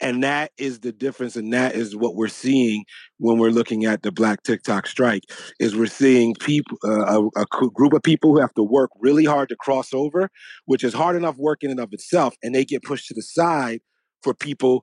And 0.00 0.22
that 0.24 0.52
is 0.58 0.80
the 0.80 0.92
difference, 0.92 1.36
and 1.36 1.52
that 1.52 1.74
is 1.74 1.96
what 1.96 2.14
we're 2.14 2.28
seeing 2.28 2.84
when 3.18 3.38
we're 3.38 3.50
looking 3.50 3.84
at 3.84 4.02
the 4.02 4.12
Black 4.12 4.42
TikTok 4.42 4.86
strike. 4.86 5.24
Is 5.58 5.76
we're 5.76 5.86
seeing 5.86 6.34
people, 6.40 6.78
uh, 6.84 7.20
a, 7.36 7.42
a 7.42 7.46
group 7.46 7.92
of 7.92 8.02
people 8.02 8.32
who 8.32 8.40
have 8.40 8.54
to 8.54 8.62
work 8.62 8.90
really 8.98 9.24
hard 9.24 9.48
to 9.50 9.56
cross 9.56 9.92
over, 9.92 10.30
which 10.66 10.84
is 10.84 10.94
hard 10.94 11.16
enough 11.16 11.36
work 11.36 11.62
in 11.62 11.70
and 11.70 11.80
of 11.80 11.92
itself, 11.92 12.34
and 12.42 12.54
they 12.54 12.64
get 12.64 12.82
pushed 12.82 13.08
to 13.08 13.14
the 13.14 13.22
side 13.22 13.80
for 14.22 14.34
people 14.34 14.82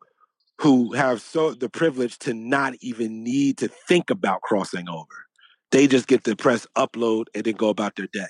who 0.59 0.93
have 0.93 1.21
so 1.21 1.53
the 1.53 1.69
privilege 1.69 2.17
to 2.19 2.33
not 2.33 2.73
even 2.81 3.23
need 3.23 3.57
to 3.57 3.67
think 3.67 4.09
about 4.09 4.41
crossing 4.41 4.87
over. 4.87 5.25
They 5.71 5.87
just 5.87 6.07
get 6.07 6.23
to 6.25 6.35
press 6.35 6.67
upload 6.77 7.25
and 7.33 7.43
then 7.43 7.55
go 7.55 7.69
about 7.69 7.95
their 7.95 8.07
day. 8.13 8.27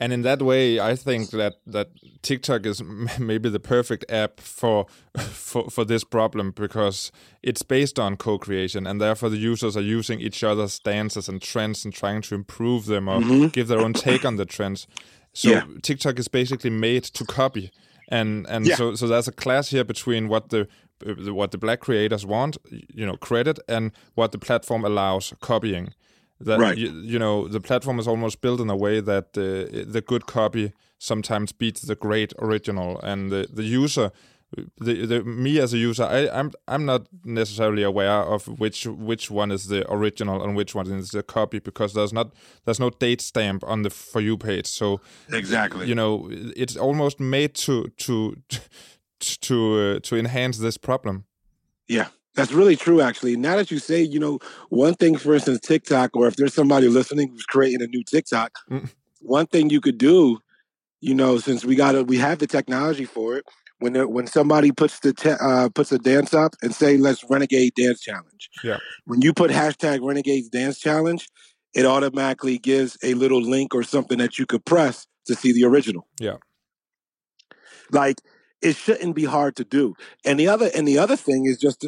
And 0.00 0.12
in 0.12 0.22
that 0.22 0.40
way, 0.40 0.78
I 0.78 0.94
think 0.94 1.30
that 1.30 1.54
that 1.66 1.88
TikTok 2.22 2.66
is 2.66 2.80
m- 2.80 3.08
maybe 3.18 3.48
the 3.48 3.60
perfect 3.60 4.04
app 4.10 4.40
for 4.40 4.86
for 5.18 5.68
for 5.70 5.84
this 5.84 6.04
problem 6.04 6.52
because 6.52 7.10
it's 7.42 7.62
based 7.62 7.98
on 7.98 8.16
co-creation, 8.16 8.86
and 8.86 9.00
therefore 9.00 9.30
the 9.30 9.38
users 9.38 9.76
are 9.76 9.82
using 9.98 10.20
each 10.20 10.44
other's 10.44 10.78
dances 10.78 11.28
and 11.28 11.42
trends 11.42 11.84
and 11.84 11.92
trying 11.92 12.22
to 12.22 12.34
improve 12.34 12.86
them 12.86 13.08
or 13.08 13.20
mm-hmm. 13.20 13.46
give 13.48 13.68
their 13.68 13.80
own 13.80 13.92
take 13.92 14.24
on 14.24 14.36
the 14.36 14.46
trends. 14.46 14.86
So 15.32 15.50
Yeah. 15.50 15.64
TikTok 15.82 16.18
is 16.18 16.28
basically 16.28 16.70
made 16.70 17.04
to 17.14 17.24
copy, 17.24 17.70
and 18.08 18.46
and 18.48 18.66
Yeah. 18.66 18.76
so 18.76 18.94
so 18.94 19.08
there's 19.08 19.28
a 19.28 19.32
clash 19.32 19.70
here 19.70 19.84
between 19.84 20.28
what 20.28 20.50
the 20.50 20.68
what 21.32 21.50
the 21.50 21.58
black 21.58 21.80
creators 21.80 22.24
want, 22.26 22.56
you 22.70 23.06
know, 23.06 23.16
credit, 23.16 23.58
and 23.68 23.92
what 24.14 24.32
the 24.32 24.38
platform 24.38 24.84
allows 24.84 25.32
copying 25.40 25.94
that 26.40 26.58
Right. 26.60 26.78
you, 26.78 26.90
you 27.02 27.18
know 27.18 27.48
the 27.48 27.60
platform 27.60 27.98
is 27.98 28.06
almost 28.08 28.40
built 28.40 28.60
in 28.60 28.70
a 28.70 28.76
way 28.76 29.00
that 29.00 29.32
the 29.32 29.84
the 29.88 30.00
good 30.00 30.26
copy 30.26 30.72
sometimes 30.98 31.52
beats 31.52 31.82
the 31.82 31.94
great 31.94 32.32
original 32.38 33.00
and 33.02 33.30
the, 33.30 33.46
the 33.52 33.62
user 33.64 34.10
the, 34.80 35.04
the 35.06 35.22
me 35.24 35.58
as 35.60 35.74
a 35.74 35.78
user 35.78 36.04
I, 36.04 36.28
I'm 36.30 36.52
I'm 36.66 36.84
not 36.86 37.06
necessarily 37.24 37.82
aware 37.82 38.22
of 38.34 38.46
which 38.58 38.86
which 38.86 39.30
one 39.30 39.50
is 39.52 39.66
the 39.66 39.84
original 39.92 40.42
and 40.42 40.56
which 40.56 40.74
one 40.74 40.86
is 40.90 41.10
the 41.10 41.22
copy 41.22 41.58
because 41.58 41.92
there's 41.92 42.12
not 42.12 42.32
there's 42.64 42.80
no 42.80 42.90
date 42.90 43.20
stamp 43.20 43.62
on 43.66 43.82
the 43.82 43.90
for 43.90 44.20
you 44.22 44.36
page 44.38 44.66
so 44.66 45.00
Exactly. 45.30 45.86
you 45.86 45.94
know 45.94 46.28
it's 46.56 46.76
almost 46.76 47.20
made 47.20 47.54
to 47.66 47.88
to 47.98 48.36
to 49.20 49.74
uh, 49.96 50.00
to 50.00 50.16
enhance 50.16 50.58
this 50.58 50.78
problem 50.78 51.24
Yeah, 51.88 52.08
that's 52.38 52.52
really 52.52 52.76
true, 52.76 53.00
actually. 53.00 53.36
Now 53.36 53.56
that 53.56 53.72
you 53.72 53.80
say, 53.80 54.00
you 54.00 54.20
know, 54.20 54.38
one 54.68 54.94
thing, 54.94 55.16
for 55.18 55.34
instance, 55.34 55.58
TikTok, 55.58 56.14
or 56.14 56.28
if 56.28 56.36
there's 56.36 56.54
somebody 56.54 56.86
listening 56.86 57.30
who's 57.30 57.44
creating 57.44 57.82
a 57.82 57.88
new 57.88 58.04
TikTok, 58.04 58.52
Mm. 58.70 58.88
one 59.20 59.46
thing 59.48 59.70
you 59.70 59.80
could 59.80 59.98
do, 59.98 60.38
you 61.00 61.16
know, 61.16 61.38
since 61.38 61.64
we 61.64 61.74
got 61.74 62.06
we 62.06 62.16
have 62.18 62.38
the 62.38 62.46
technology 62.46 63.04
for 63.04 63.36
it, 63.36 63.44
when 63.80 63.92
there, 63.92 64.06
when 64.06 64.28
somebody 64.28 64.70
puts 64.70 65.00
the 65.00 65.12
te- 65.12 65.30
uh, 65.30 65.68
puts 65.70 65.90
a 65.90 65.98
dance 65.98 66.32
up 66.32 66.54
and 66.62 66.72
say, 66.72 66.96
"Let's 66.96 67.24
renegade 67.28 67.72
dance 67.74 68.00
challenge," 68.00 68.50
Yeah. 68.62 68.78
when 69.04 69.20
you 69.20 69.32
put 69.32 69.50
hashtag 69.50 69.98
renegades 70.06 70.48
dance 70.48 70.78
challenge, 70.78 71.28
it 71.74 71.86
automatically 71.86 72.58
gives 72.58 72.96
a 73.02 73.14
little 73.14 73.42
link 73.42 73.74
or 73.74 73.82
something 73.82 74.18
that 74.18 74.38
you 74.38 74.46
could 74.46 74.64
press 74.64 75.08
to 75.26 75.34
see 75.34 75.52
the 75.52 75.64
original. 75.64 76.06
Yeah. 76.20 76.36
Like 77.90 78.20
it 78.62 78.76
shouldn't 78.76 79.14
be 79.16 79.24
hard 79.24 79.56
to 79.56 79.64
do. 79.64 79.94
And 80.24 80.38
the 80.38 80.46
other 80.48 80.70
and 80.74 80.86
the 80.86 80.98
other 80.98 81.16
thing 81.16 81.46
is 81.46 81.58
just 81.58 81.84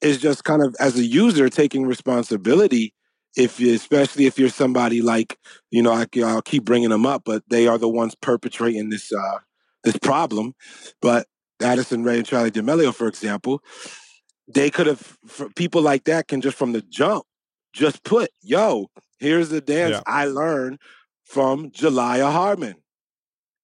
is 0.00 0.18
just 0.18 0.44
kind 0.44 0.62
of 0.62 0.74
as 0.80 0.96
a 0.98 1.04
user 1.04 1.48
taking 1.48 1.86
responsibility. 1.86 2.94
If 3.36 3.60
you, 3.60 3.74
especially 3.74 4.26
if 4.26 4.38
you're 4.38 4.48
somebody 4.48 5.02
like 5.02 5.38
you 5.70 5.82
know, 5.82 5.92
I, 5.92 6.06
I'll 6.24 6.42
keep 6.42 6.64
bringing 6.64 6.88
them 6.90 7.06
up, 7.06 7.22
but 7.24 7.44
they 7.48 7.68
are 7.68 7.78
the 7.78 7.88
ones 7.88 8.14
perpetrating 8.16 8.90
this 8.90 9.12
uh, 9.12 9.38
this 9.84 9.96
problem. 9.98 10.54
But 11.00 11.26
Addison 11.62 12.02
Ray 12.02 12.18
and 12.18 12.26
Charlie 12.26 12.50
D'Amelio, 12.50 12.92
for 12.92 13.06
example, 13.06 13.62
they 14.52 14.70
could 14.70 14.86
have 14.88 15.16
people 15.54 15.80
like 15.82 16.04
that 16.04 16.28
can 16.28 16.40
just 16.40 16.56
from 16.56 16.72
the 16.72 16.82
jump 16.82 17.24
just 17.72 18.02
put, 18.02 18.30
"Yo, 18.42 18.90
here's 19.20 19.50
the 19.50 19.60
dance 19.60 19.92
Yeah. 19.92 20.02
I 20.06 20.24
learned 20.24 20.80
from 21.24 21.70
Jelaya 21.70 22.32
Harmon." 22.32 22.76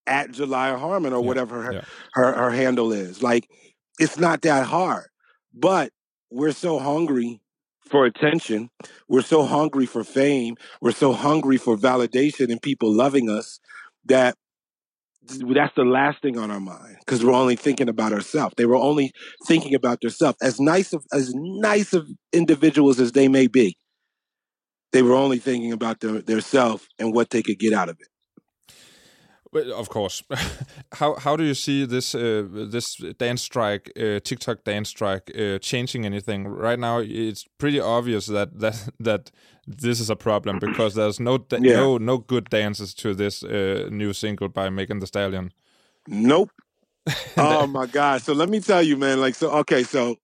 At 0.08 0.30
Jelaya 0.30 0.78
Harmon 0.78 1.12
or 1.12 1.20
Yeah, 1.20 1.26
whatever 1.26 1.62
her, 1.62 1.72
yeah. 1.72 1.84
her 2.14 2.32
her 2.34 2.50
handle 2.52 2.92
is. 2.92 3.20
Like 3.20 3.50
it's 3.98 4.16
not 4.16 4.42
that 4.42 4.64
hard. 4.66 5.08
But 5.52 5.90
we're 6.30 6.52
so 6.52 6.78
hungry 6.78 7.40
for 7.80 8.04
attention. 8.04 8.70
We're 9.08 9.22
so 9.22 9.44
hungry 9.44 9.86
for 9.86 10.04
fame. 10.04 10.56
We're 10.80 10.92
so 10.92 11.12
hungry 11.12 11.56
for 11.56 11.76
validation 11.76 12.50
and 12.50 12.60
people 12.60 12.92
loving 12.92 13.30
us 13.30 13.60
that 14.06 14.36
that's 15.28 15.74
the 15.74 15.84
last 15.84 16.22
thing 16.22 16.38
on 16.38 16.50
our 16.50 16.60
mind 16.60 16.96
because 17.00 17.24
we're 17.24 17.32
only 17.32 17.56
thinking 17.56 17.88
about 17.88 18.12
ourselves. 18.12 18.54
They 18.56 18.66
were 18.66 18.76
only 18.76 19.12
thinking 19.44 19.74
about 19.74 20.00
themselves. 20.00 20.38
As 20.40 20.60
nice 20.60 20.92
of 20.92 21.04
as 21.12 21.32
nice 21.34 21.92
of 21.92 22.08
individuals 22.32 23.00
as 23.00 23.12
they 23.12 23.26
may 23.26 23.48
be, 23.48 23.76
they 24.92 25.02
were 25.02 25.14
only 25.14 25.38
thinking 25.38 25.72
about 25.72 26.00
their, 26.00 26.22
their 26.22 26.40
self 26.40 26.86
and 26.98 27.12
what 27.12 27.30
they 27.30 27.42
could 27.42 27.58
get 27.58 27.72
out 27.72 27.88
of 27.88 27.96
it. 28.00 28.08
Well, 29.56 29.72
of 29.80 29.88
course. 29.88 30.22
how 30.92 31.14
how 31.14 31.36
do 31.36 31.44
you 31.44 31.54
see 31.54 31.86
this 31.86 32.14
uh, 32.14 32.44
this 32.70 32.96
dance 33.18 33.42
strike, 33.42 33.90
uh, 33.96 34.20
TikTok 34.20 34.64
dance 34.64 34.90
strike, 34.90 35.30
uh, 35.34 35.58
changing 35.58 36.04
anything? 36.04 36.46
Right 36.46 36.78
now, 36.78 36.98
it's 37.00 37.44
pretty 37.58 37.80
obvious 37.80 38.26
that 38.26 38.60
that 38.60 38.88
that 39.00 39.30
this 39.66 40.00
is 40.00 40.10
a 40.10 40.16
problem 40.16 40.58
because 40.58 40.94
there's 40.94 41.18
no 41.20 41.38
Yeah. 41.50 41.76
no 41.76 41.98
no 41.98 42.18
good 42.18 42.50
dances 42.50 42.94
to 42.94 43.14
this 43.14 43.42
uh, 43.42 43.88
new 43.90 44.12
single 44.12 44.48
by 44.48 44.70
Megan 44.70 44.98
Thee 45.00 45.06
Stallion. 45.06 45.52
Nope. 46.06 46.50
oh 47.36 47.66
my 47.66 47.86
god. 47.86 48.22
So 48.22 48.34
let 48.34 48.48
me 48.48 48.60
tell 48.60 48.82
you, 48.82 48.98
man. 48.98 49.20
Like, 49.20 49.36
so 49.36 49.50
okay. 49.60 49.84
So 49.84 50.16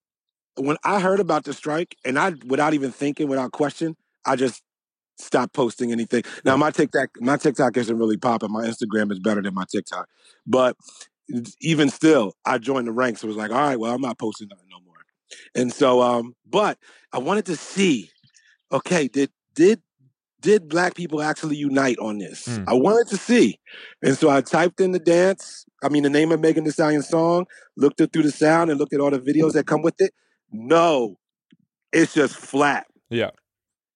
when 0.57 0.77
I 0.85 1.01
heard 1.01 1.21
about 1.21 1.45
the 1.45 1.53
strike, 1.53 1.97
and 2.05 2.19
I, 2.19 2.35
without 2.47 2.75
even 2.75 2.93
thinking, 2.93 3.29
without 3.29 3.53
question, 3.53 3.97
I 4.27 4.37
just 4.37 4.63
stop 5.23 5.53
posting 5.53 5.93
anything. 5.93 6.23
Now 6.45 6.57
my 6.57 6.71
TikTok, 6.71 7.11
my 7.21 7.37
TikTok 7.37 7.77
isn't 7.77 7.97
really 7.97 8.17
popping. 8.17 8.53
My 8.53 8.67
Instagram 8.67 9.11
is 9.13 9.19
better 9.19 9.43
than 9.43 9.55
my 9.55 9.65
TikTok, 9.71 10.09
but 10.47 10.77
even 11.61 11.89
still, 11.89 12.35
I 12.45 12.59
joined 12.59 12.87
the 12.87 12.93
ranks. 12.93 13.23
It 13.23 13.27
was 13.27 13.37
like, 13.37 13.51
all 13.51 13.57
right, 13.57 13.79
well, 13.79 13.95
I'm 13.95 14.01
not 14.01 14.19
posting 14.19 14.49
nothing 14.49 14.67
no 14.71 14.81
more. 14.85 14.97
And 15.55 15.73
so, 15.73 16.03
um, 16.03 16.35
but 16.49 16.79
I 17.13 17.19
wanted 17.19 17.47
to 17.47 17.57
see, 17.57 18.11
okay, 18.71 19.09
did 19.09 19.31
did 19.55 19.81
did 20.41 20.69
black 20.69 20.95
people 20.95 21.23
actually 21.23 21.57
unite 21.57 21.99
on 22.01 22.19
this? 22.19 22.49
Mm. 22.49 22.65
I 22.67 22.75
wanted 22.75 23.09
to 23.11 23.17
see. 23.17 23.59
And 24.03 24.19
so 24.19 24.29
I 24.29 24.41
typed 24.41 24.81
in 24.81 24.93
the 24.93 24.99
dance, 24.99 25.65
I 25.83 25.89
mean 25.89 26.03
the 26.03 26.11
name 26.11 26.33
of 26.33 26.41
Megan 26.41 26.65
Thee 26.65 26.71
Stallion 26.71 27.03
song, 27.03 27.47
looked 27.77 28.01
it 28.01 28.13
through 28.13 28.25
the 28.25 28.33
sound 28.33 28.71
and 28.71 28.79
looked 28.79 28.93
at 28.93 29.01
all 29.01 29.11
the 29.11 29.21
videos 29.21 29.53
that 29.53 29.67
come 29.67 29.83
with 29.83 30.01
it. 30.01 30.13
No, 30.51 31.17
it's 31.93 32.13
just 32.13 32.35
flat. 32.37 32.87
Yeah. 33.09 33.31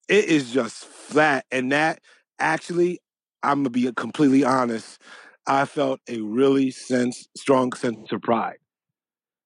It 0.09 0.27
is 0.27 0.51
just 0.53 0.85
flat. 0.85 1.45
And 1.51 1.73
that 1.73 2.01
actually, 2.39 3.01
I'm 3.43 3.61
gonna 3.61 3.71
be 3.71 3.91
completely 3.93 4.45
honest, 4.45 5.01
I 5.47 5.65
felt 5.65 6.01
a 6.09 6.21
really 6.21 6.71
sense 6.71 7.29
strong 7.37 7.73
sense 7.73 8.13
of 8.13 8.23
pride. 8.23 8.59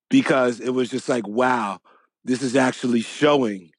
Because 0.08 0.60
it 0.60 0.70
was 0.70 0.90
just 0.90 1.08
like, 1.08 1.26
wow, 1.26 1.78
this 2.24 2.42
is 2.42 2.56
actually 2.56 3.00
showing 3.00 3.70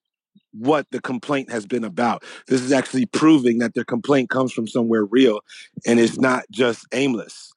what 0.53 0.85
the 0.91 1.01
complaint 1.01 1.51
has 1.51 1.65
been 1.65 1.83
about. 1.83 2.23
This 2.47 2.61
is 2.61 2.71
actually 2.71 3.05
proving 3.05 3.59
that 3.59 3.73
their 3.73 3.83
complaint 3.83 4.29
comes 4.29 4.51
from 4.51 4.67
somewhere 4.67 5.05
real 5.05 5.41
and 5.85 5.99
it's 5.99 6.19
not 6.19 6.43
just 6.51 6.85
aimless. 6.93 7.51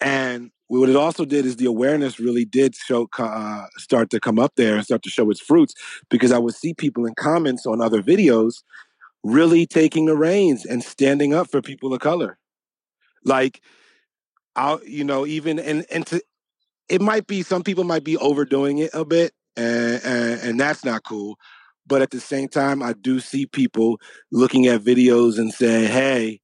And 0.00 0.50
what 0.68 0.88
it 0.88 0.96
also 0.96 1.24
did 1.24 1.46
is 1.46 1.56
the 1.56 1.66
awareness 1.66 2.18
really 2.18 2.44
did 2.44 2.74
show 2.74 3.08
uh, 3.18 3.66
start 3.76 4.10
to 4.10 4.20
come 4.20 4.38
up 4.38 4.52
there 4.56 4.76
and 4.76 4.84
start 4.84 5.02
to 5.02 5.10
show 5.10 5.30
its 5.30 5.40
fruits 5.40 5.74
because 6.10 6.32
I 6.32 6.38
would 6.38 6.54
see 6.54 6.74
people 6.74 7.06
in 7.06 7.14
comments 7.14 7.66
on 7.66 7.80
other 7.80 8.02
videos 8.02 8.62
really 9.22 9.66
taking 9.66 10.06
the 10.06 10.16
reins 10.16 10.64
and 10.64 10.82
standing 10.82 11.34
up 11.34 11.50
for 11.50 11.62
people 11.62 11.92
of 11.92 12.00
color. 12.00 12.38
Like, 13.24 13.60
I, 14.54 14.78
you 14.86 15.04
know, 15.04 15.26
even 15.26 15.58
and 15.58 15.84
and 15.90 16.06
to, 16.06 16.22
it 16.88 17.00
might 17.00 17.26
be 17.26 17.42
some 17.42 17.62
people 17.62 17.84
might 17.84 18.04
be 18.04 18.16
overdoing 18.16 18.78
it 18.78 18.90
a 18.94 19.04
bit, 19.04 19.32
and, 19.56 20.00
and 20.04 20.40
and 20.40 20.60
that's 20.60 20.84
not 20.84 21.04
cool. 21.04 21.38
But 21.86 22.02
at 22.02 22.10
the 22.10 22.20
same 22.20 22.48
time, 22.48 22.82
I 22.82 22.94
do 22.94 23.20
see 23.20 23.46
people 23.46 24.00
looking 24.32 24.66
at 24.66 24.80
videos 24.80 25.38
and 25.38 25.52
saying, 25.52 25.90
"Hey, 25.90 26.40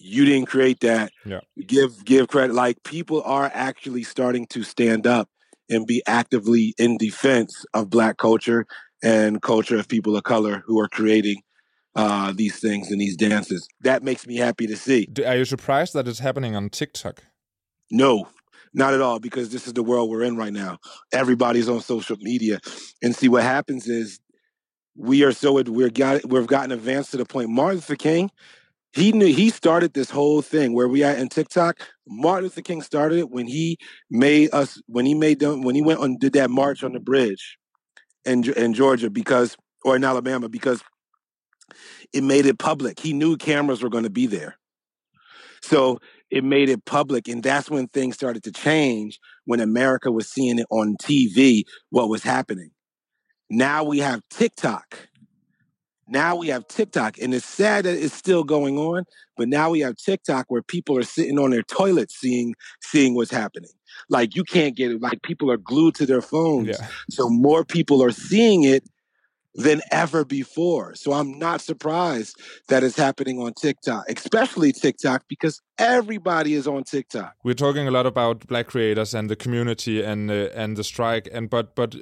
you 0.00 0.24
didn't 0.24 0.46
create 0.46 0.80
that. 0.80 1.12
Yeah. 1.24 1.40
Give 1.66 2.04
give 2.04 2.28
credit." 2.28 2.54
Like 2.54 2.82
people 2.82 3.22
are 3.22 3.50
actually 3.52 4.02
starting 4.02 4.46
to 4.48 4.62
stand 4.62 5.06
up 5.06 5.28
and 5.68 5.86
be 5.86 6.02
actively 6.06 6.74
in 6.78 6.96
defense 6.98 7.64
of 7.74 7.90
Black 7.90 8.16
culture 8.16 8.66
and 9.02 9.40
culture 9.40 9.78
of 9.78 9.88
people 9.88 10.16
of 10.16 10.24
color 10.24 10.62
who 10.66 10.80
are 10.80 10.88
creating 10.88 11.42
uh, 11.94 12.32
these 12.34 12.58
things 12.60 12.90
and 12.90 13.00
these 13.00 13.16
dances. 13.16 13.66
That 13.80 14.02
makes 14.02 14.26
me 14.26 14.36
happy 14.36 14.66
to 14.66 14.76
see. 14.76 15.08
Are 15.24 15.36
you 15.36 15.44
surprised 15.44 15.94
that 15.94 16.06
it's 16.08 16.18
happening 16.18 16.54
on 16.54 16.70
TikTok? 16.70 17.24
No, 17.90 18.28
not 18.72 18.94
at 18.94 19.00
all, 19.00 19.18
because 19.18 19.50
this 19.50 19.66
is 19.66 19.72
the 19.72 19.82
world 19.82 20.10
we're 20.10 20.22
in 20.22 20.36
right 20.36 20.52
now. 20.52 20.78
Everybody's 21.12 21.68
on 21.68 21.80
social 21.80 22.16
media, 22.20 22.60
and 23.02 23.14
see 23.14 23.28
what 23.28 23.42
happens 23.42 23.88
is 23.88 24.20
we 24.96 25.24
are 25.24 25.32
so 25.32 25.60
we're 25.62 25.90
got 25.90 26.24
we've 26.26 26.46
gotten 26.46 26.72
advanced 26.72 27.10
to 27.12 27.16
the 27.16 27.24
point. 27.24 27.48
Martin 27.48 27.76
Luther 27.76 27.96
King, 27.96 28.30
he 28.92 29.12
knew 29.12 29.26
he 29.26 29.50
started 29.50 29.94
this 29.94 30.10
whole 30.10 30.42
thing 30.42 30.74
where 30.74 30.88
we 30.88 31.02
are 31.02 31.12
in 31.12 31.28
TikTok. 31.28 31.80
Martin 32.08 32.44
Luther 32.44 32.62
King 32.62 32.82
started 32.82 33.18
it 33.18 33.30
when 33.30 33.46
he 33.46 33.78
made 34.10 34.50
us 34.52 34.80
when 34.86 35.06
he 35.06 35.14
made 35.14 35.38
them 35.38 35.62
when 35.62 35.74
he 35.74 35.82
went 35.82 36.00
on 36.00 36.16
did 36.18 36.32
that 36.32 36.50
march 36.50 36.82
on 36.82 36.92
the 36.92 37.00
bridge 37.00 37.56
in 38.24 38.44
in 38.52 38.74
Georgia 38.74 39.08
because 39.10 39.56
or 39.84 39.96
in 39.96 40.04
Alabama 40.04 40.48
because 40.48 40.82
it 42.12 42.24
made 42.24 42.46
it 42.46 42.58
public. 42.58 42.98
He 42.98 43.12
knew 43.12 43.36
cameras 43.36 43.82
were 43.82 43.90
going 43.90 44.04
to 44.04 44.10
be 44.10 44.26
there. 44.26 44.56
So 45.62 46.00
it 46.30 46.44
made 46.44 46.68
it 46.68 46.84
public. 46.84 47.28
And 47.28 47.42
that's 47.42 47.70
when 47.70 47.88
things 47.88 48.14
started 48.14 48.42
to 48.44 48.52
change 48.52 49.18
when 49.44 49.60
America 49.60 50.10
was 50.10 50.28
seeing 50.28 50.58
it 50.58 50.66
on 50.70 50.96
TV, 51.00 51.64
what 51.90 52.08
was 52.08 52.22
happening. 52.22 52.70
Now 53.50 53.84
we 53.84 53.98
have 53.98 54.22
TikTok. 54.30 55.09
Now 56.10 56.36
we 56.36 56.48
have 56.48 56.66
TikTok. 56.68 57.18
And 57.18 57.32
it's 57.32 57.46
sad 57.46 57.84
that 57.84 57.96
it's 57.96 58.14
still 58.14 58.44
going 58.44 58.78
on, 58.78 59.04
but 59.36 59.48
now 59.48 59.70
we 59.70 59.80
have 59.80 59.96
TikTok 59.96 60.46
where 60.48 60.62
people 60.62 60.98
are 60.98 61.02
sitting 61.02 61.38
on 61.38 61.50
their 61.50 61.62
toilets 61.62 62.18
seeing 62.18 62.54
seeing 62.82 63.14
what's 63.14 63.30
happening. 63.30 63.70
Like 64.08 64.34
you 64.36 64.44
can't 64.44 64.76
get 64.76 64.90
it. 64.90 65.00
Like 65.00 65.22
people 65.22 65.50
are 65.50 65.56
glued 65.56 65.94
to 65.96 66.06
their 66.06 66.22
phones. 66.22 66.68
Yeah. 66.68 66.86
So 67.10 67.28
more 67.28 67.64
people 67.64 68.02
are 68.02 68.12
seeing 68.12 68.64
it 68.64 68.84
than 69.54 69.80
ever 69.90 70.24
before. 70.24 70.94
So 70.94 71.12
I'm 71.12 71.38
not 71.38 71.60
surprised 71.60 72.40
that 72.68 72.82
it's 72.82 72.96
happening 72.96 73.40
on 73.40 73.52
TikTok, 73.54 74.04
especially 74.08 74.72
TikTok, 74.72 75.24
because 75.28 75.60
everybody 75.78 76.54
is 76.54 76.66
on 76.66 76.84
TikTok. 76.84 77.34
We're 77.44 77.54
talking 77.54 77.88
a 77.88 77.90
lot 77.90 78.06
about 78.06 78.46
black 78.46 78.68
creators 78.68 79.14
and 79.14 79.28
the 79.28 79.36
community 79.36 80.02
and 80.02 80.30
uh, 80.30 80.48
and 80.54 80.76
the 80.76 80.84
strike, 80.84 81.28
and 81.32 81.50
but 81.50 81.74
but 81.74 81.94
uh, 81.94 81.98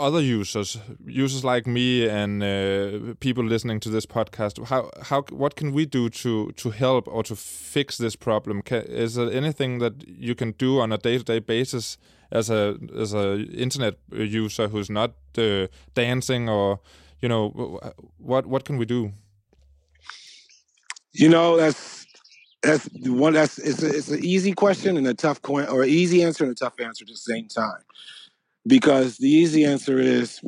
other 0.00 0.20
users, 0.20 0.78
users 1.06 1.44
like 1.44 1.66
me 1.66 2.08
and 2.08 2.42
uh, 2.42 3.14
people 3.20 3.44
listening 3.44 3.80
to 3.80 3.90
this 3.90 4.06
podcast, 4.06 4.64
how 4.66 4.90
how 5.02 5.22
what 5.30 5.54
can 5.56 5.72
we 5.72 5.86
do 5.86 6.08
to 6.10 6.52
to 6.52 6.70
help 6.70 7.06
or 7.08 7.22
to 7.24 7.36
fix 7.36 7.98
this 7.98 8.16
problem? 8.16 8.62
Ca 8.62 8.78
is 8.88 9.14
there 9.14 9.30
anything 9.30 9.78
that 9.80 9.94
you 10.08 10.34
can 10.34 10.52
do 10.52 10.80
on 10.80 10.92
a 10.92 10.98
day 10.98 11.18
to 11.18 11.24
day 11.24 11.38
basis 11.38 11.98
as 12.32 12.50
a 12.50 12.76
as 12.98 13.14
a 13.14 13.46
internet 13.52 13.94
user 14.12 14.68
who's 14.68 14.90
not 14.90 15.12
uh, 15.38 15.66
dancing 15.94 16.48
or 16.48 16.80
you 17.20 17.28
know 17.28 17.50
what 18.18 18.46
what 18.46 18.64
can 18.64 18.78
we 18.78 18.86
do? 18.86 19.12
You 21.12 21.28
know, 21.28 21.56
that's 21.56 22.06
that's 22.62 22.88
one 23.06 23.34
that's 23.34 23.58
it's 23.58 23.82
a, 23.82 23.88
it's 23.88 24.08
an 24.08 24.24
easy 24.24 24.52
question 24.52 24.96
and 24.96 25.06
a 25.06 25.14
tough 25.14 25.42
coin 25.42 25.66
or 25.66 25.84
easy 25.84 26.22
answer 26.22 26.44
and 26.44 26.52
a 26.52 26.54
tough 26.54 26.78
answer 26.80 27.04
at 27.04 27.08
the 27.08 27.16
same 27.16 27.48
time. 27.48 27.82
Because 28.66 29.16
the 29.16 29.28
easy 29.28 29.64
answer 29.64 29.98
is 29.98 30.40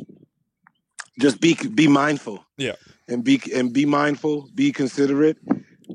just 1.19 1.39
be 1.41 1.55
be 1.55 1.87
mindful. 1.87 2.45
Yeah. 2.57 2.75
And 3.07 3.23
be 3.23 3.41
and 3.53 3.73
be 3.73 3.85
mindful, 3.85 4.49
be 4.55 4.71
considerate. 4.71 5.37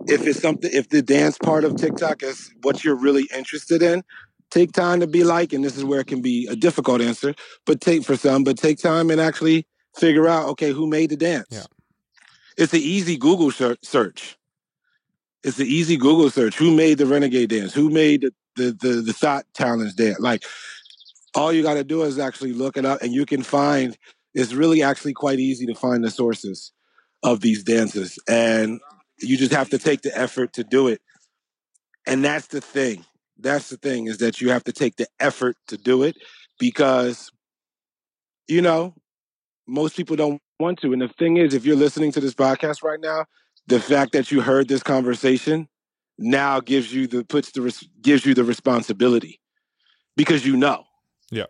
If 0.07 0.27
it's 0.27 0.41
something 0.41 0.71
if 0.73 0.89
the 0.89 1.03
dance 1.03 1.39
part 1.39 1.65
of 1.65 1.77
TikTok 1.77 2.23
is 2.23 2.53
what 2.63 2.85
you're 2.85 2.97
really 2.97 3.29
interested 3.35 3.83
in, 3.83 4.03
take 4.51 4.73
time 4.73 5.01
to 5.01 5.07
be 5.07 5.25
like, 5.25 5.53
and 5.53 5.65
this 5.65 5.77
is 5.77 5.85
where 5.85 6.01
it 6.01 6.07
can 6.07 6.23
be 6.23 6.47
a 6.47 6.57
difficult 6.57 7.01
answer, 7.01 7.35
but 7.67 7.81
take 7.81 8.05
for 8.05 8.17
some, 8.17 8.45
but 8.45 8.59
take 8.59 8.79
time 8.79 9.11
and 9.11 9.21
actually 9.21 9.67
figure 9.97 10.29
out, 10.29 10.49
okay, 10.51 10.71
who 10.71 10.87
made 10.87 11.11
the 11.11 11.17
dance? 11.17 11.49
Yeah. 11.51 11.65
It's 12.57 12.73
an 12.73 12.81
easy 12.81 13.17
Google 13.17 13.51
search. 13.51 14.37
It's 15.45 15.59
an 15.61 15.67
easy 15.67 15.97
Google 15.97 16.31
search. 16.31 16.57
Who 16.57 16.75
made 16.75 16.99
the 16.99 17.07
renegade 17.07 17.51
dance? 17.51 17.73
Who 17.73 17.91
made 17.91 18.23
the 18.23 18.33
the 18.57 18.73
the, 18.73 19.03
the 19.03 19.13
thought 19.13 19.47
challenge 19.57 19.95
dance? 19.95 20.19
Like 20.19 20.43
all 21.35 21.53
you 21.53 21.63
got 21.63 21.75
to 21.75 21.85
do 21.85 22.03
is 22.03 22.19
actually 22.19 22.53
look 22.53 22.77
it 22.77 22.85
up, 22.85 23.03
and 23.03 23.13
you 23.13 23.27
can 23.27 23.43
find. 23.43 23.97
It's 24.35 24.53
really 24.53 24.83
actually 24.83 25.15
quite 25.15 25.41
easy 25.41 25.67
to 25.67 25.75
find 25.75 26.05
the 26.05 26.11
sources 26.11 26.73
of 27.23 27.41
these 27.41 27.65
dances, 27.65 28.19
and 28.29 28.81
you 29.21 29.37
just 29.37 29.53
have 29.53 29.71
to 29.71 29.79
take 29.79 30.03
the 30.03 30.17
effort 30.17 30.53
to 30.55 30.65
do 30.65 30.89
it. 30.89 31.01
And 32.07 32.25
that's 32.25 32.47
the 32.47 32.61
thing. 32.61 33.05
That's 33.39 33.69
the 33.69 33.77
thing 33.77 34.07
is 34.07 34.19
that 34.19 34.41
you 34.41 34.51
have 34.51 34.65
to 34.65 34.73
take 34.73 34.97
the 34.97 35.07
effort 35.21 35.57
to 35.69 35.77
do 35.77 36.03
it 36.03 36.17
because, 36.59 37.31
you 38.49 38.63
know, 38.63 38.95
most 39.67 39.97
people 39.97 40.17
don't 40.17 40.41
want 40.59 40.81
to. 40.81 40.93
And 40.93 41.03
the 41.03 41.09
thing 41.09 41.37
is, 41.37 41.55
if 41.55 41.65
you're 41.65 41.77
listening 41.77 42.13
to 42.13 42.21
this 42.21 42.35
podcast 42.35 42.83
right 42.83 43.01
now, 43.01 43.27
the 43.67 43.79
fact 43.79 44.13
that 44.13 44.33
you 44.33 44.41
heard 44.41 44.69
this 44.69 44.83
conversation 44.83 45.69
now 46.19 46.61
gives 46.61 46.93
you 46.93 47.07
the 47.07 47.25
puts 47.25 47.53
the 47.53 47.87
gives 48.01 48.27
you 48.27 48.35
the 48.35 48.45
responsibility 48.45 49.41
because 50.17 50.45
you 50.45 50.57
know. 50.57 50.85
Yeah. 51.31 51.47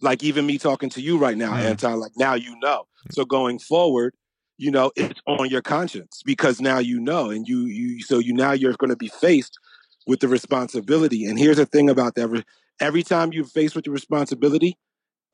Like 0.00 0.22
even 0.22 0.46
me 0.46 0.58
talking 0.58 0.90
to 0.90 1.00
you 1.00 1.18
right 1.18 1.36
now, 1.36 1.52
Mm. 1.52 1.62
Anton. 1.62 2.00
Like 2.00 2.12
now 2.16 2.34
you 2.34 2.58
know. 2.60 2.84
So 3.10 3.24
going 3.24 3.58
forward, 3.58 4.14
you 4.58 4.70
know 4.70 4.92
it's 4.96 5.20
on 5.26 5.48
your 5.50 5.62
conscience 5.62 6.22
because 6.24 6.60
now 6.60 6.78
you 6.78 7.00
know, 7.00 7.30
and 7.30 7.46
you 7.48 7.66
you 7.66 8.02
so 8.02 8.18
you 8.18 8.32
now 8.34 8.52
you're 8.52 8.74
going 8.74 8.90
to 8.90 8.96
be 8.96 9.08
faced 9.08 9.58
with 10.06 10.20
the 10.20 10.28
responsibility. 10.28 11.24
And 11.24 11.38
here's 11.38 11.56
the 11.58 11.66
thing 11.66 11.90
about 11.90 12.14
that: 12.14 12.22
Every- 12.22 12.44
every 12.80 13.02
time 13.02 13.32
you're 13.32 13.44
faced 13.44 13.74
with 13.76 13.84
the 13.84 13.90
responsibility, 13.90 14.78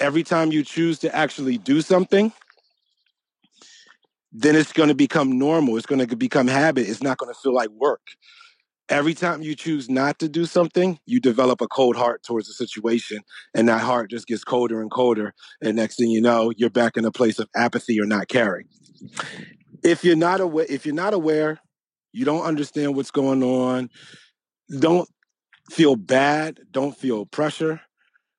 every 0.01 0.23
time 0.23 0.53
you 0.53 0.65
choose 0.65 0.99
to 1.01 1.15
actually 1.15 1.59
do 1.59 1.81
something, 1.81 2.33
then 4.33 4.57
it's 4.57 4.73
going 4.73 4.89
to 4.89 4.95
become 4.95 5.39
normal. 5.39 5.77
It's 5.77 5.87
going 5.87 6.07
to 6.07 6.17
become 6.17 6.47
habit. 6.49 6.89
It's 6.89 7.03
not 7.03 7.19
going 7.19 7.33
to 7.33 7.41
feel 7.41 7.55
like 7.55 7.71
work. 7.71 8.03
Every 8.89 9.15
time 9.15 9.43
you 9.43 9.57
choose 9.57 9.91
not 9.91 10.21
to 10.21 10.29
do 10.29 10.45
something, 10.45 11.01
you 11.07 11.19
develop 11.19 11.61
a 11.61 11.67
cold 11.67 11.97
heart 11.97 12.23
towards 12.23 12.47
the 12.47 12.55
situation, 12.55 13.23
and 13.53 13.69
that 13.69 13.81
heart 13.81 14.11
just 14.11 14.29
gets 14.29 14.45
colder 14.45 14.81
and 14.81 14.91
colder. 14.91 15.35
And 15.61 15.77
next 15.77 15.97
thing 15.97 16.11
you 16.11 16.21
know, 16.21 16.53
you're 16.57 16.71
back 16.71 16.97
in 16.97 17.05
a 17.05 17.11
place 17.11 17.41
of 17.41 17.49
apathy 17.57 18.01
or 18.01 18.07
not 18.07 18.29
caring. 18.29 18.69
If 19.83 20.05
you're 20.05 20.17
not 20.17 20.41
aware, 20.41 20.67
if 20.69 20.87
you're 20.87 20.95
not 20.95 21.15
aware, 21.15 21.61
you 22.13 22.25
don't 22.25 22.45
understand 22.45 22.95
what's 22.95 23.11
going 23.11 23.43
on. 23.43 23.91
Don't 24.79 25.09
feel 25.71 25.97
bad. 25.97 26.61
Don't 26.71 26.97
feel 26.97 27.27
pressure. 27.27 27.81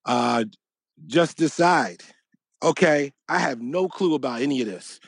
Uh, 0.05 0.45
just 1.05 1.37
decide. 1.37 2.03
Okay, 2.63 3.11
I 3.29 3.39
have 3.39 3.61
no 3.61 3.87
clue 3.87 4.15
about 4.15 4.41
any 4.41 4.61
of 4.61 4.67
this, 4.67 4.99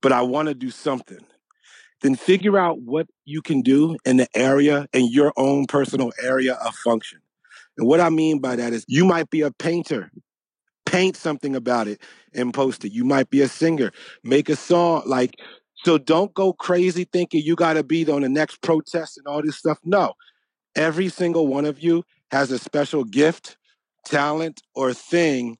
but 0.00 0.12
I 0.12 0.22
want 0.22 0.48
to 0.48 0.54
do 0.54 0.70
something. 0.70 1.24
Then 2.02 2.14
figure 2.14 2.58
out 2.58 2.80
what 2.80 3.06
you 3.24 3.42
can 3.42 3.62
do 3.62 3.96
in 4.04 4.18
the 4.18 4.28
area 4.34 4.86
in 4.92 5.10
your 5.10 5.32
own 5.36 5.66
personal 5.66 6.12
area 6.22 6.54
of 6.54 6.74
function. 6.76 7.20
And 7.78 7.86
what 7.86 8.00
I 8.00 8.10
mean 8.10 8.38
by 8.38 8.56
that 8.56 8.72
is 8.72 8.84
you 8.88 9.04
might 9.04 9.30
be 9.30 9.42
a 9.42 9.50
painter. 9.50 10.10
Paint 10.84 11.16
something 11.16 11.56
about 11.56 11.88
it 11.88 12.00
and 12.32 12.54
post 12.54 12.84
it. 12.84 12.92
You 12.92 13.04
might 13.04 13.28
be 13.28 13.40
a 13.42 13.48
singer. 13.48 13.90
Make 14.22 14.48
a 14.48 14.56
song. 14.56 15.02
Like, 15.04 15.34
so 15.84 15.98
don't 15.98 16.32
go 16.32 16.52
crazy 16.52 17.04
thinking 17.04 17.42
you 17.42 17.56
got 17.56 17.74
to 17.74 17.82
be 17.82 18.08
on 18.10 18.22
the 18.22 18.28
next 18.28 18.62
protest 18.62 19.18
and 19.18 19.26
all 19.26 19.42
this 19.42 19.56
stuff. 19.56 19.78
No. 19.84 20.14
Every 20.74 21.08
single 21.08 21.46
one 21.46 21.64
of 21.64 21.82
you 21.82 22.04
has 22.30 22.50
a 22.50 22.58
special 22.58 23.04
gift, 23.04 23.56
talent, 24.04 24.62
or 24.74 24.92
thing 24.94 25.58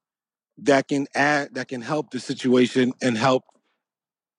that 0.58 0.88
can 0.88 1.06
add, 1.14 1.54
that 1.54 1.68
can 1.68 1.82
help 1.82 2.10
the 2.10 2.20
situation 2.20 2.92
and 3.02 3.16
help 3.16 3.44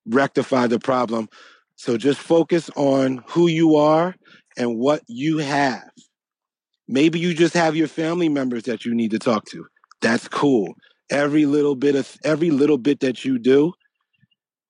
rectify 0.06 0.68
the 0.68 0.80
problem. 0.80 1.30
So 1.78 1.95
just 1.95 2.19
focus 2.19 2.69
on 2.75 3.23
who 3.28 3.47
you 3.47 3.75
are 3.78 4.15
and 4.57 4.78
what 4.78 5.03
you 5.07 5.38
have. 5.38 5.89
Maybe 6.88 7.19
you 7.19 7.34
just 7.34 7.53
have 7.53 7.75
your 7.75 7.88
family 7.88 8.30
members 8.30 8.63
that 8.63 8.84
you 8.84 8.95
need 8.95 9.11
to 9.11 9.19
talk 9.19 9.45
to. 9.51 9.65
That's 10.01 10.28
cool. 10.28 10.73
Every 11.09 11.45
little 11.45 11.75
bit 11.75 11.95
of 11.95 12.17
every 12.23 12.49
little 12.49 12.78
bit 12.78 12.99
that 13.01 13.23
you 13.23 13.38
do 13.39 13.73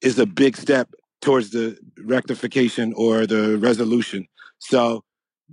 is 0.02 0.20
a 0.20 0.26
big 0.26 0.58
step 0.58 0.90
towards 1.22 1.52
the 1.52 1.78
rectification 2.04 2.94
or 2.96 3.26
the 3.26 3.58
resolution. 3.58 4.28
So 4.60 5.04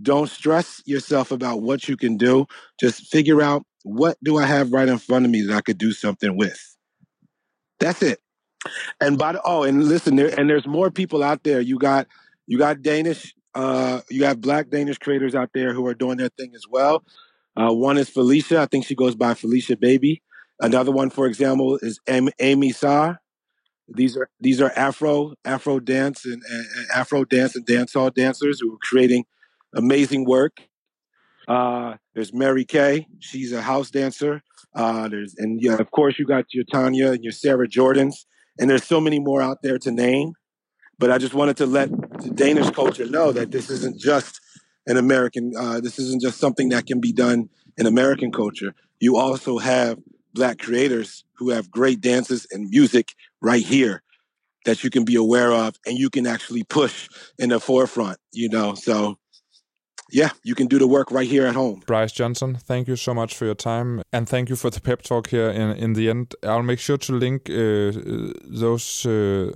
don't 0.03 0.29
stress 0.29 0.83
yourself 0.87 1.31
about 1.31 1.63
what 1.63 1.89
you 1.89 1.97
can 1.97 2.17
do. 2.17 2.47
Just 2.81 3.07
figure 3.13 3.41
out 3.41 3.63
what 3.85 4.17
do 4.25 4.39
I 4.39 4.47
have 4.47 4.73
right 4.73 4.89
in 4.89 4.99
front 4.99 5.25
of 5.25 5.31
me 5.31 5.43
that 5.43 5.55
I 5.55 5.61
could 5.61 5.79
do 5.79 5.93
something 5.93 6.37
with. 6.37 6.59
That's 7.79 8.03
it. 8.03 8.19
And 9.01 9.19
by 9.19 9.33
the, 9.33 9.43
oh, 9.45 9.63
and 9.63 9.85
listen, 9.85 10.17
there 10.17 10.39
and 10.39 10.49
there's 10.49 10.67
more 10.67 10.91
people 10.91 11.23
out 11.23 11.45
there. 11.45 11.61
You 11.61 11.79
got 11.79 12.07
you 12.47 12.59
got 12.59 12.83
Danish, 12.83 13.35
uh, 13.55 14.01
you 14.11 14.25
have 14.25 14.41
black 14.41 14.71
Danish 14.71 14.99
creators 14.99 15.35
out 15.35 15.51
there 15.55 15.73
who 15.73 15.87
are 15.87 15.95
doing 15.95 16.19
their 16.19 16.29
thing 16.31 16.53
as 16.55 16.65
well. 16.69 17.05
Uh, 17.57 17.73
one 17.73 17.99
is 17.99 18.09
Felicia. 18.09 18.61
I 18.61 18.67
think 18.67 18.85
she 18.87 18.95
goes 18.95 19.15
by 19.15 19.35
Felicia 19.35 19.77
Baby. 19.77 20.23
Another 20.61 20.93
one, 20.93 21.11
for 21.11 21.27
example, 21.27 21.79
is 21.83 22.01
Am- 22.07 22.31
Amy 22.39 22.73
Sa. 22.73 23.17
These 23.89 24.17
are 24.17 24.29
these 24.41 24.61
are 24.61 24.73
Afro 24.77 25.35
Afro 25.45 25.79
dance 25.79 26.25
and, 26.25 26.43
and, 26.49 26.67
and 26.77 26.87
Afro 26.95 27.25
dance 27.25 27.55
and 27.55 27.67
dancehall 27.67 28.15
dancers 28.15 28.61
who 28.61 28.75
are 28.75 28.79
creating 28.81 29.25
amazing 29.75 30.25
work. 30.25 30.59
Uh, 31.47 31.97
there's 32.15 32.33
Mary 32.33 32.65
Kay. 32.65 33.07
She's 33.19 33.53
a 33.53 33.61
house 33.61 33.91
dancer. 33.91 34.43
Uh, 34.75 35.09
there's 35.09 35.35
and 35.37 35.63
yeah, 35.63 35.75
of 35.75 35.91
course 35.91 36.19
you 36.19 36.25
got 36.27 36.47
your 36.55 36.65
Tanya 36.65 37.13
and 37.13 37.23
your 37.23 37.33
Sarah 37.33 37.69
Jordans, 37.69 38.25
and 38.59 38.71
there's 38.71 38.85
so 38.85 39.01
many 39.01 39.19
more 39.19 39.43
out 39.43 39.63
there 39.63 39.79
to 39.79 39.91
name. 39.91 40.35
But 40.99 41.11
I 41.11 41.19
just 41.19 41.35
wanted 41.35 41.57
to 41.59 41.67
let 41.67 41.91
the 41.91 42.31
Danish 42.31 42.71
culture 42.71 43.07
know 43.07 43.33
that 43.33 43.51
this 43.51 43.69
isn't 43.69 43.99
just 43.99 44.41
an 44.87 44.97
American. 44.97 45.53
Uh, 45.59 45.81
this 45.81 45.99
isn't 45.99 46.23
just 46.23 46.39
something 46.39 46.69
that 46.69 46.87
can 46.87 47.01
be 47.01 47.13
done 47.13 47.49
in 47.77 47.87
American 47.87 48.31
culture. 48.31 48.75
You 49.01 49.17
also 49.17 49.59
have 49.59 49.99
black 50.35 50.59
creators 50.59 51.25
who 51.35 51.51
have 51.51 51.71
great 51.71 52.01
dances 52.01 52.47
and 52.51 52.69
music 52.69 53.15
right 53.41 53.65
here 53.65 54.03
that 54.65 54.83
you 54.83 54.91
can 54.91 55.05
be 55.05 55.17
aware 55.17 55.53
of, 55.53 55.75
and 55.85 55.99
you 55.99 56.09
can 56.09 56.27
actually 56.27 56.63
push 56.63 57.09
in 57.39 57.51
the 57.51 57.61
forefront. 57.61 58.19
You 58.33 58.49
know, 58.49 58.75
so 58.75 59.19
yeah, 60.15 60.31
you 60.45 60.55
can 60.55 60.69
do 60.69 60.79
the 60.79 60.87
work 60.87 61.11
right 61.11 61.29
here 61.29 61.47
at 61.47 61.55
home. 61.55 61.83
Bryce 61.87 62.13
Johnson, 62.13 62.55
thank 62.55 62.87
you 62.87 62.97
so 62.97 63.13
much 63.13 63.35
for 63.35 63.47
your 63.47 63.57
time 63.57 64.03
and 64.13 64.29
thank 64.29 64.49
you 64.49 64.57
for 64.57 64.71
the 64.71 64.81
pep 64.81 65.03
talk 65.03 65.29
here 65.29 65.51
in, 65.51 65.77
in 65.77 65.93
the 65.95 66.09
end. 66.09 66.35
I'll 66.45 66.63
make 66.63 66.79
sure 66.79 66.97
to 66.99 67.13
link 67.13 67.51
uh, 67.51 67.93
those 68.45 69.05
uh, 69.05 69.53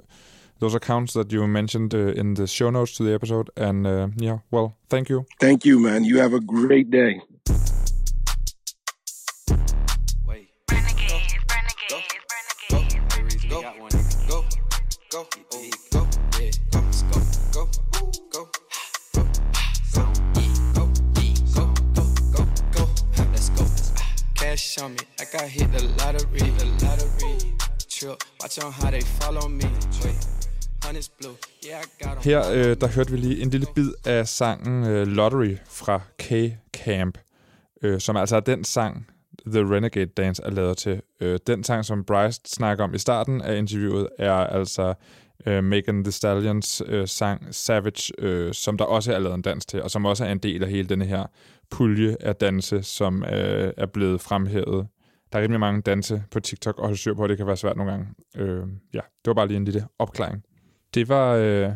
those 0.58 0.74
accounts 0.74 1.12
that 1.12 1.32
you 1.32 1.46
mentioned 1.46 1.94
uh, 1.94 2.20
in 2.20 2.34
the 2.34 2.46
show 2.48 2.70
notes 2.70 2.96
to 2.96 3.04
the 3.04 3.14
episode. 3.14 3.48
And 3.56 3.86
uh, 3.86 4.08
yeah, 4.16 4.38
well, 4.50 4.76
thank 4.88 5.08
you. 5.08 5.24
Thank 5.38 5.64
you, 5.64 5.78
man. 5.78 6.04
You 6.04 6.18
have 6.18 6.34
a 6.34 6.40
great 6.40 6.90
day. 6.90 7.20
On 24.84 24.90
me 24.90 24.98
like 25.18 25.34
I 25.34 25.48
hit 25.48 25.68
the 25.72 25.82
lottery. 25.98 26.38
The 26.38 26.66
lottery. 26.84 27.34
Chill, 27.88 28.16
Watch 28.40 28.58
on 28.64 28.72
how 28.72 28.90
they 28.90 29.00
follow 29.20 29.48
me. 29.48 29.64
Wait. 30.04 30.38
Her 32.24 32.50
øh, 32.52 32.76
der 32.80 32.86
hørte 32.88 33.10
vi 33.10 33.16
lige 33.16 33.42
en 33.42 33.50
lille 33.50 33.66
bid 33.74 33.90
af 34.06 34.28
sangen 34.28 34.84
øh, 34.84 35.06
Lottery 35.06 35.56
fra 35.70 36.00
K-Camp, 36.22 37.18
øh, 37.82 38.00
som 38.00 38.16
altså 38.16 38.36
er 38.36 38.40
den 38.40 38.64
sang, 38.64 39.06
The 39.46 39.74
Renegade 39.74 40.06
Dance 40.06 40.42
er 40.42 40.50
lavet 40.50 40.76
til. 40.76 41.02
Øh, 41.20 41.38
den 41.46 41.64
sang, 41.64 41.84
som 41.84 42.04
Bryce 42.04 42.40
snakker 42.46 42.84
om 42.84 42.94
i 42.94 42.98
starten 42.98 43.40
af 43.42 43.56
interviewet, 43.56 44.08
er 44.18 44.32
altså 44.32 44.94
øh, 45.46 45.64
Megan 45.64 46.04
Thee 46.04 46.12
Stallions 46.12 46.82
øh, 46.86 47.08
sang 47.08 47.54
Savage, 47.54 48.12
øh, 48.18 48.54
som 48.54 48.78
der 48.78 48.84
også 48.84 49.12
er 49.12 49.18
lavet 49.18 49.34
en 49.34 49.42
dans 49.42 49.66
til, 49.66 49.82
og 49.82 49.90
som 49.90 50.04
også 50.04 50.24
er 50.24 50.32
en 50.32 50.38
del 50.38 50.62
af 50.62 50.70
hele 50.70 50.88
denne 50.88 51.04
her 51.04 51.26
pulje 51.70 52.16
af 52.20 52.36
danse, 52.36 52.82
som 52.82 53.24
øh, 53.24 53.72
er 53.76 53.86
blevet 53.86 54.20
fremhævet. 54.20 54.86
Der 55.32 55.38
er 55.38 55.42
rimelig 55.42 55.60
mange 55.60 55.82
danse 55.82 56.22
på 56.30 56.40
TikTok, 56.40 56.78
og 56.78 56.84
holde 56.84 56.96
styr 56.98 57.14
på, 57.14 57.24
at 57.24 57.30
det 57.30 57.36
kan 57.36 57.46
være 57.46 57.56
svært 57.56 57.76
nogle 57.76 57.92
gange. 57.92 58.06
Øh, 58.36 58.66
ja, 58.94 59.00
det 59.00 59.26
var 59.26 59.34
bare 59.34 59.46
lige 59.48 59.56
en 59.56 59.64
lille 59.64 59.86
opklaring. 59.98 60.42
Det 60.94 61.08
var, 61.08 61.34
øh, 61.34 61.70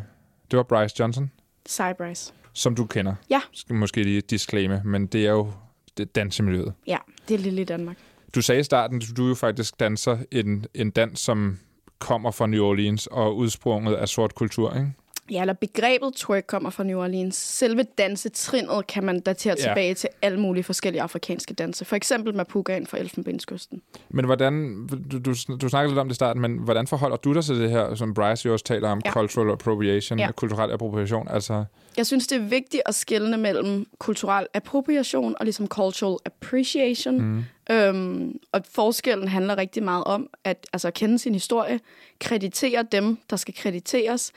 det 0.51 0.57
var 0.57 0.63
Bryce 0.63 0.95
Johnson, 0.99 1.31
Cybrise. 1.69 2.33
som 2.53 2.75
du 2.75 2.85
kender. 2.85 3.15
Ja. 3.29 3.41
Skal 3.51 3.75
måske 3.75 4.03
lige 4.03 4.21
disclaimer, 4.21 4.83
men 4.83 5.07
det 5.07 5.25
er 5.27 5.31
jo 5.31 5.51
det 5.97 6.15
dansemiljøet. 6.15 6.73
Ja, 6.87 6.97
det 7.27 7.33
er 7.33 7.39
lille 7.39 7.61
i 7.61 7.65
Danmark. 7.65 7.97
Du 8.35 8.41
sagde 8.41 8.59
i 8.61 8.63
starten, 8.63 8.97
at 8.97 9.17
du 9.17 9.27
jo 9.27 9.35
faktisk 9.35 9.79
danser 9.79 10.17
en, 10.31 10.65
en 10.73 10.91
dans, 10.91 11.19
som 11.19 11.59
kommer 11.99 12.31
fra 12.31 12.47
New 12.47 12.65
Orleans 12.65 13.07
og 13.07 13.37
udsprunget 13.37 13.95
af 13.95 14.09
sort 14.09 14.35
kultur, 14.35 14.73
ikke? 14.73 14.91
Ja, 15.31 15.41
eller 15.41 15.53
begrebet 15.53 16.13
twerk 16.15 16.47
kommer 16.47 16.69
fra 16.69 16.83
New 16.83 16.99
Orleans. 16.99 17.35
Selve 17.35 17.83
dansetrinnet 17.97 18.87
kan 18.87 19.03
man 19.03 19.19
datere 19.19 19.55
Ja. 19.59 19.63
tilbage 19.63 19.93
til 19.93 20.09
alle 20.21 20.39
mulige 20.39 20.63
forskellige 20.63 21.01
afrikanske 21.01 21.53
danse. 21.53 21.85
For 21.85 21.95
eksempel 21.95 22.35
Mapugaen 22.35 22.87
fra 22.87 22.97
Elfenbenskysten. 22.97 23.81
Men 24.09 24.25
hvordan, 24.25 24.87
du, 25.11 25.19
du, 25.19 25.33
du 25.61 25.69
snakkede 25.69 25.91
lidt 25.91 25.99
om 25.99 26.07
det 26.07 26.13
i 26.13 26.15
starten, 26.15 26.41
men 26.41 26.57
hvordan 26.57 26.87
forholder 26.87 27.17
du 27.17 27.33
dig 27.33 27.43
til 27.45 27.55
det 27.59 27.69
her, 27.69 27.95
som 27.95 28.13
Bryce 28.13 28.45
jo 28.45 28.53
også 28.53 28.65
taler 28.65 28.89
om, 28.89 29.01
Ja. 29.05 29.11
cultural 29.11 29.51
appropriation, 29.51 30.19
Ja. 30.19 30.31
kulturel 30.31 30.71
appropriation, 30.71 31.27
altså... 31.29 31.65
Jeg 31.97 32.05
synes, 32.05 32.27
det 32.27 32.35
er 32.35 32.41
vigtigt 32.45 32.83
at 32.85 32.95
skelne 32.95 33.37
mellem 33.37 33.85
kulturel 33.99 34.47
appropriation 34.53 35.35
og 35.39 35.45
ligesom 35.45 35.67
cultural 35.67 36.17
appreciation. 36.25 37.21
Mm. 37.21 37.43
Øhm, 37.71 38.39
og 38.51 38.61
forskellen 38.71 39.27
handler 39.27 39.57
rigtig 39.57 39.83
meget 39.83 40.03
om 40.03 40.29
at, 40.43 40.67
altså, 40.73 40.87
at 40.87 40.93
kende 40.93 41.19
sin 41.19 41.33
historie, 41.33 41.79
kreditere 42.19 42.83
dem, 42.91 43.17
der 43.29 43.35
skal 43.35 43.53
krediteres, 43.53 44.31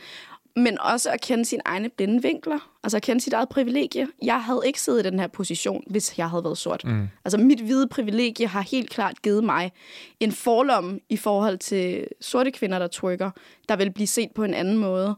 men 0.56 0.80
også 0.80 1.10
at 1.10 1.20
kende 1.20 1.44
sine 1.44 1.62
egne 1.64 1.88
blinde 1.88 2.22
vinkler, 2.22 2.70
altså 2.84 2.96
at 2.96 3.02
kende 3.02 3.20
sit 3.20 3.32
eget 3.32 3.48
privilegie. 3.48 4.08
Jeg 4.22 4.42
havde 4.42 4.62
ikke 4.66 4.80
siddet 4.80 5.06
i 5.06 5.10
den 5.10 5.20
her 5.20 5.26
position, 5.26 5.84
hvis 5.86 6.18
jeg 6.18 6.30
havde 6.30 6.44
været 6.44 6.58
sort. 6.58 6.84
Mm. 6.84 7.08
Altså 7.24 7.38
mit 7.38 7.60
hvide 7.60 7.88
privilegie 7.88 8.46
har 8.46 8.60
helt 8.60 8.90
klart 8.90 9.22
givet 9.22 9.44
mig 9.44 9.72
en 10.20 10.32
forlomme 10.32 11.00
i 11.08 11.16
forhold 11.16 11.58
til 11.58 12.06
sorte 12.20 12.50
kvinder, 12.50 12.78
der 12.78 12.86
trykker, 12.86 13.30
der 13.68 13.76
vil 13.76 13.92
blive 13.92 14.06
set 14.06 14.30
på 14.34 14.44
en 14.44 14.54
anden 14.54 14.76
måde. 14.76 15.16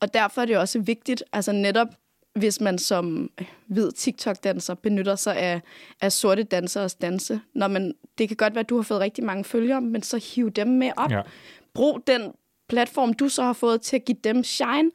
Og 0.00 0.14
derfor 0.14 0.40
er 0.40 0.46
det 0.46 0.58
også 0.58 0.78
vigtigt, 0.78 1.24
altså 1.32 1.52
netop 1.52 1.88
hvis 2.34 2.60
man 2.60 2.78
som 2.78 3.30
øh, 3.40 3.46
hvid 3.66 3.92
TikTok-danser 3.92 4.74
benytter 4.74 5.14
sig 5.14 5.36
af, 5.36 5.60
af 6.00 6.12
sorte 6.12 6.42
danseres 6.42 6.94
danse. 6.94 7.40
Når 7.54 7.68
man, 7.68 7.94
det 8.18 8.28
kan 8.28 8.36
godt 8.36 8.54
være, 8.54 8.60
at 8.60 8.68
du 8.68 8.76
har 8.76 8.82
fået 8.82 9.00
rigtig 9.00 9.24
mange 9.24 9.44
følgere, 9.44 9.80
men 9.80 10.02
så 10.02 10.30
hiv 10.34 10.50
dem 10.50 10.68
med 10.68 10.90
op. 10.96 11.10
Ja. 11.10 11.20
Brug 11.74 12.00
den 12.06 12.32
platform, 12.68 13.12
du 13.14 13.28
så 13.28 13.42
har 13.42 13.52
fået 13.52 13.80
til 13.80 13.96
at 13.96 14.04
give 14.04 14.18
dem 14.24 14.44
shine. 14.44 14.90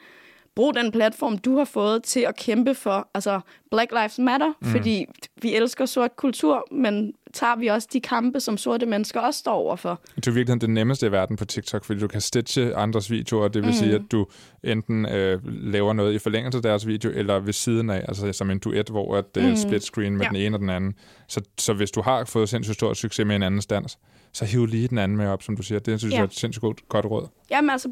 Brug 0.55 0.75
den 0.75 0.91
platform, 0.91 1.37
du 1.37 1.57
har 1.57 1.65
fået 1.65 2.03
til 2.03 2.19
at 2.19 2.35
kæmpe 2.35 2.75
for 2.75 3.09
altså 3.13 3.39
Black 3.71 3.91
Lives 3.91 4.19
Matter, 4.19 4.53
mm. 4.61 4.67
fordi 4.67 5.05
vi 5.41 5.55
elsker 5.55 5.85
sort 5.85 6.15
kultur, 6.15 6.67
men 6.71 7.13
tager 7.33 7.55
vi 7.55 7.67
også 7.67 7.87
de 7.93 8.01
kampe, 8.01 8.39
som 8.39 8.57
sorte 8.57 8.85
mennesker 8.85 9.19
også 9.19 9.39
står 9.39 9.53
overfor. 9.53 10.01
Det 10.15 10.27
er 10.27 10.31
virkelig 10.31 10.61
det 10.61 10.69
nemmeste 10.69 11.07
i 11.07 11.11
verden 11.11 11.35
på 11.37 11.45
TikTok, 11.45 11.83
fordi 11.85 11.99
du 11.99 12.07
kan 12.07 12.21
stitche 12.21 12.75
andres 12.75 13.11
videoer, 13.11 13.47
det 13.47 13.61
vil 13.61 13.69
mm. 13.69 13.75
sige, 13.75 13.95
at 13.95 14.01
du 14.11 14.25
enten 14.63 15.05
øh, 15.05 15.39
laver 15.45 15.93
noget 15.93 16.13
i 16.13 16.19
forlængelse 16.19 16.57
af 16.57 16.61
deres 16.61 16.87
video, 16.87 17.11
eller 17.15 17.39
ved 17.39 17.53
siden 17.53 17.89
af, 17.89 18.05
altså 18.07 18.33
som 18.33 18.49
en 18.49 18.59
duet, 18.59 18.89
hvor 18.89 19.17
at, 19.17 19.35
det 19.35 19.43
er 19.43 19.55
split 19.55 19.83
screen 19.83 20.17
med 20.17 20.21
Ja. 20.25 20.29
den 20.29 20.35
ene 20.35 20.55
og 20.55 20.59
den 20.59 20.69
anden. 20.69 20.93
Så, 21.27 21.41
så 21.57 21.73
hvis 21.73 21.91
du 21.91 22.01
har 22.01 22.25
fået 22.25 22.49
sindssygt 22.49 22.75
stor 22.75 22.93
succes 22.93 23.25
med 23.25 23.35
en 23.35 23.43
anden 23.43 23.61
dans, 23.69 23.97
så 24.33 24.45
hiv 24.45 24.65
lige 24.65 24.87
den 24.87 24.97
anden 24.97 25.17
med 25.17 25.27
op, 25.27 25.43
som 25.43 25.55
du 25.57 25.63
siger. 25.63 25.79
Det 25.79 25.99
synes 25.99 26.11
Ja. 26.11 26.17
jeg 26.17 26.23
er 26.23 26.27
et 26.27 26.33
sindssygt 26.35 26.61
godt, 26.61 26.89
godt 26.89 27.05
råd. 27.05 27.27
Jamen 27.51 27.69
altså, 27.69 27.89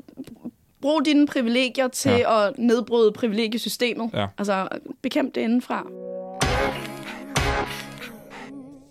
brug 0.82 1.06
dine 1.06 1.28
privilegier 1.28 1.88
til 1.88 2.12
Ja. 2.12 2.48
at 2.48 2.54
nedbryde 2.58 3.12
privilegiesystemet. 3.12 4.10
Ja. 4.14 4.28
Altså, 4.38 4.68
bekæmp 5.02 5.36
det 5.36 5.42
indenfra. 5.42 5.88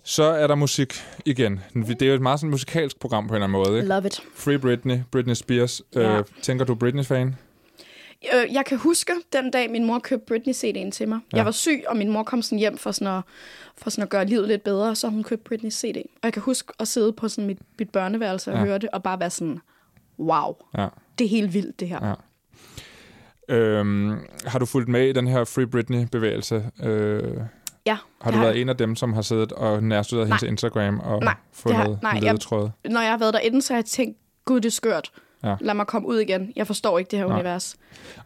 Så 0.05 0.23
er 0.23 0.47
der 0.47 0.55
musik 0.55 0.95
igen. 1.25 1.61
Det 1.75 2.03
er 2.03 2.07
jo 2.07 2.15
et 2.15 2.21
meget 2.23 2.41
sådan 2.41 2.51
musikalsk 2.51 2.99
program 3.01 3.29
på 3.29 3.35
en 3.35 3.43
eller 3.43 3.47
anden 3.57 3.63
måde. 3.71 3.77
Ikke? 3.79 3.89
Love 3.89 4.07
it. 4.07 4.21
Free 4.35 4.59
Britney, 4.59 4.99
Britney 5.11 5.35
Spears. 5.35 5.83
Ja. 5.95 6.19
Øh, 6.19 6.25
tænker 6.43 6.65
du 6.65 6.75
Britney-fan? 6.75 7.35
Øh, 8.35 8.53
jeg 8.55 8.65
kan 8.65 8.79
huske 8.79 9.13
den 9.33 9.51
dag, 9.51 9.71
min 9.71 9.85
mor 9.85 9.99
købte 9.99 10.35
Britney-CD'en 10.35 10.91
til 10.91 11.09
mig. 11.09 11.19
Ja. 11.33 11.37
Jeg 11.37 11.45
var 11.45 11.51
syg, 11.51 11.85
og 11.89 11.97
min 11.97 12.11
mor 12.13 12.23
kom 12.23 12.43
sådan 12.43 12.59
hjem 12.59 12.79
for 12.79 12.91
sådan, 12.93 13.15
at, 13.19 13.23
for 13.79 13.91
sådan 13.91 14.03
at 14.03 14.09
gøre 14.09 14.25
livet 14.25 14.49
lidt 14.49 14.65
bedre, 14.65 14.95
så 14.97 15.09
hun 15.09 15.23
købte 15.23 15.45
Britney 15.45 15.71
CD. 15.71 15.97
Og 15.97 16.21
jeg 16.25 16.33
kan 16.33 16.43
huske 16.43 16.73
at 16.79 16.89
sidde 16.89 17.13
på 17.13 17.29
sådan 17.29 17.47
mit, 17.47 17.59
mit 17.79 17.91
børneværelse 17.91 18.53
og 18.53 18.59
Ja. 18.59 18.65
høre 18.65 18.79
det, 18.79 18.89
og 18.93 19.03
bare 19.03 19.21
være 19.21 19.31
sådan, 19.31 19.61
wow, 20.19 20.55
Ja. 20.79 20.87
det 21.19 21.25
er 21.25 21.29
helt 21.29 21.55
vildt 21.55 21.81
det 21.81 21.89
her. 21.89 22.07
Ja. 22.09 22.15
Øhm, 23.49 24.19
har 24.47 24.59
du 24.59 24.67
fulgt 24.67 24.89
med 24.89 25.09
i 25.09 25.13
den 25.13 25.27
her 25.27 25.45
Free 25.45 25.67
Britney-bevægelse? 25.67 26.71
Øh, 26.83 27.23
Ja, 27.87 27.97
har 28.21 28.31
du 28.31 28.37
har 28.37 28.45
været 28.45 28.61
en 28.61 28.69
af 28.69 28.77
dem, 28.77 28.97
som 28.97 29.13
har 29.13 29.23
siddet 29.23 29.53
og 29.53 29.83
nærstuderet 29.83 30.29
hendes 30.29 30.43
Instagram 30.43 31.01
og 31.01 31.21
Nej, 31.23 31.33
det 31.51 31.57
fundet 31.61 31.79
har- 31.79 31.99
nej, 32.03 32.21
jeg-? 32.23 32.93
Når 32.93 33.01
jeg 33.01 33.11
har 33.11 33.19
været 33.19 33.35
derinde, 33.35 33.63
så 33.63 33.73
har 33.73 33.79
jeg 33.79 33.85
tænkt, 33.85 34.19
gud, 34.45 34.61
det 34.61 34.67
er 34.69 34.71
skørt. 34.73 35.11
Ja. 35.45 35.55
Lad 35.61 35.75
mig 35.75 35.87
komme 35.87 36.09
ud 36.09 36.19
igen. 36.19 36.53
Jeg 36.57 36.67
forstår 36.67 36.99
ikke 36.99 37.11
det 37.11 37.19
her 37.19 37.27
Nej. 37.27 37.35
univers. 37.37 37.77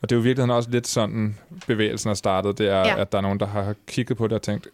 Og 0.02 0.10
det 0.10 0.12
er 0.12 0.16
jo 0.16 0.20
i 0.22 0.24
virkeligheden 0.24 0.50
også 0.56 0.70
lidt 0.70 0.86
sådan, 0.86 1.38
bevægelsen 1.66 2.10
er 2.10 2.14
startet. 2.14 2.58
Det 2.58 2.68
er, 2.68 2.78
ja. 2.78 3.00
At 3.00 3.12
der 3.12 3.18
er 3.18 3.22
nogen, 3.22 3.40
der 3.40 3.46
har 3.46 3.74
kigget 3.86 4.16
på 4.16 4.26
det 4.26 4.32
og 4.32 4.42
tænkt, 4.42 4.68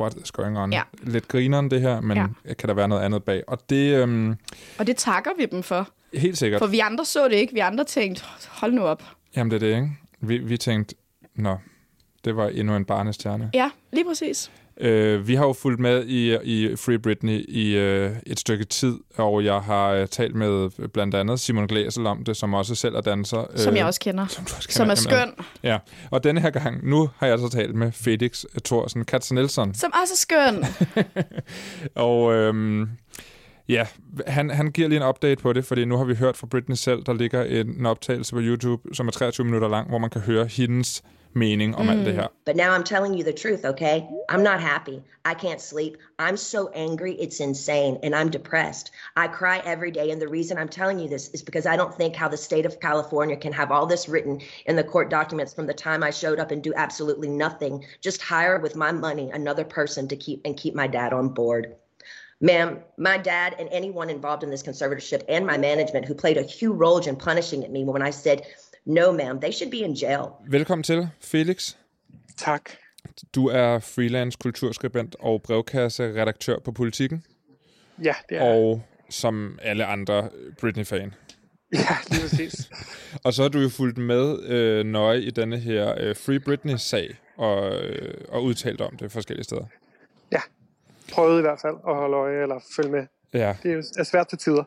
what 0.00 0.14
is 0.24 0.30
going 0.32 0.58
on? 0.58 0.72
Ja. 0.72 0.82
Lidt 1.02 1.28
grineren 1.28 1.70
det 1.70 1.80
her, 1.80 2.00
men. 2.00 2.16
Ja. 2.16 2.54
kan 2.54 2.68
der 2.68 2.74
være 2.74 2.88
noget 2.88 3.02
andet 3.02 3.24
bag? 3.24 3.42
Og 3.46 3.58
det 3.70 3.94
øhm, 3.94 4.36
Og 4.78 4.86
det 4.86 4.96
takker 4.96 5.30
vi 5.38 5.46
dem 5.46 5.62
for. 5.62 5.88
helt 6.14 6.38
sikkert. 6.38 6.58
For 6.58 6.66
vi 6.66 6.78
andre 6.78 7.04
så 7.04 7.28
det 7.28 7.36
ikke. 7.36 7.52
Vi 7.54 7.60
andre 7.60 7.84
tænkte, 7.84 8.24
hold 8.48 8.72
nu 8.72 8.82
op. 8.82 9.02
Jamen 9.36 9.50
det 9.50 9.56
er 9.62 9.68
det, 9.68 9.74
ikke? 9.76 9.88
Vi, 10.20 10.38
vi 10.38 10.56
tænkte, 10.56 10.94
nå, 11.34 11.56
det 12.24 12.36
var 12.36 12.48
endnu 12.48 12.76
en 12.76 12.84
barnestjerne. 12.84 13.50
Ja, 13.54 13.70
lige 13.92 14.04
præcis. 14.04 14.50
Øh, 14.80 15.28
vi 15.28 15.34
har 15.34 15.46
jo 15.46 15.52
fulgt 15.52 15.80
med 15.80 16.04
i, 16.06 16.36
i 16.42 16.76
Free 16.76 16.98
Britney 16.98 17.44
i 17.48 17.76
øh, 17.76 18.12
et 18.26 18.40
stykke 18.40 18.64
tid, 18.64 18.98
og 19.16 19.44
jeg 19.44 19.60
har 19.60 19.88
øh, 19.90 20.08
talt 20.08 20.34
med 20.34 20.70
blandt 20.88 21.14
andet 21.14 21.40
Simon 21.40 21.66
Glæsel 21.66 22.06
om 22.06 22.24
det, 22.24 22.36
som 22.36 22.54
også 22.54 22.74
selv 22.74 22.94
er 22.94 23.00
danser. 23.00 23.46
Som 23.56 23.72
øh, 23.72 23.78
jeg 23.78 23.86
også 23.86 24.00
kender. 24.00 24.26
Som, 24.26 24.44
du 24.44 24.52
også 24.56 24.68
Som 24.70 24.88
kender. 24.88 25.12
er 25.12 25.20
Jamen, 25.20 25.34
skøn. 25.36 25.46
Ja, 25.62 25.78
og 26.10 26.24
denne 26.24 26.40
her 26.40 26.50
gang, 26.50 26.88
nu 26.88 27.10
har 27.16 27.26
jeg 27.26 27.38
så 27.38 27.48
talt 27.48 27.74
med 27.74 27.92
Felix 27.92 28.44
Thorsen 28.64 29.04
Katzenelson. 29.04 29.74
Som 29.74 29.92
også 30.02 30.14
er 30.14 30.16
skøn. 30.16 30.64
Og 32.04 32.34
øhm, 32.34 32.90
ja, 33.68 33.86
han, 34.26 34.50
han 34.50 34.70
giver 34.70 34.88
lige 34.88 35.00
en 35.00 35.06
update 35.08 35.42
på 35.42 35.52
det, 35.52 35.64
fordi 35.64 35.84
nu 35.84 35.96
har 35.96 36.04
vi 36.04 36.14
hørt 36.14 36.36
fra 36.36 36.46
Britney 36.46 36.76
selv, 36.76 37.02
der 37.06 37.12
ligger 37.12 37.44
en, 37.44 37.68
en 37.78 37.86
optagelse 37.86 38.32
på 38.34 38.40
YouTube, 38.40 38.94
som 38.94 39.06
er 39.06 39.12
23 39.12 39.44
minutter 39.44 39.68
lang, 39.68 39.88
hvor 39.88 39.98
man 39.98 40.10
kan 40.10 40.20
høre 40.20 40.46
hendes 40.46 41.02
mening 41.32 41.74
om 41.74 41.86
mm. 41.86 41.90
alt 41.90 42.04
det 42.04 42.14
her. 42.14 42.28
But 42.44 42.56
now 42.56 42.72
I'm 42.72 42.84
telling 42.84 43.14
you 43.14 43.24
the 43.24 43.32
truth, 43.32 43.64
okay? 43.64 44.08
I'm 44.28 44.42
not 44.42 44.60
happy. 44.60 45.02
I 45.24 45.34
can't 45.34 45.60
sleep. 45.60 45.96
I'm 46.18 46.36
so 46.36 46.68
angry, 46.74 47.12
it's 47.12 47.40
insane, 47.40 47.98
and 48.02 48.14
I'm 48.14 48.30
depressed. 48.30 48.90
I 49.16 49.28
cry 49.28 49.62
every 49.64 49.90
day, 49.90 50.10
and 50.10 50.20
the 50.20 50.28
reason 50.28 50.58
I'm 50.58 50.68
telling 50.68 50.98
you 50.98 51.08
this 51.08 51.28
is 51.30 51.42
because 51.42 51.66
I 51.66 51.76
don't 51.76 51.94
think 51.94 52.16
how 52.16 52.28
the 52.28 52.36
state 52.36 52.66
of 52.66 52.80
California 52.80 53.36
can 53.36 53.52
have 53.52 53.70
all 53.70 53.86
this 53.86 54.08
written 54.08 54.40
in 54.66 54.76
the 54.76 54.84
court 54.84 55.10
documents 55.10 55.54
from 55.54 55.66
the 55.66 55.74
time 55.74 56.02
I 56.02 56.10
showed 56.10 56.40
up 56.40 56.50
and 56.50 56.62
do 56.62 56.72
absolutely 56.74 57.28
nothing, 57.28 57.84
just 58.00 58.22
hire 58.22 58.58
with 58.58 58.76
my 58.76 58.92
money 58.92 59.30
another 59.32 59.64
person 59.64 60.08
to 60.08 60.16
keep 60.16 60.40
and 60.44 60.56
keep 60.56 60.74
my 60.74 60.86
dad 60.86 61.12
on 61.12 61.28
board. 61.28 61.76
Ma'am, 62.42 62.78
my 62.96 63.18
dad 63.18 63.54
and 63.58 63.68
anyone 63.70 64.08
involved 64.08 64.42
in 64.42 64.50
this 64.50 64.62
conservatorship 64.62 65.22
and 65.28 65.46
my 65.46 65.58
management 65.58 66.06
who 66.06 66.14
played 66.14 66.38
a 66.38 66.42
huge 66.42 66.74
role 66.74 66.98
in 66.98 67.14
punishing 67.14 67.62
at 67.64 67.70
me 67.70 67.84
when 67.84 68.00
I 68.00 68.10
said, 68.10 68.46
no, 68.84 69.12
ma'am, 69.12 69.40
they 69.40 69.52
should 69.52 69.70
be 69.70 69.76
in 69.76 69.92
jail. 69.92 70.22
Velkommen 70.48 70.82
til, 70.82 71.08
Felix. 71.20 71.76
Tak. 72.36 72.70
Du 73.34 73.46
er 73.48 73.78
freelance 73.78 74.38
kulturskribent 74.40 75.16
og 75.20 75.42
brevkasse-redaktør 75.42 76.58
på 76.58 76.72
Politiken, 76.72 77.24
Ja, 78.04 78.14
det 78.28 78.36
er 78.38 78.42
og 78.42 78.82
som 79.10 79.58
alle 79.62 79.84
andre 79.84 80.28
Britney-fan. 80.60 81.14
Ja, 81.72 81.96
lige 82.10 82.20
præcis. 82.22 82.70
Og 83.24 83.34
så 83.34 83.42
har 83.42 83.48
du 83.48 83.58
jo 83.58 83.68
fulgt 83.68 83.98
med 83.98 84.42
øh, 84.42 84.84
nøje 84.86 85.20
i 85.20 85.30
denne 85.30 85.58
her 85.58 85.94
øh, 85.98 86.16
Free 86.16 86.40
Britney-sag, 86.40 87.16
og, 87.36 87.72
øh, 87.74 88.24
og 88.28 88.44
udtalt 88.44 88.80
om 88.80 88.96
det 88.96 89.12
forskellige 89.12 89.44
steder. 89.44 89.64
ja. 90.32 90.40
Prøvede 91.12 91.38
i 91.38 91.42
hvert 91.42 91.60
fald 91.60 91.74
at 91.88 91.94
holde 91.94 92.16
øje 92.16 92.42
eller 92.42 92.60
følge 92.76 92.90
med. 92.90 93.06
Ja. 93.34 93.54
Det 93.62 93.90
er 93.98 94.02
svært 94.04 94.28
til 94.28 94.38
tider. 94.38 94.64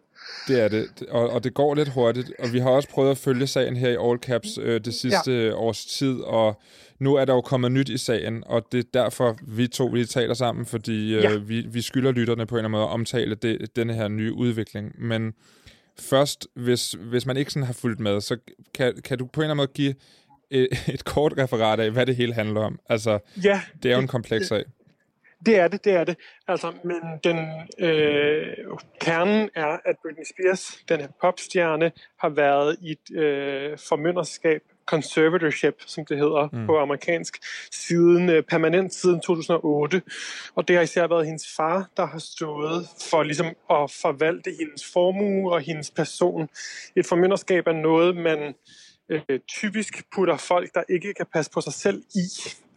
Det 0.48 0.62
er 0.62 0.68
det, 0.68 0.88
og, 1.10 1.30
og 1.30 1.44
det 1.44 1.54
går 1.54 1.76
lidt 1.76 1.90
hurtigt, 1.90 2.32
og 2.40 2.54
vi 2.54 2.60
har 2.60 2.70
også 2.70 2.90
prøvet 2.90 3.12
at 3.12 3.18
følge 3.18 3.48
sagen 3.48 3.76
her 3.76 3.90
i 3.90 4.10
All 4.10 4.20
Caps 4.20 4.58
øh, 4.62 4.82
det 4.86 4.94
sidste 4.94 5.32
ja. 5.44 5.54
års 5.54 5.86
tid, 5.86 6.20
og 6.20 6.62
nu 7.00 7.16
er 7.16 7.26
der 7.26 7.34
jo 7.34 7.42
kommet 7.42 7.72
nyt 7.72 7.90
i 7.90 7.98
sagen, 7.98 8.44
og 8.46 8.66
det 8.72 8.80
er 8.80 9.02
derfor, 9.04 9.38
vi 9.48 9.68
to 9.68 9.94
lige 9.94 10.06
taler 10.06 10.34
sammen, 10.34 10.66
fordi 10.66 11.14
øh, 11.16 11.24
Ja. 11.24 11.36
vi, 11.38 11.62
vi 11.62 11.82
skylder 11.82 12.12
lytterne 12.12 12.46
på 12.46 12.56
en 12.56 12.60
eller 12.60 12.68
anden 12.68 12.72
måde 12.72 12.84
at 12.84 12.90
omtale 12.94 13.36
det, 13.36 13.76
denne 13.76 13.94
her 13.94 14.08
nye 14.08 14.34
udvikling. 14.34 14.92
Men 15.02 15.34
først, 16.00 16.48
hvis, 16.56 16.92
hvis 16.92 17.26
man 17.26 17.38
ikke 17.38 17.52
sådan 17.52 17.66
har 17.66 17.74
fulgt 17.74 18.00
med, 18.00 18.22
så 18.22 18.38
kan, 18.74 18.94
kan 19.04 19.18
du 19.18 19.26
på 19.26 19.42
en 19.42 19.44
eller 19.44 19.52
anden 19.52 19.58
måde 19.58 19.72
give 19.74 19.96
et, 20.52 20.68
et 20.94 21.06
kort 21.06 21.34
referat 21.38 21.80
af, 21.80 21.92
hvad 21.92 22.06
det 22.06 22.16
hele 22.16 22.34
handler 22.34 22.62
om. 22.62 22.80
Altså, 22.90 23.20
Ja, 23.44 23.62
det 23.84 23.92
er 23.92 23.96
jo 23.96 24.02
en 24.02 24.08
kompleks 24.08 24.48
sag. 24.48 24.64
Det 25.46 25.60
er 25.60 25.68
det, 25.68 25.86
det 25.86 25.94
er 25.94 26.04
det. 26.04 26.18
Altså, 26.48 26.74
men 26.84 27.02
den 27.24 27.38
øh, 27.80 28.56
kernen 29.02 29.50
er, 29.56 29.78
at 29.86 29.96
Britney 30.02 30.24
Spears, 30.24 30.84
den 30.90 31.00
her 31.00 31.08
popstjerne, 31.22 31.92
har 32.20 32.30
været 32.30 32.78
i 32.82 32.92
et 32.92 33.18
øh, 33.18 33.78
formynderskab, 33.90 34.62
conservatorship, 34.86 35.76
som 35.86 36.06
det 36.06 36.18
hedder 36.18 36.50
mm. 36.54 36.66
på 36.66 36.80
amerikansk, 36.80 37.38
siden 37.72 38.30
øh, 38.30 38.44
permanent 38.44 38.94
siden 38.94 39.22
2008. 39.22 40.02
Og 40.56 40.68
det 40.68 40.76
har 40.76 40.84
især 40.84 41.08
været 41.08 41.26
hendes 41.26 41.56
far, 41.56 41.90
der 41.98 42.06
har 42.06 42.20
stået 42.20 42.88
for 43.10 43.24
ligesom 43.24 43.48
at 43.48 43.92
forvalte 44.02 44.52
hendes 44.60 44.92
formue 44.94 45.54
og 45.54 45.62
hendes 45.62 45.92
person. 45.92 46.50
Et 46.96 47.06
formynderskab 47.06 47.68
er 47.68 47.74
noget, 47.74 48.18
man 48.18 48.54
øh, 49.10 49.40
typisk 49.48 50.04
putter 50.16 50.38
folk, 50.38 50.74
der 50.74 50.84
ikke 50.90 51.14
kan 51.14 51.26
passe 51.34 51.52
på 51.52 51.62
sig 51.62 51.74
selv 51.74 52.04
i. 52.16 52.26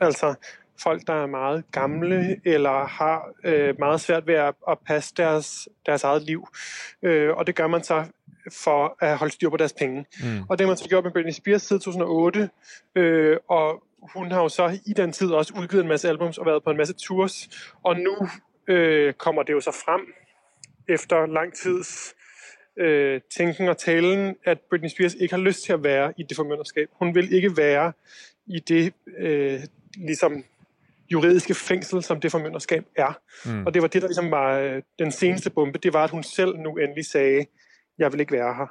Altså 0.01 0.35
folk, 0.83 1.07
der 1.07 1.23
er 1.23 1.27
meget 1.27 1.65
gamle 1.73 2.41
eller 2.45 2.87
har 2.87 3.29
øh, 3.45 3.75
meget 3.79 4.01
svært 4.01 4.27
ved 4.27 4.35
at, 4.35 4.55
at 4.69 4.79
passe 4.87 5.15
deres, 5.17 5.69
deres 5.87 6.05
eget 6.05 6.23
liv. 6.23 6.49
Øh, 7.03 7.37
og 7.37 7.47
det 7.47 7.55
gør 7.55 7.67
man 7.67 7.85
så 7.85 8.05
for 8.53 8.97
at 9.01 9.19
holde 9.19 9.33
styr 9.33 9.51
på 9.51 9.57
deres 9.57 9.73
penge. 9.73 10.07
Mm. 10.23 10.43
Og 10.49 10.59
det 10.59 10.65
har 10.65 10.71
man 10.71 10.77
så 10.77 10.89
gjort 10.89 11.05
med 11.05 11.13
Britney 11.13 11.33
Spears 11.33 11.63
siden 11.63 11.81
2008. 11.81 12.51
Øh, 12.95 13.37
og 13.49 13.83
hun 14.15 14.33
har 14.33 14.43
jo 14.43 14.49
så 14.49 14.79
i 14.87 14.93
den 14.93 15.13
tid 15.13 15.31
også 15.31 15.55
udgivet 15.61 15.83
en 15.83 15.89
masse 15.89 16.09
albums 16.09 16.39
og 16.39 16.47
været 16.47 16.65
på 16.65 16.71
en 16.71 16.77
masse 16.77 16.95
tours. 16.95 17.49
Og 17.83 17.97
nu 17.97 18.29
øh, 18.69 19.15
kommer 19.15 19.43
det 19.43 19.53
jo 19.53 19.61
så 19.61 19.71
frem 19.71 20.01
efter 20.89 21.27
lang 21.27 21.55
tids 21.55 22.15
øh, 22.77 23.21
tænken 23.37 23.69
og 23.69 23.79
talen, 23.79 24.37
at 24.45 24.59
Britney 24.71 24.89
Spears 24.89 25.15
ikke 25.15 25.35
har 25.35 25.43
lyst 25.43 25.65
til 25.65 25.73
at 25.73 25.85
være 25.85 26.13
i 26.17 26.23
det 26.23 26.37
formynderskab. 26.37 26.89
Hun 26.93 27.15
vil 27.15 27.33
ikke 27.33 27.57
være 27.57 27.93
i 28.47 28.59
det 28.59 28.93
øh, 29.19 29.61
ligesom 29.97 30.45
juridiske 31.13 31.55
fængsel, 31.55 32.03
som 32.03 32.21
det 32.21 32.31
formynderskab 32.31 32.85
er. 32.97 33.19
Mm. 33.47 33.67
Og 33.67 33.75
det 33.75 33.83
var 33.83 33.89
det, 33.89 34.03
der 34.03 34.09
ligesom 34.09 34.31
var 34.31 34.59
øh, 34.59 34.83
den 34.99 35.13
seneste 35.13 35.51
bombe. 35.51 35.79
Det 35.79 35.93
var, 35.93 36.05
at 36.05 36.11
hun 36.11 36.23
selv 36.23 36.57
nu 36.59 36.77
endelig 36.77 37.07
sagde, 37.07 37.47
jeg 37.99 38.13
vil 38.13 38.21
ikke 38.21 38.33
være 38.33 38.55
her. 38.55 38.67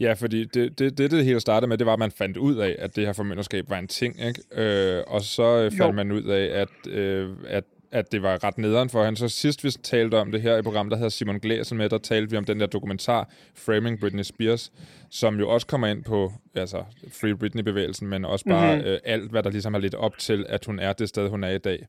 Ja, 0.00 0.12
fordi 0.12 0.44
det, 0.44 0.78
det, 0.78 0.98
det, 0.98 1.10
det 1.10 1.24
hele 1.24 1.40
startede 1.40 1.68
med, 1.68 1.78
det 1.78 1.86
var, 1.86 1.92
at 1.92 1.98
man 1.98 2.10
fandt 2.10 2.36
ud 2.36 2.56
af, 2.56 2.76
at 2.78 2.96
det 2.96 3.06
her 3.06 3.12
formynderskab 3.12 3.70
var 3.70 3.78
en 3.78 3.88
ting, 3.88 4.26
ikke? 4.26 4.40
Øh, 4.52 5.04
og 5.06 5.20
så 5.20 5.42
øh, 5.42 5.70
fandt 5.70 5.80
Jo. 5.80 5.92
man 5.92 6.12
ud 6.12 6.22
af, 6.22 6.60
at, 6.60 6.92
øh, 6.92 7.30
at, 7.48 7.64
at 7.94 8.12
det 8.12 8.22
var 8.22 8.44
ret 8.44 8.58
nederen 8.58 8.90
for 8.90 9.04
han. 9.04 9.16
Så 9.16 9.28
sidst 9.28 9.64
vi 9.64 9.70
talte 9.70 10.18
om 10.18 10.32
det 10.32 10.42
her 10.42 10.56
i 10.56 10.62
programmet, 10.62 10.90
der 10.90 10.96
hedder 10.96 11.10
Simon 11.10 11.38
Glæsen 11.38 11.78
med, 11.78 11.88
der 11.88 11.98
talte 11.98 12.30
vi 12.30 12.36
om 12.36 12.44
den 12.44 12.60
der 12.60 12.66
dokumentar, 12.66 13.30
Framing 13.54 14.00
Britney 14.00 14.22
Spears, 14.22 14.72
som 15.10 15.38
jo 15.38 15.48
også 15.48 15.66
kommer 15.66 15.86
ind 15.86 16.04
på 16.04 16.32
altså, 16.54 16.84
Free 17.08 17.36
Britney-bevægelsen, 17.36 18.08
men 18.08 18.24
også 18.24 18.44
bare 18.44 18.74
mm-hmm. 18.74 18.90
øh, 18.90 18.98
alt, 19.04 19.30
hvad 19.30 19.42
der 19.42 19.50
ligesom 19.50 19.74
har 19.74 19.80
lidt 19.80 19.94
op 19.94 20.18
til, 20.18 20.46
at 20.48 20.64
hun 20.64 20.78
er 20.78 20.92
det 20.92 21.08
sted, 21.08 21.28
hun 21.28 21.44
er 21.44 21.50
i 21.50 21.58
dag. 21.58 21.86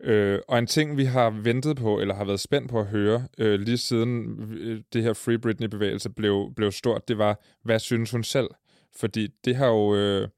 Øh, 0.00 0.38
og 0.48 0.58
en 0.58 0.66
ting, 0.66 0.96
vi 0.96 1.04
har 1.04 1.30
ventet 1.30 1.76
på, 1.76 2.00
eller 2.00 2.14
har 2.14 2.24
været 2.24 2.40
spændt 2.40 2.70
på 2.70 2.80
at 2.80 2.86
høre, 2.86 3.26
øh, 3.38 3.60
lige 3.60 3.78
siden 3.78 4.42
øh, 4.60 4.80
det 4.92 5.02
her 5.02 5.12
Free 5.12 5.38
Britney-bevægelse 5.38 6.10
blev, 6.10 6.52
blev 6.56 6.72
stort, 6.72 7.08
det 7.08 7.18
var, 7.18 7.40
hvad 7.64 7.78
synes 7.78 8.10
hun 8.10 8.24
selv? 8.24 8.48
Fordi 8.96 9.28
det 9.44 9.56
har 9.56 9.66
jo... 9.66 9.94
Øh, 9.94 10.28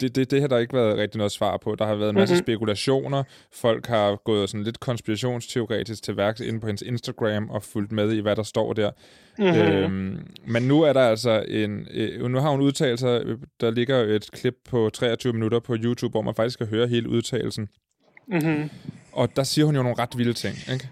det, 0.00 0.16
det, 0.16 0.30
det 0.30 0.40
har 0.40 0.48
der 0.48 0.58
ikke 0.58 0.74
været 0.74 0.96
rigtig 0.96 1.18
noget 1.18 1.32
svar 1.32 1.56
på. 1.56 1.74
Der 1.74 1.86
har 1.86 1.94
været 1.94 2.08
en 2.08 2.14
masse 2.14 2.34
mm-hmm. 2.34 2.44
spekulationer. 2.44 3.22
Folk 3.52 3.86
har 3.86 4.16
gået 4.16 4.50
sådan 4.50 4.64
lidt 4.64 4.80
konspirationsteoretisk 4.80 6.02
til 6.02 6.16
værks 6.16 6.40
inde 6.40 6.60
på 6.60 6.66
hendes 6.66 6.82
Instagram 6.82 7.50
og 7.50 7.62
fulgt 7.62 7.92
med 7.92 8.12
i, 8.12 8.20
hvad 8.20 8.36
der 8.36 8.42
står 8.42 8.72
der. 8.72 8.90
Mm-hmm. 9.38 9.60
Øhm, 9.60 10.26
men 10.46 10.62
nu 10.62 10.82
er 10.82 10.92
der 10.92 11.00
altså 11.00 11.44
en... 11.48 11.86
Øh, 11.90 12.30
nu 12.30 12.38
har 12.38 12.50
hun 12.50 12.60
øh, 12.62 13.38
Der 13.60 13.70
ligger 13.70 13.96
et 13.96 14.30
klip 14.32 14.54
på 14.70 14.90
23 14.94 15.32
minutter 15.32 15.60
på 15.60 15.76
YouTube, 15.76 16.10
hvor 16.10 16.22
man 16.22 16.34
faktisk 16.34 16.58
kan 16.58 16.66
høre 16.66 16.86
hele 16.86 17.08
udtalelsen. 17.08 17.68
Mm-hmm. 18.28 18.70
Og 19.12 19.36
der 19.36 19.42
siger 19.42 19.64
hun 19.64 19.76
jo 19.76 19.82
nogle 19.82 19.98
ret 19.98 20.18
vilde 20.18 20.32
ting, 20.32 20.56
ikke? 20.72 20.88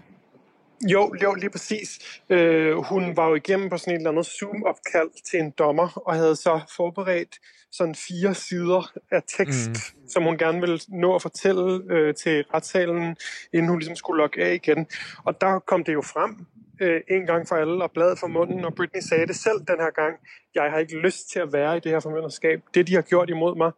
Jo, 0.87 1.15
jo, 1.23 1.33
lige 1.33 1.49
præcis. 1.49 2.19
Øh, 2.29 2.75
hun 2.75 3.17
var 3.17 3.27
jo 3.27 3.35
igennem 3.35 3.69
på 3.69 3.77
sådan 3.77 3.93
et 3.93 3.97
eller 3.97 4.11
andet 4.11 4.25
Zoom-opkald 4.25 5.23
til 5.31 5.39
en 5.39 5.51
dommer, 5.51 6.01
og 6.07 6.15
havde 6.15 6.35
så 6.35 6.59
forberedt 6.75 7.39
sådan 7.71 7.95
fire 7.95 8.33
sider 8.33 8.91
af 9.11 9.23
tekst, 9.37 9.69
mm. 9.69 10.09
som 10.09 10.23
hun 10.23 10.37
gerne 10.37 10.59
ville 10.59 10.79
nå 10.87 11.15
at 11.15 11.21
fortælle 11.21 11.83
øh, 11.89 12.15
til 12.15 12.45
retssalen, 12.53 13.15
inden 13.53 13.69
hun 13.69 13.79
ligesom 13.79 13.95
skulle 13.95 14.21
logge 14.21 14.43
af 14.43 14.53
igen. 14.53 14.87
Og 15.23 15.41
der 15.41 15.59
kom 15.59 15.83
det 15.83 15.93
jo 15.93 16.01
frem 16.01 16.45
øh, 16.81 17.01
en 17.07 17.25
gang 17.25 17.47
for 17.47 17.55
alle, 17.55 17.83
og 17.83 17.91
bladet 17.91 18.19
for 18.19 18.27
munden, 18.27 18.65
og 18.65 18.75
Britney 18.75 19.01
sagde 19.01 19.27
det 19.27 19.35
selv 19.35 19.59
den 19.59 19.79
her 19.79 19.91
gang. 19.91 20.15
Jeg 20.55 20.71
har 20.71 20.79
ikke 20.79 20.97
lyst 20.97 21.29
til 21.31 21.39
at 21.39 21.53
være 21.53 21.77
i 21.77 21.79
det 21.79 21.91
her 21.91 21.99
formynderskab. 21.99 22.61
Det, 22.73 22.87
de 22.87 22.95
har 22.95 23.01
gjort 23.01 23.29
imod 23.29 23.55
mig, 23.55 23.71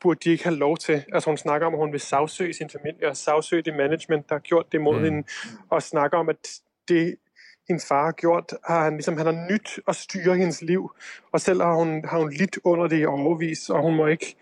burde 0.00 0.20
de 0.24 0.30
ikke 0.30 0.44
have 0.44 0.56
lov 0.56 0.76
til. 0.76 1.04
Altså 1.12 1.30
hun 1.30 1.36
snakker 1.36 1.66
om, 1.66 1.74
at 1.74 1.80
hun 1.80 1.92
vil 1.92 2.00
sagsøge 2.00 2.54
sin 2.54 2.70
familie, 2.70 3.08
og 3.08 3.16
sagsøge 3.16 3.62
det 3.62 3.74
management, 3.74 4.28
der 4.28 4.34
har 4.34 4.40
gjort 4.40 4.72
det 4.72 4.80
mod 4.80 4.98
mm. 4.98 5.04
hende, 5.04 5.28
og 5.70 5.82
snakker 5.82 6.18
om, 6.18 6.28
at 6.28 6.60
det 6.88 7.16
hendes 7.68 7.86
far 7.88 8.04
har 8.04 8.12
gjort, 8.12 8.54
har 8.64 8.84
han 8.84 8.92
ligesom, 8.92 9.16
han 9.16 9.26
har 9.26 9.46
nyt 9.50 9.80
at 9.88 9.96
styre 9.96 10.36
hendes 10.36 10.62
liv, 10.62 10.90
og 11.32 11.40
selv 11.40 11.62
har 11.62 11.74
hun, 11.74 12.04
har 12.04 12.18
hun 12.18 12.32
lidt 12.32 12.58
under 12.64 12.86
det 12.86 13.00
i 13.00 13.06
overvis, 13.06 13.70
og 13.70 13.82
hun 13.82 13.96
må 13.96 14.06
ikke, 14.06 14.36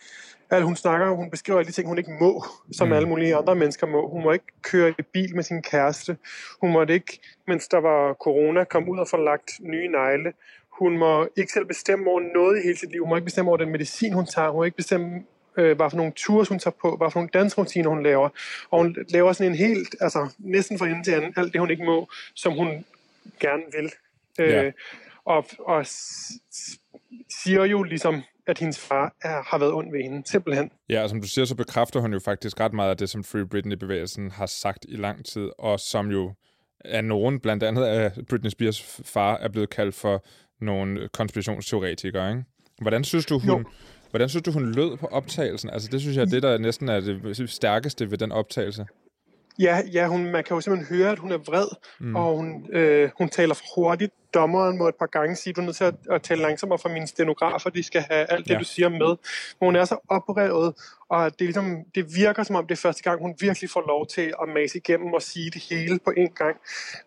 altså 0.51 0.67
hun 0.67 0.77
snakker, 0.77 1.11
hun 1.11 1.31
beskriver 1.31 1.59
alle 1.59 1.69
de 1.69 1.73
ting, 1.73 1.89
hun 1.89 1.99
ikke 1.99 2.17
må, 2.21 2.45
som 2.73 2.89
mm. 2.89 2.93
alle 2.95 3.09
mulige 3.09 3.37
andre 3.37 3.55
mennesker 3.55 3.87
må. 3.87 4.09
Hun 4.09 4.23
må 4.23 4.33
ikke 4.33 4.53
køre 4.63 4.95
i 4.99 5.03
bil 5.03 5.35
med 5.35 5.43
sin 5.43 5.63
kæreste. 5.63 6.17
Hun 6.61 6.73
må 6.73 6.85
ikke, 6.85 7.21
mens 7.47 7.69
der 7.69 7.79
var 7.79 8.15
corona, 8.15 8.65
komme 8.65 8.93
ud 8.93 8.99
og 8.99 9.09
få 9.09 9.17
lagt 9.17 9.51
nye 9.61 9.89
negle. 9.89 10.33
Hun 10.71 10.99
må 10.99 11.29
ikke 11.37 11.53
selv 11.53 11.67
bestemme 11.67 12.11
over 12.11 12.21
noget 12.35 12.59
i 12.59 12.63
hele 12.63 12.79
sit 12.79 12.91
liv. 12.91 13.01
Hun 13.01 13.09
må 13.09 13.17
ikke 13.17 13.25
bestemme 13.25 13.51
over 13.51 13.59
den 13.59 13.73
medicin, 13.73 14.13
hun 14.13 14.27
tager. 14.27 14.51
Hun 14.51 14.59
må 14.59 14.65
ikke 14.65 14.77
bestemme 14.77 15.23
øh, 15.57 15.77
hvad 15.77 15.91
for 15.91 15.97
nogle 15.97 16.13
tours 16.17 16.49
hun 16.49 16.59
tager 16.59 16.75
på, 16.83 16.97
hvad 16.97 17.11
for 17.11 17.21
nogle 17.21 17.31
dansrutiner 17.35 17.89
hun 17.89 18.03
laver. 18.03 18.29
Og 18.71 18.83
hun 18.83 18.97
laver 19.09 19.33
sådan 19.33 19.53
en 19.53 19.59
helt, 19.59 19.97
altså 20.01 20.29
næsten 20.39 20.79
fra 20.79 20.87
ende 20.87 21.05
til 21.05 21.13
anden, 21.13 21.33
alt 21.37 21.53
det 21.53 21.61
hun 21.61 21.71
ikke 21.71 21.85
må, 21.85 22.09
som 22.35 22.53
hun 22.53 22.85
gerne 23.41 23.63
vil. 23.79 23.91
Øh, 24.41 24.73
og, 25.25 25.47
og 25.59 25.87
siger 27.43 27.65
jo 27.65 27.83
ligesom, 27.83 28.23
at 28.47 28.59
hendes 28.59 28.79
far 28.79 29.15
er, 29.23 29.43
har 29.43 29.59
været 29.59 29.73
ond 29.73 29.93
ved 29.93 30.03
hende, 30.03 30.23
simpelthen. 30.27 30.71
Ja, 30.89 31.03
og 31.03 31.11
som 31.11 31.21
du 31.21 31.29
siger, 31.29 31.45
så 31.45 31.55
bekræfter 31.55 32.01
hun 32.01 32.13
jo 32.13 32.21
faktisk 32.25 32.61
ret 32.61 32.73
meget 32.73 32.91
af 32.91 32.97
det, 32.97 33.11
som 33.11 33.25
Free 33.25 33.47
Britney-bevægelsen 33.47 34.31
har 34.31 34.47
sagt 34.47 34.87
i 34.89 34.97
lang 34.97 35.25
tid, 35.25 35.49
og 35.59 35.81
som 35.81 36.11
jo 36.11 36.33
af 36.85 37.05
nogen, 37.05 37.41
blandt 37.41 37.63
andet 37.63 37.85
af 37.85 38.13
Britney 38.29 38.51
Spears 38.51 39.01
far, 39.05 39.37
er 39.37 39.49
blevet 39.49 39.71
kaldt 39.71 39.95
for 39.95 40.25
nogle 40.61 41.09
konspirationsteoretikere. 41.09 42.31
Ikke? 42.31 42.45
Hvordan 42.83 43.05
synes 43.05 43.27
du, 43.27 43.39
hun, 43.39 43.49
jo 43.49 43.65
hvordan 44.15 44.29
synes 44.29 44.43
du, 44.43 44.53
hun 44.53 44.73
lød 44.73 44.97
på 44.97 45.07
optagelsen? 45.07 45.71
Altså, 45.71 45.89
det 45.93 46.01
synes 46.01 46.17
jeg, 46.17 46.31
det 46.31 46.43
der 46.43 46.59
næsten 46.59 46.89
er 46.89 47.01
det 47.01 47.51
stærkeste 47.51 48.11
ved 48.11 48.19
den 48.19 48.33
optagelse. 48.33 48.87
Ja, 49.59 49.83
ja 49.93 50.07
hun, 50.07 50.25
man 50.25 50.45
kan 50.45 50.55
jo 50.55 50.61
simpelthen 50.61 50.97
høre, 50.97 51.11
at 51.11 51.19
hun 51.19 51.33
er 51.33 51.39
vred, 51.39 51.67
mm. 52.01 52.17
og 52.17 52.37
hun, 52.37 52.67
øh, 52.73 53.11
hun 53.19 53.29
taler 53.29 53.55
for 53.55 53.65
hurtigt. 53.75 54.13
Dommeren 54.35 54.79
må 54.79 54.89
et 54.89 54.95
par 54.95 55.07
gange 55.07 55.37
sige, 55.37 55.53
du 55.53 55.61
er 55.61 55.65
nødt 55.65 55.77
til 55.77 55.85
at, 55.85 55.95
at 56.11 56.23
tale 56.23 56.43
langsommere 56.43 56.79
for 56.79 56.89
mine 56.89 57.07
stenografer, 57.07 57.71
de 57.71 57.83
skal 57.83 58.05
have 58.11 58.33
alt 58.33 58.49
det, 58.49 58.55
ja. 58.55 58.59
du 58.59 58.65
siger 58.65 58.89
med. 58.89 59.17
Men 59.61 59.67
hun 59.67 59.77
er 59.77 59.85
så 59.85 59.97
oprevet, 60.09 60.75
og 61.09 61.33
det, 61.33 61.41
er 61.41 61.45
ligesom, 61.45 61.85
det 61.95 62.17
virker 62.17 62.43
som 62.43 62.57
om 62.57 62.67
det 62.67 62.75
er 62.75 62.81
første 62.81 63.03
gang, 63.03 63.21
hun 63.23 63.35
virkelig 63.41 63.71
får 63.71 63.85
lov 63.87 64.07
til 64.07 64.35
at 64.43 64.49
mase 64.55 64.79
igennem 64.79 65.13
og 65.13 65.23
sige 65.23 65.51
det 65.51 65.63
hele 65.71 65.99
på 66.05 66.13
en 66.17 66.31
gang. 66.31 66.57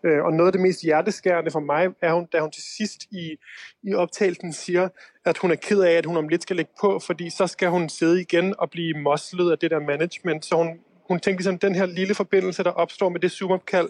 Øh, 0.04 0.24
og 0.24 0.32
noget 0.32 0.48
af 0.48 0.52
det 0.52 0.60
mest 0.60 0.82
hjerteskærende 0.82 1.50
for 1.50 1.60
mig 1.60 1.88
er, 2.02 2.12
hun, 2.12 2.26
da 2.32 2.40
hun 2.40 2.50
til 2.50 2.62
sidst 2.76 3.02
i, 3.10 3.36
i 3.82 3.94
optagelsen 3.94 4.52
siger, 4.52 4.88
at 5.24 5.38
hun 5.38 5.50
er 5.50 5.56
ked 5.56 5.80
af, 5.80 5.92
at 5.92 6.06
hun 6.06 6.16
om 6.16 6.28
lidt 6.28 6.42
skal 6.42 6.56
lægge 6.56 6.72
på, 6.80 6.98
fordi 6.98 7.30
så 7.30 7.46
skal 7.46 7.68
hun 7.68 7.88
sidde 7.88 8.20
igen 8.20 8.54
og 8.58 8.70
blive 8.70 8.94
moslet 8.98 9.50
af 9.50 9.58
det 9.58 9.70
der 9.70 9.80
management, 9.80 10.44
så 10.44 10.56
hun 10.56 10.80
hun 11.08 11.20
tænkte 11.20 11.38
ligesom, 11.38 11.58
den 11.58 11.74
her 11.74 11.86
lille 11.86 12.14
forbindelse, 12.14 12.64
der 12.64 12.70
opstår 12.70 13.08
med 13.08 13.20
det 13.20 13.32
zoom-opkald, 13.32 13.88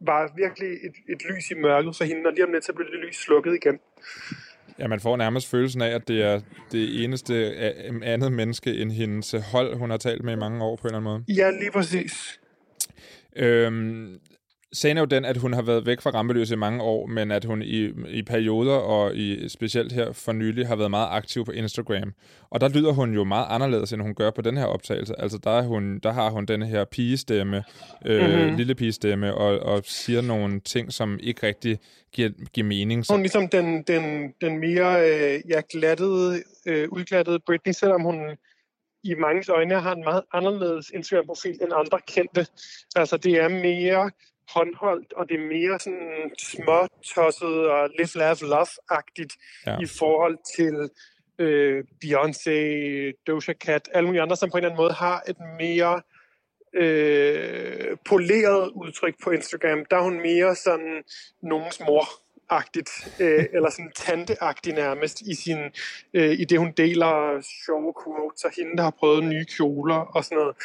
var 0.00 0.32
virkelig 0.36 0.68
et, 0.70 0.94
et 1.08 1.22
lys 1.30 1.50
i 1.50 1.54
mørket 1.54 1.96
for 1.96 2.04
hende, 2.04 2.26
og 2.26 2.32
lige 2.32 2.44
om 2.44 2.52
lidt, 2.52 2.64
så 2.64 2.72
blev 2.72 2.86
det 2.86 2.98
lys 3.08 3.16
slukket 3.16 3.54
igen. 3.54 3.78
Ja, 4.78 4.86
man 4.86 5.00
får 5.00 5.16
nærmest 5.16 5.50
følelsen 5.50 5.82
af, 5.82 5.94
at 5.94 6.08
det 6.08 6.22
er 6.22 6.40
det 6.72 7.04
eneste 7.04 7.34
andet 8.02 8.32
menneske 8.32 8.74
end 8.74 8.92
hendes 8.92 9.34
hold, 9.52 9.76
hun 9.76 9.90
har 9.90 9.96
talt 9.96 10.24
med 10.24 10.32
i 10.32 10.36
mange 10.36 10.64
år 10.64 10.76
på 10.76 10.80
en 10.88 10.94
eller 10.94 11.10
anden 11.10 11.24
måde. 11.28 11.38
Ja, 11.38 11.50
lige 11.50 11.70
præcis. 11.70 12.40
Øhm, 13.36 14.20
Sagen 14.76 14.96
er 14.96 15.00
jo 15.00 15.06
den, 15.06 15.24
at 15.24 15.36
hun 15.36 15.52
har 15.52 15.62
været 15.62 15.86
væk 15.86 16.00
fra 16.00 16.10
rampeløs 16.10 16.50
i 16.50 16.56
mange 16.56 16.82
år, 16.82 17.06
men 17.06 17.30
at 17.30 17.44
hun 17.44 17.62
i, 17.62 17.90
i 18.08 18.22
perioder, 18.22 18.74
og 18.74 19.16
i, 19.16 19.48
specielt 19.48 19.92
her 19.92 20.12
for 20.12 20.32
nylig, 20.32 20.66
har 20.66 20.76
været 20.76 20.90
meget 20.90 21.08
aktiv 21.10 21.44
på 21.44 21.50
Instagram. 21.50 22.12
Og 22.50 22.60
der 22.60 22.68
lyder 22.68 22.92
hun 22.92 23.14
jo 23.14 23.24
meget 23.24 23.46
anderledes, 23.48 23.92
end 23.92 24.02
hun 24.02 24.14
gør 24.14 24.30
på 24.30 24.42
den 24.42 24.56
her 24.56 24.64
optagelse. 24.64 25.20
Altså 25.20 25.38
der, 25.38 25.50
er 25.50 25.62
hun, 25.62 25.98
der 26.02 26.12
har 26.12 26.30
hun 26.30 26.46
den 26.46 26.62
her 26.62 26.84
pigestemme, 26.84 27.64
øh, 28.06 28.30
mm-hmm. 28.30 28.56
lille 28.56 28.74
pigestemme, 28.74 29.34
og, 29.34 29.58
og 29.58 29.82
siger 29.84 30.20
nogle 30.20 30.60
ting, 30.60 30.92
som 30.92 31.18
ikke 31.22 31.46
rigtig 31.46 31.78
giver, 32.12 32.30
giver 32.52 32.66
mening. 32.66 33.06
Så... 33.06 33.12
Hun 33.12 33.20
er 33.20 33.22
ligesom 33.22 33.48
den, 33.48 33.82
den, 33.82 34.34
den 34.40 34.58
mere 34.58 35.10
øh, 35.10 35.40
ja, 35.48 35.60
glattede, 35.72 36.42
øh, 36.66 36.88
udglattede 36.90 37.38
Britney, 37.46 37.72
selvom 37.72 38.02
hun 38.02 38.16
i 39.04 39.14
mange 39.14 39.52
øjne 39.52 39.80
har 39.80 39.94
en 39.94 40.04
meget 40.04 40.22
anderledes 40.32 40.90
Instagram-profil 40.90 41.58
end 41.62 41.72
andre 41.74 41.98
kendte. 42.06 42.46
Altså 42.96 43.16
det 43.16 43.32
er 43.32 43.48
mere 43.48 44.10
håndholdt, 44.54 45.12
og 45.12 45.28
det 45.28 45.34
er 45.34 45.46
mere 45.46 45.78
sådan 45.78 46.30
småtosset 46.38 47.70
og 47.70 47.90
live, 47.98 48.14
laugh, 48.14 48.42
love-agtigt 48.42 49.34
ja. 49.66 49.78
i 49.80 49.86
forhold 49.98 50.38
til 50.56 50.90
øh, 51.38 51.84
Beyoncé, 52.04 52.56
Doja 53.26 53.54
Cat, 53.64 53.88
alle 53.94 54.06
mulige 54.06 54.22
andre, 54.22 54.36
som 54.36 54.50
på 54.50 54.56
en 54.56 54.64
eller 54.64 54.70
anden 54.70 54.82
måde 54.84 54.92
har 54.92 55.22
et 55.28 55.36
mere 55.58 56.02
øh, 56.74 57.96
poleret 58.04 58.70
udtryk 58.74 59.14
på 59.24 59.30
Instagram. 59.30 59.84
Der 59.90 59.96
er 59.96 60.02
hun 60.02 60.20
mere 60.20 60.54
sådan 60.54 61.04
nogens 61.42 61.80
mor 61.80 62.04
agtigt 62.50 62.90
øh, 63.20 63.44
eller 63.54 63.70
sådan 63.70 63.92
tanteagtig 63.94 64.72
nærmest 64.72 65.20
i, 65.20 65.34
sin, 65.34 65.58
øh, 66.14 66.32
i 66.32 66.44
det, 66.44 66.58
hun 66.58 66.72
deler 66.76 67.40
sjove 67.66 67.94
quotes 68.04 68.44
og 68.44 68.50
hende, 68.56 68.76
der 68.76 68.82
har 68.82 68.90
prøvet 68.90 69.24
nye 69.24 69.44
kjoler 69.44 69.94
og 69.94 70.24
sådan 70.24 70.38
noget. 70.38 70.56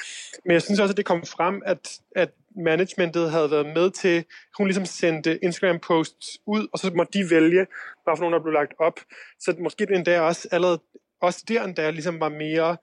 Men 0.45 0.53
jeg 0.53 0.61
synes 0.61 0.79
også, 0.79 0.93
at 0.93 0.97
det 0.97 1.05
kom 1.05 1.25
frem, 1.25 1.61
at, 1.65 1.99
at 2.15 2.29
managementet 2.55 3.31
havde 3.31 3.51
været 3.51 3.65
med 3.65 3.91
til, 3.91 4.25
hun 4.57 4.67
ligesom 4.67 4.85
sendte 4.85 5.43
Instagram-posts 5.43 6.37
ud, 6.45 6.67
og 6.73 6.79
så 6.79 6.91
måtte 6.95 7.19
de 7.19 7.29
vælge, 7.29 7.67
hvad 8.03 8.17
for 8.17 8.19
nogen, 8.19 8.33
der 8.33 8.43
blev 8.43 8.53
lagt 8.53 8.73
op. 8.79 8.99
Så 9.39 9.55
måske 9.59 9.85
det 9.85 9.95
endda 9.95 10.21
også 10.21 10.47
allerede, 10.51 10.79
også 11.21 11.45
der 11.47 11.63
endda 11.63 11.89
ligesom 11.89 12.19
var 12.19 12.29
mere 12.29 12.77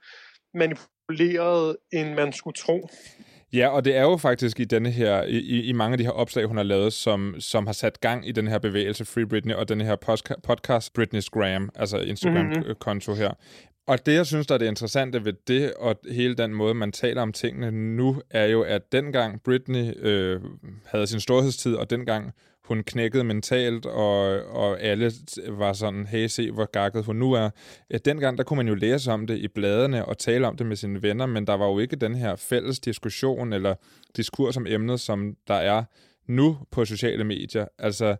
manipuleret, 0.54 1.76
end 1.92 2.14
man 2.14 2.32
skulle 2.32 2.54
tro. 2.54 2.88
Ja, 3.52 3.68
og 3.68 3.84
det 3.84 3.96
er 3.96 4.02
jo 4.02 4.16
faktisk 4.16 4.60
i 4.60 4.64
denne 4.64 4.90
her, 4.90 5.22
i, 5.22 5.62
i 5.62 5.72
mange 5.72 5.92
af 5.92 5.98
de 5.98 6.04
her 6.04 6.10
opslag, 6.10 6.46
hun 6.46 6.56
har 6.56 6.64
lavet, 6.64 6.92
som, 6.92 7.34
som 7.38 7.66
har 7.66 7.72
sat 7.72 8.00
gang 8.00 8.28
i 8.28 8.32
den 8.32 8.46
her 8.46 8.58
bevægelse 8.58 9.04
Free 9.04 9.26
Britney, 9.26 9.54
og 9.54 9.68
den 9.68 9.80
her 9.80 9.96
podcast 10.42 10.98
Britney's 10.98 11.28
Gram, 11.32 11.70
altså 11.74 11.98
Instagram-konto 11.98 13.14
her. 13.14 13.30
Og 13.86 14.06
det, 14.06 14.14
jeg 14.14 14.26
synes, 14.26 14.46
der 14.46 14.54
er 14.54 14.58
det 14.58 14.66
interessante 14.66 15.24
ved 15.24 15.32
det, 15.46 15.72
og 15.72 16.00
hele 16.10 16.34
den 16.34 16.54
måde, 16.54 16.74
man 16.74 16.92
taler 16.92 17.22
om 17.22 17.32
tingene 17.32 17.70
nu, 17.70 18.22
er 18.30 18.46
jo, 18.46 18.62
at 18.62 18.92
dengang 18.92 19.42
Britney 19.42 19.92
øh, 19.98 20.40
havde 20.86 21.06
sin 21.06 21.20
storhedstid, 21.20 21.74
og 21.74 21.90
dengang 21.90 22.32
hun 22.68 22.82
knækkede 22.82 23.24
mentalt, 23.24 23.86
og, 23.86 24.42
og 24.46 24.80
alle 24.80 25.12
var 25.48 25.72
sådan, 25.72 26.06
hey, 26.06 26.26
se 26.26 26.50
hvor 26.50 26.70
gakket 26.70 27.04
hun 27.04 27.16
nu 27.16 27.32
er. 27.32 27.50
Dengang, 28.04 28.38
der 28.38 28.44
kunne 28.44 28.56
man 28.56 28.68
jo 28.68 28.74
læse 28.74 29.12
om 29.12 29.26
det 29.26 29.38
i 29.38 29.48
bladene 29.48 30.04
og 30.04 30.18
tale 30.18 30.46
om 30.46 30.56
det 30.56 30.66
med 30.66 30.76
sine 30.76 31.02
venner, 31.02 31.26
men 31.26 31.46
der 31.46 31.54
var 31.54 31.66
jo 31.66 31.78
ikke 31.78 31.96
den 31.96 32.14
her 32.14 32.36
fælles 32.36 32.80
diskussion 32.80 33.52
eller 33.52 33.74
diskurs 34.16 34.56
om 34.56 34.66
emnet, 34.68 35.00
som 35.00 35.36
der 35.48 35.54
er 35.54 35.84
nu 36.26 36.58
på 36.70 36.84
sociale 36.84 37.24
medier. 37.24 37.66
Altså, 37.78 38.16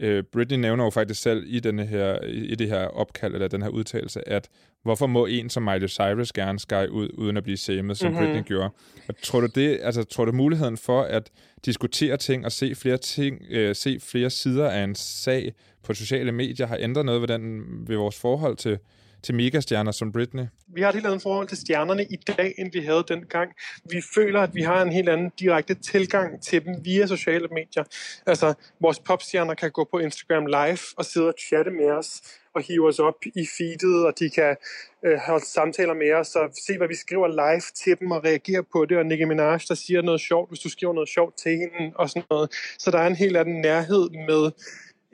øh, 0.00 0.24
Britney 0.32 0.58
nævner 0.58 0.84
jo 0.84 0.90
faktisk 0.90 1.22
selv 1.22 1.44
i, 1.46 1.60
denne 1.60 1.86
her, 1.86 2.20
i 2.24 2.54
det 2.54 2.68
her 2.68 2.86
opkald, 2.86 3.34
eller 3.34 3.48
den 3.48 3.62
her 3.62 3.68
udtalelse, 3.68 4.28
at 4.28 4.48
hvorfor 4.82 5.06
må 5.06 5.26
en 5.26 5.50
som 5.50 5.62
Miley 5.62 5.88
Cyrus 5.88 6.32
gerne 6.32 6.58
skære 6.58 6.90
ud, 6.90 7.08
uden 7.14 7.36
at 7.36 7.42
blive 7.42 7.56
samet, 7.56 7.98
som 7.98 8.12
mm-hmm. 8.12 8.26
Britney 8.26 8.42
gjorde? 8.44 8.70
Og 9.08 9.14
tror 9.22 9.40
du 9.40 9.48
det, 9.54 9.78
altså 9.82 10.04
tror 10.04 10.24
du 10.24 10.32
muligheden 10.32 10.76
for 10.76 11.02
at 11.02 11.30
diskutere 11.64 12.16
ting 12.16 12.44
og 12.44 12.52
se 12.52 12.74
flere 12.74 12.96
ting, 12.96 13.42
øh, 13.50 13.76
se 13.76 14.00
flere 14.00 14.30
sider 14.30 14.70
af 14.70 14.84
en 14.84 14.94
sag 14.94 15.52
på 15.82 15.94
sociale 15.94 16.32
medier, 16.32 16.66
har 16.66 16.76
ændret 16.80 17.04
noget 17.04 17.20
ved, 17.20 17.28
den, 17.28 17.62
ved 17.88 17.96
vores 17.96 18.20
forhold 18.20 18.56
til, 18.56 18.78
til 19.22 19.34
megastjerner 19.34 19.92
som 19.92 20.12
Britney? 20.12 20.44
Vi 20.74 20.80
har 20.80 20.88
et 20.88 20.94
helt 20.94 21.06
andet 21.06 21.22
forhold 21.22 21.48
til 21.48 21.58
stjernerne 21.58 22.04
i 22.04 22.16
dag, 22.16 22.54
end 22.58 22.72
vi 22.72 22.80
havde 22.80 23.04
dengang. 23.08 23.52
Vi 23.90 24.02
føler, 24.14 24.40
at 24.40 24.54
vi 24.54 24.62
har 24.62 24.82
en 24.82 24.92
helt 24.92 25.08
anden 25.08 25.32
direkte 25.38 25.74
tilgang 25.74 26.42
til 26.42 26.64
dem 26.64 26.84
via 26.84 27.06
sociale 27.06 27.48
medier. 27.48 27.84
Altså, 28.26 28.54
vores 28.80 28.98
popstjerner 28.98 29.54
kan 29.54 29.70
gå 29.70 29.88
på 29.90 29.98
Instagram 29.98 30.46
live 30.46 30.78
og 30.96 31.04
sidde 31.04 31.26
og 31.26 31.34
chatte 31.48 31.70
med 31.70 31.90
os 31.90 32.22
og 32.54 32.62
hive 32.62 32.88
os 32.88 32.98
op 32.98 33.14
i 33.24 33.46
feedet, 33.58 34.06
og 34.06 34.18
de 34.18 34.30
kan 34.30 34.56
øh, 35.04 35.18
holde 35.26 35.46
samtaler 35.46 35.94
med 35.94 36.12
os 36.12 36.34
og 36.34 36.50
se, 36.66 36.78
hvad 36.78 36.88
vi 36.88 36.94
skriver 36.94 37.28
live 37.28 37.62
til 37.84 38.00
dem 38.00 38.10
og 38.10 38.24
reagere 38.24 38.62
på 38.72 38.84
det. 38.84 38.96
Og 38.98 39.06
Nicki 39.06 39.24
Minaj, 39.24 39.58
der 39.68 39.74
siger 39.74 40.02
noget 40.02 40.20
sjovt, 40.20 40.50
hvis 40.50 40.60
du 40.60 40.68
skriver 40.68 40.92
noget 40.92 41.08
sjovt 41.08 41.34
til 41.42 41.52
hende 41.52 41.96
og 41.96 42.08
sådan 42.10 42.22
noget. 42.30 42.48
Så 42.78 42.90
der 42.90 42.98
er 42.98 43.06
en 43.06 43.16
helt 43.16 43.36
anden 43.36 43.60
nærhed 43.60 44.10
med 44.28 44.50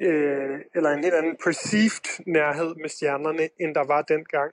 øh, 0.01 0.59
eller 0.75 0.91
en 0.91 1.05
helt 1.05 1.15
anden 1.15 1.37
perceived 1.45 2.25
nærhed 2.27 2.75
med 2.83 2.89
stjernerne, 2.89 3.49
end 3.61 3.75
der 3.75 3.87
var 3.87 4.03
dengang. 4.03 4.51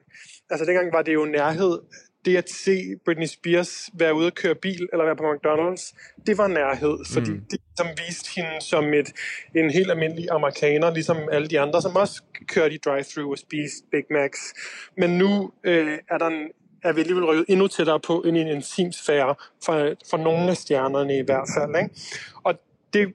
Altså 0.49 0.65
dengang 0.65 0.93
var 0.93 1.01
det 1.01 1.13
jo 1.13 1.25
nærhed, 1.25 1.79
det 2.25 2.37
at 2.37 2.49
se 2.49 2.95
Britney 3.05 3.25
Spears 3.25 3.89
være 3.93 4.15
ude 4.15 4.27
og 4.27 4.33
køre 4.33 4.55
bil, 4.55 4.87
eller 4.91 5.05
være 5.05 5.15
på 5.15 5.23
McDonald's, 5.23 5.93
det 6.27 6.37
var 6.37 6.47
nærhed, 6.47 6.97
fordi 7.13 7.31
mm. 7.31 7.45
det 7.51 7.59
som 7.77 7.87
viste 8.07 8.29
hende 8.35 8.61
som 8.61 8.93
et, 8.93 9.11
en 9.55 9.69
helt 9.69 9.91
almindelig 9.91 10.27
amerikaner, 10.31 10.93
ligesom 10.93 11.17
alle 11.31 11.47
de 11.47 11.59
andre, 11.59 11.81
som 11.81 11.95
også 11.95 12.23
kørte 12.47 12.75
i 12.75 12.77
drive-thru 12.77 13.31
og 13.31 13.37
spiste 13.37 13.87
Big 13.91 14.05
Macs. 14.09 14.53
Men 14.97 15.17
nu 15.17 15.51
øh, 15.63 15.97
er, 16.09 16.17
der 16.17 16.27
en, 16.27 16.47
er 16.83 16.93
vi 16.93 17.01
alligevel 17.01 17.25
rykket 17.25 17.45
endnu 17.49 17.67
tættere 17.67 17.99
på 17.99 18.21
ind 18.21 18.37
i 18.37 18.41
en 18.41 18.47
intim 18.47 18.91
sfære 18.91 19.35
for, 19.65 19.95
for 20.09 20.17
nogle 20.17 20.49
af 20.49 20.57
stjernerne 20.57 21.17
i 21.17 21.21
hvert 21.25 21.49
fald. 21.57 21.83
Ikke? 21.83 21.95
Og 22.43 22.53
det, 22.93 23.13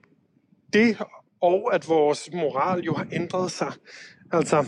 det 0.73 0.97
og 1.41 1.75
at 1.75 1.89
vores 1.89 2.29
moral 2.33 2.79
jo 2.79 2.93
har 2.93 3.07
ændret 3.11 3.51
sig. 3.51 3.71
Altså, 4.31 4.65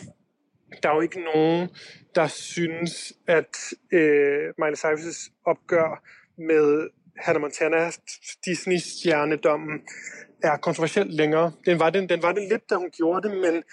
der 0.84 0.90
er 0.90 0.96
jo 0.96 1.02
ikke 1.02 1.22
nogen, 1.34 1.70
der 2.16 2.28
synes, 2.28 3.14
at 3.28 3.58
øh, 3.92 4.54
Miley 4.58 4.76
Cyrus' 4.76 5.42
opgør 5.46 6.04
med 6.38 6.90
Hannah 7.18 7.42
Montana 7.42 7.92
Disney-stjernedommen 8.46 9.82
er 10.44 10.58
kontroversielt 10.58 11.14
længere. 11.14 11.52
Den 11.66 11.80
var 11.80 11.90
den, 11.90 12.10
den 12.10 12.22
var 12.22 12.32
det 12.32 12.44
lidt, 12.50 12.70
da 12.70 12.76
hun 12.76 12.92
gjorde 12.98 13.30
det, 13.30 13.38
men, 13.38 13.64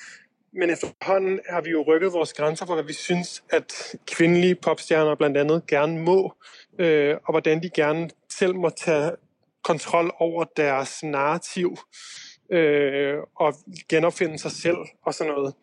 men 0.52 0.70
efterhånden 0.70 1.40
har 1.48 1.60
vi 1.60 1.70
jo 1.70 1.84
rykket 1.86 2.12
vores 2.12 2.32
grænser 2.32 2.66
for, 2.66 2.74
hvad 2.74 2.84
vi 2.84 2.92
synes, 2.92 3.44
at 3.50 3.96
kvindelige 4.06 4.54
popstjerner 4.54 5.14
blandt 5.14 5.36
andet 5.36 5.66
gerne 5.66 5.98
må, 5.98 6.34
øh, 6.78 7.16
og 7.24 7.32
hvordan 7.32 7.62
de 7.62 7.70
gerne 7.70 8.10
selv 8.28 8.54
må 8.54 8.70
tage 8.70 9.12
kontrol 9.64 10.14
over 10.18 10.44
deres 10.56 11.02
narrativ 11.02 11.76
øh, 12.50 13.18
og 13.36 13.54
genopfinde 13.88 14.38
sig 14.38 14.50
selv 14.50 14.76
og 15.02 15.14
sådan 15.14 15.32
noget. 15.32 15.54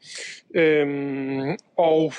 Øhm, 0.56 1.58
og 1.78 2.14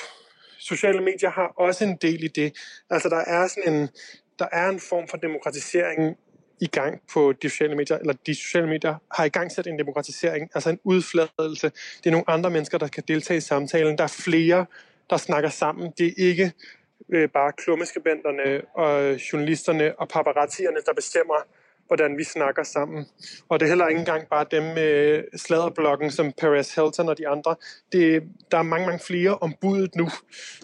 sociale 0.58 1.00
medier 1.00 1.30
har 1.30 1.52
også 1.56 1.84
en 1.84 1.96
del 1.96 2.24
i 2.24 2.28
det. 2.28 2.56
Altså 2.90 3.08
der 3.08 3.16
er 3.26 3.46
sådan 3.46 3.72
en, 3.74 3.88
der 4.38 4.46
er 4.52 4.68
en 4.68 4.80
form 4.80 5.08
for 5.08 5.16
demokratisering 5.16 6.16
i 6.60 6.66
gang 6.66 7.00
på 7.12 7.32
de 7.32 7.50
sociale 7.50 7.76
medier, 7.76 7.98
eller 7.98 8.14
de 8.26 8.34
sociale 8.34 8.66
medier 8.66 8.94
har 9.12 9.24
i 9.24 9.28
gang 9.28 9.52
sat 9.52 9.66
en 9.66 9.78
demokratisering, 9.78 10.50
altså 10.54 10.70
en 10.70 10.80
udfladelse. 10.84 11.72
Det 11.98 12.06
er 12.06 12.10
nogle 12.10 12.30
andre 12.30 12.50
mennesker, 12.50 12.78
der 12.78 12.88
kan 12.88 13.02
deltage 13.08 13.38
i 13.38 13.40
samtalen. 13.40 13.98
Der 13.98 14.04
er 14.04 14.16
flere, 14.24 14.66
der 15.10 15.16
snakker 15.16 15.48
sammen. 15.48 15.92
Det 15.98 16.06
er 16.06 16.12
ikke 16.16 16.52
øh, 17.12 17.28
bare 17.28 17.52
klummeskribenterne 17.52 18.62
og 18.74 19.14
journalisterne 19.14 20.00
og 20.00 20.08
paparazzierne, 20.08 20.78
der 20.86 20.92
bestemmer, 20.92 21.34
hvordan 21.86 22.18
vi 22.18 22.24
snakker 22.24 22.62
sammen. 22.62 23.06
Og 23.48 23.60
det 23.60 23.66
er 23.66 23.68
heller 23.68 23.86
ikke 23.86 23.98
engang 23.98 24.28
bare 24.28 24.46
dem 24.50 24.62
med 24.62 25.22
sladderblokken 25.36 26.10
som 26.10 26.32
Paris 26.40 26.74
Hilton 26.74 27.08
og 27.08 27.18
de 27.18 27.28
andre. 27.28 27.56
Det, 27.92 28.22
der 28.50 28.58
er 28.58 28.62
mange, 28.62 28.86
mange 28.86 29.04
flere 29.06 29.38
om 29.38 29.54
budet 29.60 29.96
nu. 29.96 30.08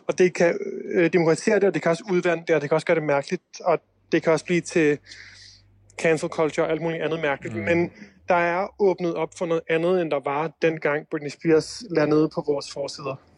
Og 0.08 0.18
det 0.18 0.34
kan 0.34 0.58
øh, 0.94 1.12
demokratisere 1.12 1.54
det, 1.54 1.64
og 1.64 1.74
det 1.74 1.82
kan 1.82 1.90
også 1.90 2.04
udvande 2.12 2.44
det, 2.46 2.54
og 2.54 2.60
det 2.60 2.70
kan 2.70 2.74
også 2.74 2.86
gøre 2.86 2.94
det 2.94 3.02
mærkeligt. 3.02 3.60
Og 3.60 3.78
det 4.12 4.22
kan 4.22 4.32
også 4.32 4.44
blive 4.44 4.60
til 4.60 4.98
cancel 6.02 6.28
culture 6.28 6.66
og 6.66 6.72
alt 6.72 6.82
muligt 6.82 7.02
andet 7.02 7.20
mærkeligt. 7.20 7.56
Mm. 7.56 7.62
Men 7.62 7.92
der 8.28 8.34
er 8.34 8.74
åbnet 8.78 9.14
op 9.14 9.30
for 9.38 9.46
noget 9.46 9.62
andet, 9.68 10.02
end 10.02 10.10
der 10.10 10.20
var 10.24 10.50
dengang 10.62 11.06
Britney 11.10 11.30
Spears 11.30 11.82
landede 11.90 12.30
på 12.34 12.44
vores 12.46 12.72
forsider. 12.72 13.29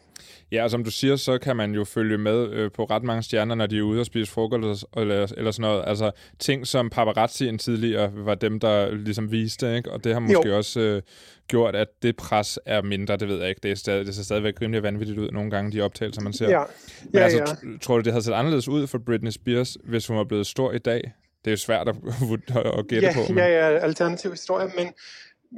Ja, 0.53 0.63
og 0.63 0.71
som 0.71 0.83
du 0.83 0.91
siger, 0.91 1.15
så 1.15 1.37
kan 1.37 1.55
man 1.55 1.71
jo 1.71 1.83
følge 1.83 2.17
med 2.17 2.49
øh, 2.49 2.71
på 2.71 2.85
ret 2.85 3.03
mange 3.03 3.23
stjerner, 3.23 3.55
når 3.55 3.67
de 3.67 3.77
er 3.77 3.81
ude 3.81 3.99
og 3.99 4.05
spise 4.05 4.31
frokost 4.31 4.85
eller, 4.97 5.33
eller 5.37 5.51
sådan 5.51 5.69
noget. 5.69 5.83
Altså 5.87 6.11
ting, 6.39 6.67
som 6.67 6.89
paparazzien 6.89 7.57
tidligere 7.57 8.11
var 8.13 8.35
dem, 8.35 8.59
der 8.59 8.91
ligesom 8.91 9.31
viste, 9.31 9.75
ikke? 9.75 9.91
Og 9.91 10.03
det 10.03 10.13
har 10.13 10.19
måske 10.19 10.47
jo. 10.47 10.57
også 10.57 10.79
øh, 10.79 11.01
gjort, 11.47 11.75
at 11.75 11.87
det 12.01 12.15
pres 12.15 12.59
er 12.65 12.81
mindre, 12.81 13.17
det 13.17 13.27
ved 13.27 13.39
jeg 13.39 13.49
ikke. 13.49 13.59
Det, 13.63 13.71
er 13.71 13.75
stadig, 13.75 14.05
det 14.05 14.15
ser 14.15 14.23
stadigvæk 14.23 14.61
rimelig 14.61 14.83
vanvittigt 14.83 15.19
ud 15.19 15.31
nogle 15.31 15.51
gange, 15.51 15.71
de 15.71 15.81
optagelser, 15.81 16.21
man 16.21 16.33
ser. 16.33 16.49
Ja. 16.49 16.59
Ja, 16.59 16.65
Men 17.03 17.21
altså, 17.21 17.37
ja. 17.39 17.77
tror 17.81 17.97
du, 17.97 18.01
det 18.01 18.13
havde 18.13 18.23
set 18.23 18.33
anderledes 18.33 18.67
ud 18.67 18.87
for 18.87 18.97
Britney 18.97 19.31
Spears, 19.31 19.77
hvis 19.83 20.07
hun 20.07 20.17
var 20.17 20.23
blevet 20.23 20.47
stor 20.47 20.71
i 20.71 20.79
dag? 20.79 21.13
Det 21.45 21.47
er 21.47 21.51
jo 21.51 21.57
svært 21.57 21.89
at, 21.89 21.95
at 22.79 22.87
gætte 22.87 23.07
ja, 23.07 23.13
på. 23.13 23.33
Ja, 23.33 23.47
ja, 23.47 23.77
alternativ 23.79 24.31
historie, 24.31 24.71
men 24.77 24.93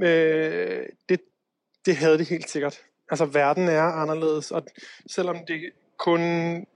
øh, 0.07 0.83
det, 1.09 1.19
det 1.85 1.95
havde 1.95 2.17
det 2.17 2.27
helt 2.29 2.49
sikkert. 2.49 2.79
Altså, 3.11 3.25
verden 3.25 3.67
er 3.67 3.81
anderledes, 3.81 4.51
og 4.51 4.65
selvom 5.07 5.37
det 5.47 5.71
kun, 5.97 6.21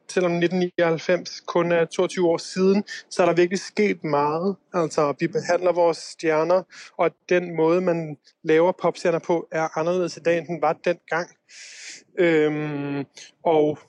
selvom 0.09 0.31
1999 0.31 1.41
kun 1.41 1.71
er 1.71 1.85
22 1.85 2.27
år 2.27 2.37
siden, 2.37 2.83
så 3.09 3.21
er 3.21 3.25
der 3.25 3.33
virkelig 3.33 3.59
sket 3.59 4.03
meget. 4.03 4.55
Altså, 4.73 5.13
vi 5.19 5.27
behandler 5.27 5.71
vores 5.71 5.97
stjerner, 5.97 6.63
og 6.97 7.11
den 7.29 7.55
måde, 7.55 7.81
man 7.81 8.17
laver 8.43 8.71
popstjerner 8.71 9.19
på, 9.19 9.47
er 9.51 9.77
anderledes 9.77 10.17
i 10.17 10.19
dag, 10.19 10.37
end 10.37 10.47
den 10.47 10.61
var 10.61 10.73
dengang. 10.73 11.29
Øhm, 12.19 13.05
og 13.43 13.79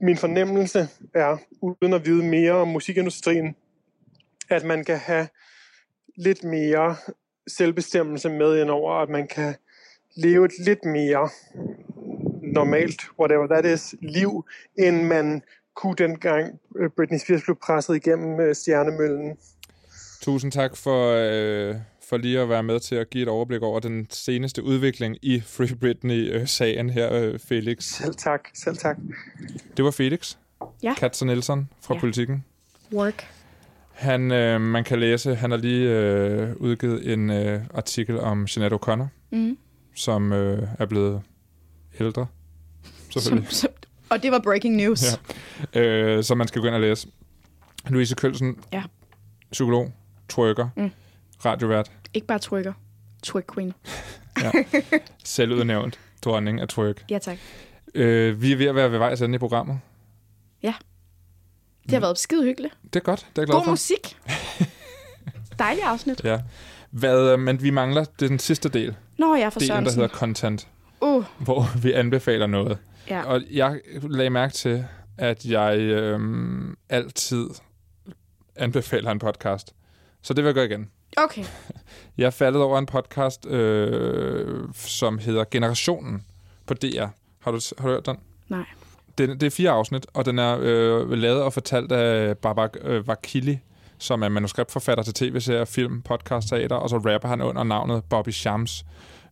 min 0.00 0.16
fornemmelse 0.16 0.88
er, 1.14 1.36
uden 1.62 1.92
at 1.92 2.06
vide 2.06 2.24
mere 2.24 2.52
om 2.52 2.68
musikindustrien, 2.68 3.56
at 4.50 4.64
man 4.64 4.84
kan 4.84 4.98
have 4.98 5.28
lidt 6.16 6.44
mere 6.44 6.96
selvbestemmelse 7.46 8.28
med 8.28 8.60
indover, 8.60 8.94
at 8.94 9.08
man 9.08 9.28
kan 9.28 9.54
leve 10.16 10.44
et 10.44 10.52
lidt 10.66 10.84
mere 10.84 11.28
normalt, 12.42 13.00
whatever 13.18 13.46
that 13.46 13.64
is, 13.74 13.94
liv, 14.00 14.44
end 14.78 15.02
man 15.02 15.42
kunne 15.76 15.94
dengang 15.98 16.60
øh, 16.76 16.90
Britney 16.96 17.18
Spears 17.18 17.42
blev 17.42 17.56
presset 17.66 17.96
igennem 17.96 18.40
øh, 18.40 18.54
stjernemøllen. 18.54 19.36
Tusind 20.20 20.52
tak 20.52 20.76
for, 20.76 21.14
øh, 21.18 21.74
for 22.08 22.16
lige 22.16 22.40
at 22.40 22.48
være 22.48 22.62
med 22.62 22.80
til 22.80 22.94
at 22.94 23.10
give 23.10 23.22
et 23.22 23.28
overblik 23.28 23.62
over 23.62 23.80
den 23.80 24.06
seneste 24.10 24.62
udvikling 24.62 25.16
i 25.22 25.40
Free 25.40 25.76
Britney-sagen 25.80 26.90
her, 26.90 27.12
øh, 27.12 27.38
Felix. 27.38 27.84
Selv 27.84 28.14
tak, 28.14 28.48
selv 28.54 28.76
tak. 28.76 28.96
Det 29.76 29.84
var 29.84 29.90
Felix. 29.90 30.36
Ja. 30.82 30.94
Katzer 30.94 31.26
Nielsen 31.26 31.68
fra 31.80 31.94
Ja. 31.94 32.00
Politikken. 32.00 32.44
Work. 32.92 33.26
Han, 33.92 34.32
øh, 34.32 34.60
man 34.60 34.84
kan 34.84 35.00
læse, 35.00 35.34
han 35.34 35.50
har 35.50 35.58
lige 35.58 35.90
øh, 35.90 36.56
udgivet 36.56 37.12
en 37.12 37.30
øh, 37.30 37.60
artikel 37.74 38.20
om 38.20 38.46
Jeanette 38.56 38.76
O'Connor, 38.76 39.06
Mm. 39.30 39.58
Som 39.94 40.32
øh, 40.32 40.68
er 40.78 40.86
blevet 40.86 41.22
ældre. 42.00 42.26
Som, 43.10 43.22
Selvfølgelig. 43.22 43.52
som, 43.52 43.70
og 44.10 44.22
det 44.22 44.32
var 44.32 44.38
breaking 44.38 44.76
news. 44.76 45.04
Ja. 45.74 45.80
Øh, 45.80 46.24
som 46.24 46.38
man 46.38 46.48
skal 46.48 46.60
gå 46.60 46.66
ind 46.66 46.74
og 46.74 46.80
læse. 46.80 47.08
Louise 47.88 48.14
Kølsen, 48.14 48.56
Ja. 48.72 48.82
psykolog, 49.52 49.92
trykker, 50.28 50.68
Mm. 50.76 50.90
radiovært, 51.44 51.90
Ikke 52.14 52.26
bare 52.26 52.38
trykker. 52.38 52.72
Twerk 53.22 53.54
queen. 53.54 53.72
selvudnævnt 55.24 55.98
dronning 56.24 56.60
af 56.60 56.68
twerk. 56.68 57.04
Ja, 57.10 57.18
tak. 57.18 57.38
Øh, 57.94 58.42
vi 58.42 58.52
er 58.52 58.56
ved 58.56 58.66
at 58.66 58.74
være 58.74 58.92
ved 58.92 58.98
vejs 58.98 59.20
ende 59.20 59.34
i 59.36 59.38
programmet. 59.38 59.80
Det 61.84 61.92
har 61.92 62.00
været 62.00 62.18
skide 62.18 62.44
hyggeligt. 62.44 62.74
Det 62.84 62.96
er 62.96 63.00
godt, 63.04 63.26
det 63.36 63.42
er 63.42 63.46
glad 63.46 63.54
God 63.56 63.64
for. 63.64 63.70
musik. 63.70 64.16
Dejlig 65.58 65.84
afsnit. 65.84 66.24
Ja. 66.24 66.40
Hvad, 66.90 67.32
øh, 67.32 67.38
men 67.38 67.62
vi 67.62 67.70
mangler 67.70 68.04
det 68.04 68.24
er 68.24 68.28
den 68.28 68.38
sidste 68.38 68.68
del, 68.68 68.94
Nå, 69.22 69.34
jeg 69.34 69.44
er 69.44 69.50
for 69.50 69.60
delen, 69.60 69.70
der 69.70 69.74
Sørensen. 69.76 70.00
hedder 70.02 70.16
content, 70.16 70.68
Uh, 71.00 71.24
hvor 71.38 71.78
vi 71.82 71.92
anbefaler 71.92 72.46
noget. 72.46 72.78
ja. 73.10 73.22
Og 73.24 73.42
jeg 73.52 73.80
lagde 74.02 74.30
mærke 74.30 74.52
til, 74.54 74.84
at 75.18 75.44
jeg 75.44 75.78
øhm, 75.78 76.76
altid 76.88 77.46
anbefaler 78.56 79.10
en 79.10 79.18
podcast. 79.18 79.74
Så 80.22 80.34
det 80.34 80.44
vil 80.44 80.48
jeg 80.48 80.54
gøre 80.54 80.64
igen. 80.64 80.90
Okay. 81.16 81.44
Jeg 82.18 82.26
er 82.26 82.30
faldet 82.30 82.62
over 82.62 82.78
en 82.78 82.86
podcast, 82.86 83.46
øh, 83.46 84.58
som 84.74 85.18
hedder 85.18 85.44
Generationen 85.50 86.22
på 86.66 86.74
DR. 86.74 87.06
Har 87.38 87.50
du, 87.50 87.60
har 87.78 87.88
du 87.88 87.92
hørt 87.94 88.06
den? 88.06 88.16
Nej. 88.48 88.64
Det, 89.18 89.28
det 89.40 89.42
er 89.46 89.50
fire 89.50 89.70
afsnit, 89.70 90.06
og 90.14 90.24
den 90.24 90.38
er 90.38 90.58
øh, 90.60 91.10
lavet 91.10 91.42
og 91.42 91.52
fortalt 91.52 91.92
af 91.92 92.38
Babak 92.38 92.76
øh, 92.82 93.08
Vakili, 93.08 93.58
som 94.02 94.22
er 94.22 94.28
manuskriptforfatter 94.28 95.04
til 95.04 95.14
tv-serier, 95.14 95.64
film, 95.64 96.02
podcast, 96.02 96.48
teater, 96.48 96.76
og 96.76 96.90
så 96.90 96.96
rapper 96.96 97.28
han 97.28 97.40
under 97.40 97.64
navnet 97.64 98.04
Bobby 98.04 98.30
Shams. 98.30 98.84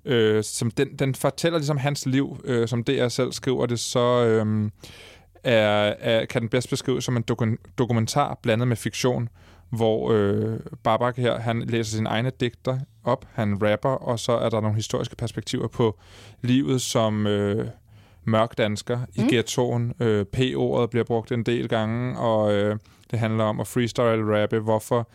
Øh, 0.04 0.44
som 0.44 0.70
den, 0.70 0.96
den 0.98 1.14
fortæller 1.14 1.58
ligesom 1.58 1.76
hans 1.76 2.06
liv, 2.06 2.40
øh, 2.44 2.68
som 2.68 2.84
DR 2.84 3.08
selv 3.08 3.32
skriver 3.32 3.66
det, 3.66 3.80
så 3.80 4.24
øh, 4.24 4.70
er, 5.44 5.94
er, 5.98 6.24
kan 6.24 6.42
den 6.42 6.48
bedst 6.48 6.70
beskrives 6.70 7.04
som 7.04 7.16
en 7.16 7.24
doku- 7.30 7.74
dokumentar 7.78 8.38
blandet 8.42 8.68
med 8.68 8.76
fiktion, 8.76 9.28
hvor 9.70 10.12
øh, 10.12 10.58
Babak 10.84 11.16
her, 11.16 11.38
han 11.38 11.62
læser 11.62 11.96
sine 11.96 12.08
egne 12.08 12.30
digter 12.40 12.78
op, 13.04 13.26
han 13.32 13.58
rapper, 13.62 13.88
og 13.88 14.18
så 14.18 14.32
er 14.32 14.48
der 14.48 14.60
nogle 14.60 14.76
historiske 14.76 15.16
perspektiver 15.16 15.68
på 15.68 15.98
livet 16.42 16.80
som 16.80 17.26
øh, 17.26 17.66
mørk 18.24 18.58
dansker 18.58 18.98
i 19.14 19.20
Mm. 19.20 19.28
ghettoen. 19.28 19.92
Øh, 20.00 20.24
P-ordet 20.26 20.90
bliver 20.90 21.04
brugt 21.04 21.32
en 21.32 21.42
del 21.42 21.68
gange, 21.68 22.18
og 22.18 22.52
øh, 22.52 22.76
det 23.10 23.18
handler 23.18 23.44
om 23.44 23.60
at 23.60 23.66
freestyle-rappe. 23.66 24.58
Hvorfor 24.58 25.08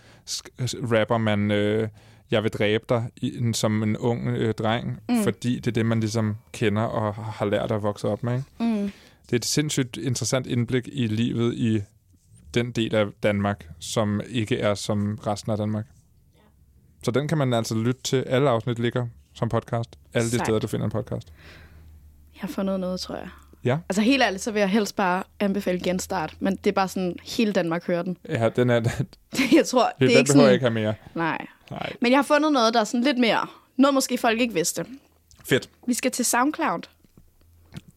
rapper 0.95 1.17
man 1.17 1.51
øh, 1.51 1.87
jeg 2.31 2.43
vil 2.43 2.51
dræbe 2.51 2.83
dig 2.89 3.09
i, 3.17 3.49
som 3.53 3.83
en 3.83 3.97
ung 3.97 4.27
øh, 4.27 4.53
dreng? 4.53 4.99
Mm. 5.09 5.23
Fordi 5.23 5.55
det 5.55 5.67
er 5.67 5.71
det, 5.71 5.85
man 5.85 5.99
ligesom 5.99 6.35
kender 6.51 6.81
og 6.81 7.15
har 7.15 7.45
lært 7.45 7.71
at 7.71 7.83
vokse 7.83 8.07
op 8.07 8.23
med. 8.23 8.33
Ikke? 8.33 8.45
Mm. 8.59 8.91
Det 9.25 9.31
er 9.31 9.35
et 9.37 9.45
sindssygt 9.45 9.97
interessant 9.97 10.47
indblik 10.47 10.89
i 10.91 11.07
livet 11.07 11.53
i 11.53 11.81
den 12.53 12.71
del 12.71 12.95
af 12.95 13.05
Danmark, 13.23 13.69
som 13.79 14.21
ikke 14.29 14.57
er 14.59 14.73
som 14.73 15.19
resten 15.27 15.51
af 15.51 15.57
Danmark. 15.57 15.85
Så 17.03 17.11
den 17.11 17.27
kan 17.27 17.37
man 17.37 17.53
altså 17.53 17.75
lytte 17.75 18.01
til. 18.03 18.17
Alle 18.17 18.49
afsnit 18.49 18.79
ligger 18.79 19.07
som 19.33 19.49
podcast. 19.49 19.89
Alle 20.13 20.25
de 20.25 20.29
Sejt. 20.31 20.45
steder, 20.45 20.59
du 20.59 20.67
finder 20.67 20.85
en 20.85 20.91
podcast. 20.91 21.27
Har 22.45 22.53
fundet 22.53 22.79
noget, 22.79 22.99
tror 22.99 23.15
jeg. 23.15 23.29
Ja. 23.63 23.77
Altså 23.89 24.01
helt 24.01 24.23
ærligt, 24.23 24.43
så 24.43 24.51
vil 24.51 24.59
jeg 24.59 24.69
helst 24.69 24.95
bare 24.95 25.23
anbefale 25.39 25.79
genstart. 25.79 26.35
Men 26.39 26.55
det 26.55 26.67
er 26.67 26.71
bare 26.71 26.87
sådan, 26.87 27.15
hele 27.23 27.53
Danmark 27.53 27.87
hører 27.87 28.01
den. 28.01 28.17
Ja, 28.29 28.49
den 28.49 28.69
er, 28.69 28.79
Jeg 29.57 29.65
tror, 29.65 29.91
det 29.99 30.05
er 30.05 30.09
den 30.09 30.17
ikke 30.17 30.27
sådan... 30.29 30.43
jeg 30.43 30.53
ikke 30.53 30.63
have 30.63 30.73
mere. 30.73 30.93
Nej. 31.15 31.45
Nej. 31.71 31.93
Men 32.01 32.11
jeg 32.11 32.17
har 32.17 32.23
fundet 32.23 32.51
noget, 32.51 32.73
der 32.73 32.79
er 32.79 32.83
sådan 32.83 33.03
lidt 33.03 33.17
mere... 33.17 33.47
Noget 33.77 33.93
måske 33.93 34.17
folk 34.17 34.41
ikke 34.41 34.53
vidste. 34.53 34.85
Fedt. 35.45 35.69
Vi 35.87 35.93
skal 35.93 36.11
til 36.11 36.25
SoundCloud. 36.25 36.81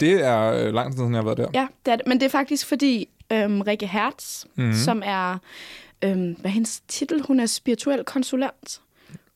Det 0.01 0.24
er 0.24 0.53
øh, 0.53 0.74
lang 0.74 0.92
tid 0.92 0.99
siden, 0.99 1.12
jeg 1.12 1.18
har 1.18 1.24
været 1.24 1.38
der. 1.38 1.49
Ja, 1.55 1.66
det 1.86 1.92
er 1.92 1.96
det. 1.96 2.07
Men 2.07 2.20
det 2.20 2.26
er 2.26 2.30
faktisk 2.30 2.66
fordi 2.66 3.09
øhm, 3.32 3.61
Rikke 3.61 3.86
Hertz, 3.86 4.44
mm-hmm. 4.55 4.74
som 4.74 5.03
er... 5.05 5.38
Øhm, 6.03 6.32
hvad 6.32 6.51
er 6.51 6.55
hendes 6.55 6.80
titel? 6.88 7.22
Hun 7.22 7.40
er 7.40 7.46
spirituel 7.46 8.05
konsulent. 8.05 8.80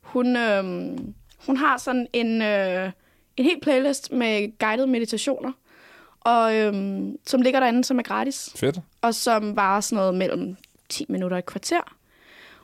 Hun, 0.00 0.36
øhm, 0.36 1.14
hun 1.46 1.56
har 1.56 1.78
sådan 1.78 2.06
en, 2.12 2.42
øh, 2.42 2.90
en 3.36 3.44
helt 3.44 3.62
playlist 3.62 4.12
med 4.12 4.58
guidede 4.58 4.86
meditationer, 4.86 5.52
og, 6.20 6.56
øhm, 6.56 7.16
som 7.26 7.42
ligger 7.42 7.60
derinde, 7.60 7.84
som 7.84 7.98
er 7.98 8.02
gratis, 8.02 8.50
Fedt. 8.56 8.78
og 9.00 9.14
som 9.14 9.56
varer 9.56 9.80
sådan 9.80 9.96
noget 9.96 10.14
mellem 10.14 10.56
10 10.88 11.06
minutter 11.08 11.34
og 11.34 11.38
et 11.38 11.46
kvarter. 11.46 11.96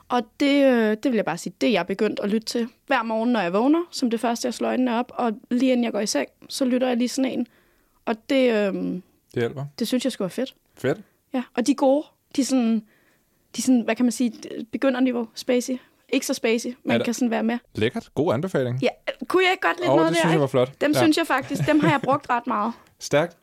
Og 0.09 0.21
det, 0.39 0.65
øh, 0.65 0.89
det 1.03 1.05
vil 1.05 1.15
jeg 1.15 1.25
bare 1.25 1.37
sige, 1.37 1.53
det 1.61 1.67
er 1.69 1.73
jeg 1.73 1.87
begyndt 1.87 2.19
at 2.23 2.29
lytte 2.29 2.47
til 2.47 2.67
hver 2.87 3.03
morgen, 3.03 3.31
når 3.31 3.39
jeg 3.39 3.53
vågner, 3.53 3.83
som 3.91 4.09
det 4.09 4.19
første, 4.19 4.45
jeg 4.45 4.53
slår 4.53 4.67
øjnene 4.69 4.95
op, 4.99 5.11
og 5.15 5.39
lige 5.51 5.71
inden 5.71 5.83
jeg 5.83 5.91
går 5.91 5.99
i 5.99 6.05
seng, 6.07 6.29
så 6.49 6.65
lytter 6.65 6.87
jeg 6.87 6.97
lige 6.97 7.07
sådan 7.09 7.31
en. 7.31 7.47
Og 8.05 8.29
det, 8.29 8.53
øhm, 8.53 9.01
Det 9.33 9.41
hjælper. 9.41 9.65
det 9.79 9.87
synes 9.87 10.03
jeg 10.03 10.11
skulle 10.11 10.25
være 10.25 10.29
fedt. 10.29 10.55
Fedt. 10.77 10.97
Ja, 11.33 11.43
og 11.55 11.67
de 11.67 11.71
er 11.71 11.75
gode. 11.75 12.05
De 12.35 12.41
er 12.41 12.45
sådan, 12.45 12.75
de 13.55 13.57
er 13.57 13.61
sådan 13.61 13.81
hvad 13.81 13.95
kan 13.95 14.05
man 14.05 14.11
sige, 14.11 14.33
begynderniveau, 14.71 15.27
spacey. 15.35 15.77
Ikke 16.13 16.25
så 16.25 16.33
spacey, 16.33 16.69
man 16.85 17.01
kan 17.03 17.13
sådan 17.13 17.31
være 17.31 17.43
med. 17.43 17.57
Lækkert. 17.75 18.09
God 18.15 18.33
anbefaling. 18.33 18.79
Ja, 18.81 18.87
kunne 19.27 19.43
jeg 19.43 19.51
ikke 19.51 19.67
godt 19.67 19.77
lidt 19.79 19.89
Åh, 19.89 19.95
noget 19.95 20.09
det 20.09 20.15
der? 20.15 20.19
synes 20.21 20.31
jeg 20.33 20.41
var 20.41 20.47
flot. 20.47 20.71
Dem 20.81 20.91
Ja. 20.91 20.99
synes 21.01 21.17
jeg 21.17 21.27
faktisk, 21.27 21.61
dem 21.67 21.79
har 21.79 21.89
jeg 21.89 21.99
brugt 22.03 22.29
ret 22.29 22.47
meget. 22.47 22.73
Stærkt. 22.99 23.37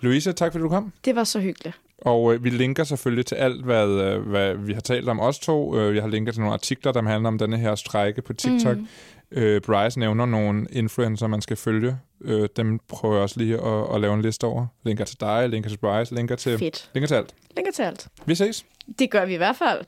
Louise, 0.00 0.32
tak 0.32 0.52
fordi 0.52 0.62
du 0.62 0.68
kom. 0.68 0.92
Det 1.04 1.16
var 1.16 1.24
så 1.24 1.40
hyggeligt. 1.40 1.76
Og 1.98 2.34
øh, 2.34 2.44
vi 2.44 2.50
linker 2.50 2.84
selvfølgelig 2.84 3.26
til 3.26 3.34
alt, 3.34 3.64
hvad, 3.64 3.88
øh, 3.88 4.22
hvad 4.28 4.54
vi 4.54 4.72
har 4.72 4.80
talt 4.80 5.08
om 5.08 5.20
os 5.20 5.38
to. 5.38 5.76
Øh, 5.78 5.94
jeg 5.94 6.02
har 6.02 6.08
linket 6.10 6.34
til 6.34 6.40
nogle 6.40 6.52
artikler, 6.54 6.92
der 6.92 7.02
handler 7.02 7.28
om 7.28 7.38
denne 7.38 7.56
her 7.58 7.74
strække 7.74 8.22
på 8.22 8.32
TikTok. 8.32 8.76
Mm. 8.76 8.86
Øh, 9.30 9.60
Bryce 9.60 9.98
nævner 10.00 10.26
nogle 10.26 10.66
influencer, 10.70 11.26
man 11.26 11.40
skal 11.40 11.56
følge. 11.56 11.96
Øh, 12.24 12.48
dem 12.56 12.78
prøver 12.88 13.14
jeg 13.14 13.22
også 13.22 13.38
lige 13.40 13.54
at, 13.60 13.94
at 13.94 14.00
lave 14.00 14.14
en 14.14 14.22
liste 14.22 14.44
over. 14.44 14.66
Linker 14.84 15.04
til 15.04 15.20
dig, 15.20 15.48
linker 15.48 15.70
til 15.70 15.76
Bryce, 15.76 16.14
linker 16.14 16.36
til, 16.36 16.58
Fedt. 16.58 16.90
linker 16.94 17.08
til 17.08 17.14
alt. 17.14 17.34
Linker 17.56 17.72
til 17.72 17.82
alt. 17.82 18.08
Vi 18.26 18.34
ses. 18.34 18.64
Det 18.98 19.10
gør 19.10 19.24
vi 19.24 19.34
i 19.34 19.36
hvert 19.36 19.56
fald. 19.56 19.80